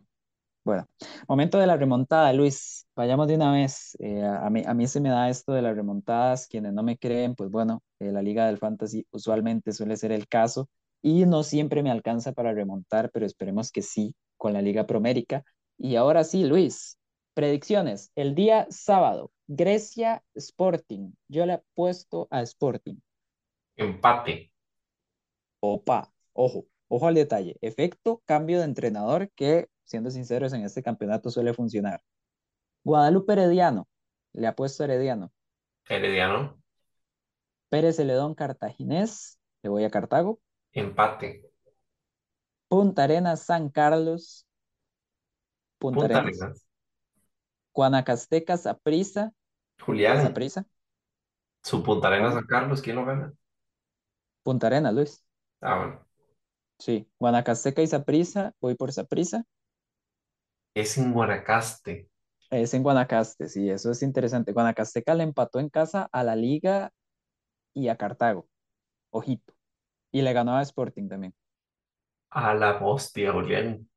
Bueno, 0.65 0.87
momento 1.29 1.59
de 1.59 1.67
la 1.67 1.77
remontada, 1.77 2.33
Luis. 2.33 2.87
Vayamos 2.97 3.29
de 3.29 3.35
una 3.35 3.53
vez. 3.53 3.95
Eh, 4.01 4.23
a, 4.25 4.49
mí, 4.49 4.63
a 4.67 4.73
mí 4.73 4.87
se 4.87 5.01
me 5.01 5.11
da 5.11 5.29
esto 5.29 5.53
de 5.53 5.61
las 5.61 5.77
remontadas. 5.77 6.47
Quienes 6.49 6.73
no 6.73 6.83
me 6.83 6.97
creen, 6.97 7.35
pues 7.35 7.51
bueno, 7.51 7.83
eh, 7.99 8.11
la 8.11 8.23
Liga 8.23 8.47
del 8.47 8.57
Fantasy 8.57 9.07
usualmente 9.11 9.73
suele 9.73 9.99
ser 9.99 10.13
el 10.13 10.27
caso 10.27 10.71
y 11.05 11.27
no 11.27 11.43
siempre 11.43 11.83
me 11.83 11.91
alcanza 11.91 12.33
para 12.33 12.55
remontar, 12.55 13.11
pero 13.13 13.27
esperemos 13.27 13.71
que 13.71 13.83
sí 13.83 14.17
con 14.39 14.55
la 14.55 14.63
Liga 14.63 14.87
Promérica. 14.87 15.45
Y 15.77 15.97
ahora 15.97 16.25
sí, 16.25 16.45
Luis, 16.45 16.99
Predicciones. 17.35 18.11
El 18.15 18.35
día 18.35 18.67
sábado, 18.71 19.31
Grecia 19.47 20.23
Sporting. 20.35 21.13
Yo 21.29 21.45
le 21.45 21.55
apuesto 21.55 22.27
a 22.31 22.41
Sporting. 22.41 22.95
Empate. 23.77 24.51
Opa, 25.61 26.11
ojo, 26.33 26.67
ojo 26.89 27.07
al 27.07 27.17
detalle. 27.17 27.59
Efecto 27.61 28.23
cambio 28.25 28.61
de 28.61 28.65
entrenador 28.65 29.31
que, 29.33 29.69
siendo 29.83 30.11
sinceros, 30.11 30.55
en 30.55 30.63
este 30.63 30.83
campeonato 30.83 31.29
suele 31.29 31.53
funcionar. 31.53 32.01
Guadalupe 32.83 33.35
Herediano. 33.35 33.89
Le 34.33 34.47
apuesto 34.47 34.85
a 34.85 34.87
Herediano. 34.87 35.31
Herediano. 35.87 36.63
Pérez 37.69 37.97
Celedón 37.97 38.35
Cartaginés. 38.35 39.39
Le 39.63 39.69
voy 39.69 39.85
a 39.85 39.91
Cartago. 39.91 40.39
Empate. 40.75 41.51
Punta 42.69 43.05
Arenas 43.05 43.45
San 43.45 43.69
Carlos. 43.71 44.47
Punta, 45.79 46.01
Punta 46.01 46.19
Arenas. 46.19 46.43
Arenas. 46.43 46.67
Guanacasteca 47.73 48.57
Saprissa. 48.57 49.33
Julián. 49.81 50.23
Saprissa. 50.23 50.67
Su 51.63 51.83
Punta 51.83 52.09
Arenas 52.09 52.35
San 52.35 52.47
Carlos, 52.47 52.83
¿quién 52.83 52.97
lo 52.97 53.05
gana? 53.05 53.33
Punta 54.43 54.67
Arenas, 54.67 54.95
Luis. 54.95 55.25
Ah, 55.61 55.79
bueno. 55.79 56.07
Sí. 56.79 57.09
Guanacasteca 57.19 57.83
y 57.83 57.87
Saprissa. 57.87 58.53
Voy 58.61 58.75
por 58.75 58.93
Saprissa. 58.93 59.45
Es 60.75 60.99
en 60.99 61.13
Guanacaste. 61.13 62.11
Es 62.51 62.75
en 62.75 62.83
Guanacaste, 62.83 63.49
sí, 63.49 63.71
eso 63.71 63.91
es 63.91 64.03
interesante. 64.03 64.53
Guanacasteca 64.53 65.15
le 65.15 65.25
empató 65.25 65.59
en 65.61 65.69
casa 65.71 66.09
a 66.13 66.23
la 66.23 66.37
Liga 66.37 66.93
y 67.75 67.89
a 67.89 67.97
Cartago. 67.97 68.49
Ojito. 69.11 69.54
Y 70.15 70.23
le 70.23 70.33
ganó 70.33 70.57
a 70.57 70.63
Sporting 70.63 71.09
también. 71.09 71.35
A 72.31 72.55
la 72.55 72.79
hostia, 72.81 73.33
Julián. 73.33 73.89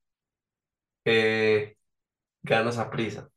Eh, 1.06 1.78
ganas 2.42 2.80
a 2.80 2.90
prisa. 2.90 3.30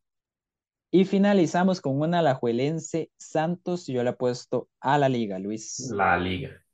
Y 0.91 1.05
finalizamos 1.05 1.83
con 1.83 2.01
una 2.01 2.21
alajuelense 2.21 3.11
Santos. 3.19 3.87
Yo 3.87 4.03
le 4.03 4.11
he 4.11 4.15
puesto 4.15 4.71
a 4.81 4.97
la 4.97 5.11
Liga, 5.11 5.39
Luis. 5.39 5.91
La 5.91 6.19
liga. 6.19 6.65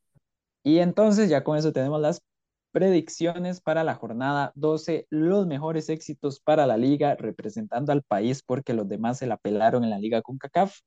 Y 0.63 0.79
entonces 0.79 1.29
ya 1.29 1.43
con 1.43 1.59
eso 1.59 1.73
tenemos 1.73 2.01
las 2.01 2.23
predicciones 2.71 3.61
para 3.61 3.83
la 3.83 3.97
jornada 3.97 4.53
12, 4.55 5.09
los 5.11 5.49
mejores 5.49 5.89
éxitos 5.89 6.39
para 6.39 6.69
la 6.69 6.77
liga 6.77 7.17
representando 7.17 7.91
al 7.91 8.05
país 8.05 8.45
porque 8.45 8.75
los 8.75 8.89
demás 8.89 9.19
se 9.19 9.27
la 9.27 9.39
pelaron 9.39 9.83
en 9.83 9.91
la 9.91 9.99
liga 9.99 10.23
con 10.23 10.39
CACAF. 10.39 10.79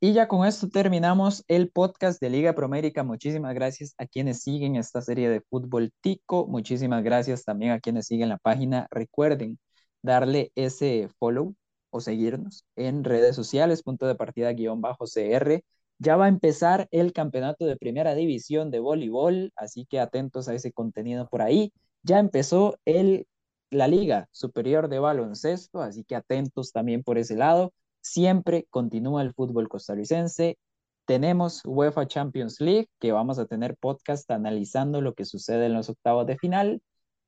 Y 0.00 0.12
ya 0.12 0.28
con 0.28 0.46
esto 0.46 0.68
terminamos 0.68 1.44
el 1.48 1.70
podcast 1.70 2.20
de 2.20 2.28
Liga 2.30 2.54
Promérica. 2.54 3.02
Muchísimas 3.02 3.54
gracias 3.54 3.94
a 3.96 4.06
quienes 4.06 4.42
siguen 4.42 4.76
esta 4.76 5.00
serie 5.00 5.30
de 5.30 5.40
fútbol 5.40 5.92
tico. 6.02 6.46
Muchísimas 6.46 7.02
gracias 7.02 7.44
también 7.44 7.72
a 7.72 7.80
quienes 7.80 8.06
siguen 8.06 8.28
la 8.28 8.38
página. 8.38 8.86
Recuerden 8.90 9.58
darle 10.02 10.52
ese 10.56 11.08
follow 11.18 11.54
o 11.90 12.00
seguirnos 12.00 12.64
en 12.76 13.04
redes 13.04 13.34
sociales, 13.36 13.82
punto 13.82 14.06
de 14.06 14.14
partida 14.14 14.52
guion 14.52 14.80
bajo 14.82 15.06
CR. 15.06 15.64
Ya 15.98 16.16
va 16.16 16.26
a 16.26 16.28
empezar 16.28 16.88
el 16.90 17.12
campeonato 17.12 17.64
de 17.64 17.76
primera 17.76 18.14
división 18.14 18.70
de 18.70 18.80
voleibol, 18.80 19.52
así 19.56 19.86
que 19.86 20.00
atentos 20.00 20.48
a 20.48 20.54
ese 20.54 20.72
contenido 20.72 21.28
por 21.28 21.40
ahí. 21.40 21.72
Ya 22.02 22.18
empezó 22.18 22.76
el, 22.84 23.26
la 23.70 23.88
Liga 23.88 24.28
Superior 24.32 24.88
de 24.88 24.98
Baloncesto, 24.98 25.80
así 25.80 26.04
que 26.04 26.16
atentos 26.16 26.72
también 26.72 27.02
por 27.02 27.16
ese 27.16 27.36
lado. 27.36 27.72
Siempre 28.04 28.66
continúa 28.68 29.22
el 29.22 29.32
fútbol 29.32 29.66
costarricense. 29.66 30.58
Tenemos 31.06 31.62
UEFA 31.64 32.06
Champions 32.06 32.60
League, 32.60 32.88
que 33.00 33.12
vamos 33.12 33.38
a 33.38 33.46
tener 33.46 33.78
podcast 33.78 34.30
analizando 34.30 35.00
lo 35.00 35.14
que 35.14 35.24
sucede 35.24 35.66
en 35.66 35.72
los 35.72 35.88
octavos 35.88 36.26
de 36.26 36.36
final. 36.36 36.82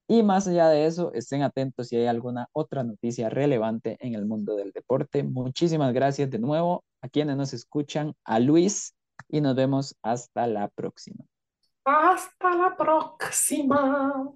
Y 0.07 0.22
más 0.22 0.47
allá 0.47 0.68
de 0.68 0.85
eso, 0.85 1.12
estén 1.14 1.43
atentos 1.43 1.89
si 1.89 1.97
hay 1.97 2.07
alguna 2.07 2.49
otra 2.53 2.85
noticia 2.85 3.31
relevante 3.31 3.97
en 4.01 4.14
el 4.14 4.27
mundo 4.27 4.55
del 4.55 4.72
deporte. 4.72 5.22
Muchísimas 5.22 5.95
gracias 5.95 6.31
de 6.31 6.39
nuevo 6.39 6.85
a 7.01 7.09
quienes 7.09 7.39
nos 7.39 7.55
escuchan, 7.55 8.12
a 8.24 8.39
Luis, 8.39 8.95
y 9.29 9.41
nos 9.41 9.57
vemos 9.57 9.97
hasta 10.03 10.47
la 10.47 10.68
próxima. 10.68 11.24
Hasta 11.85 12.55
la 12.55 12.77
próxima. 12.77 14.31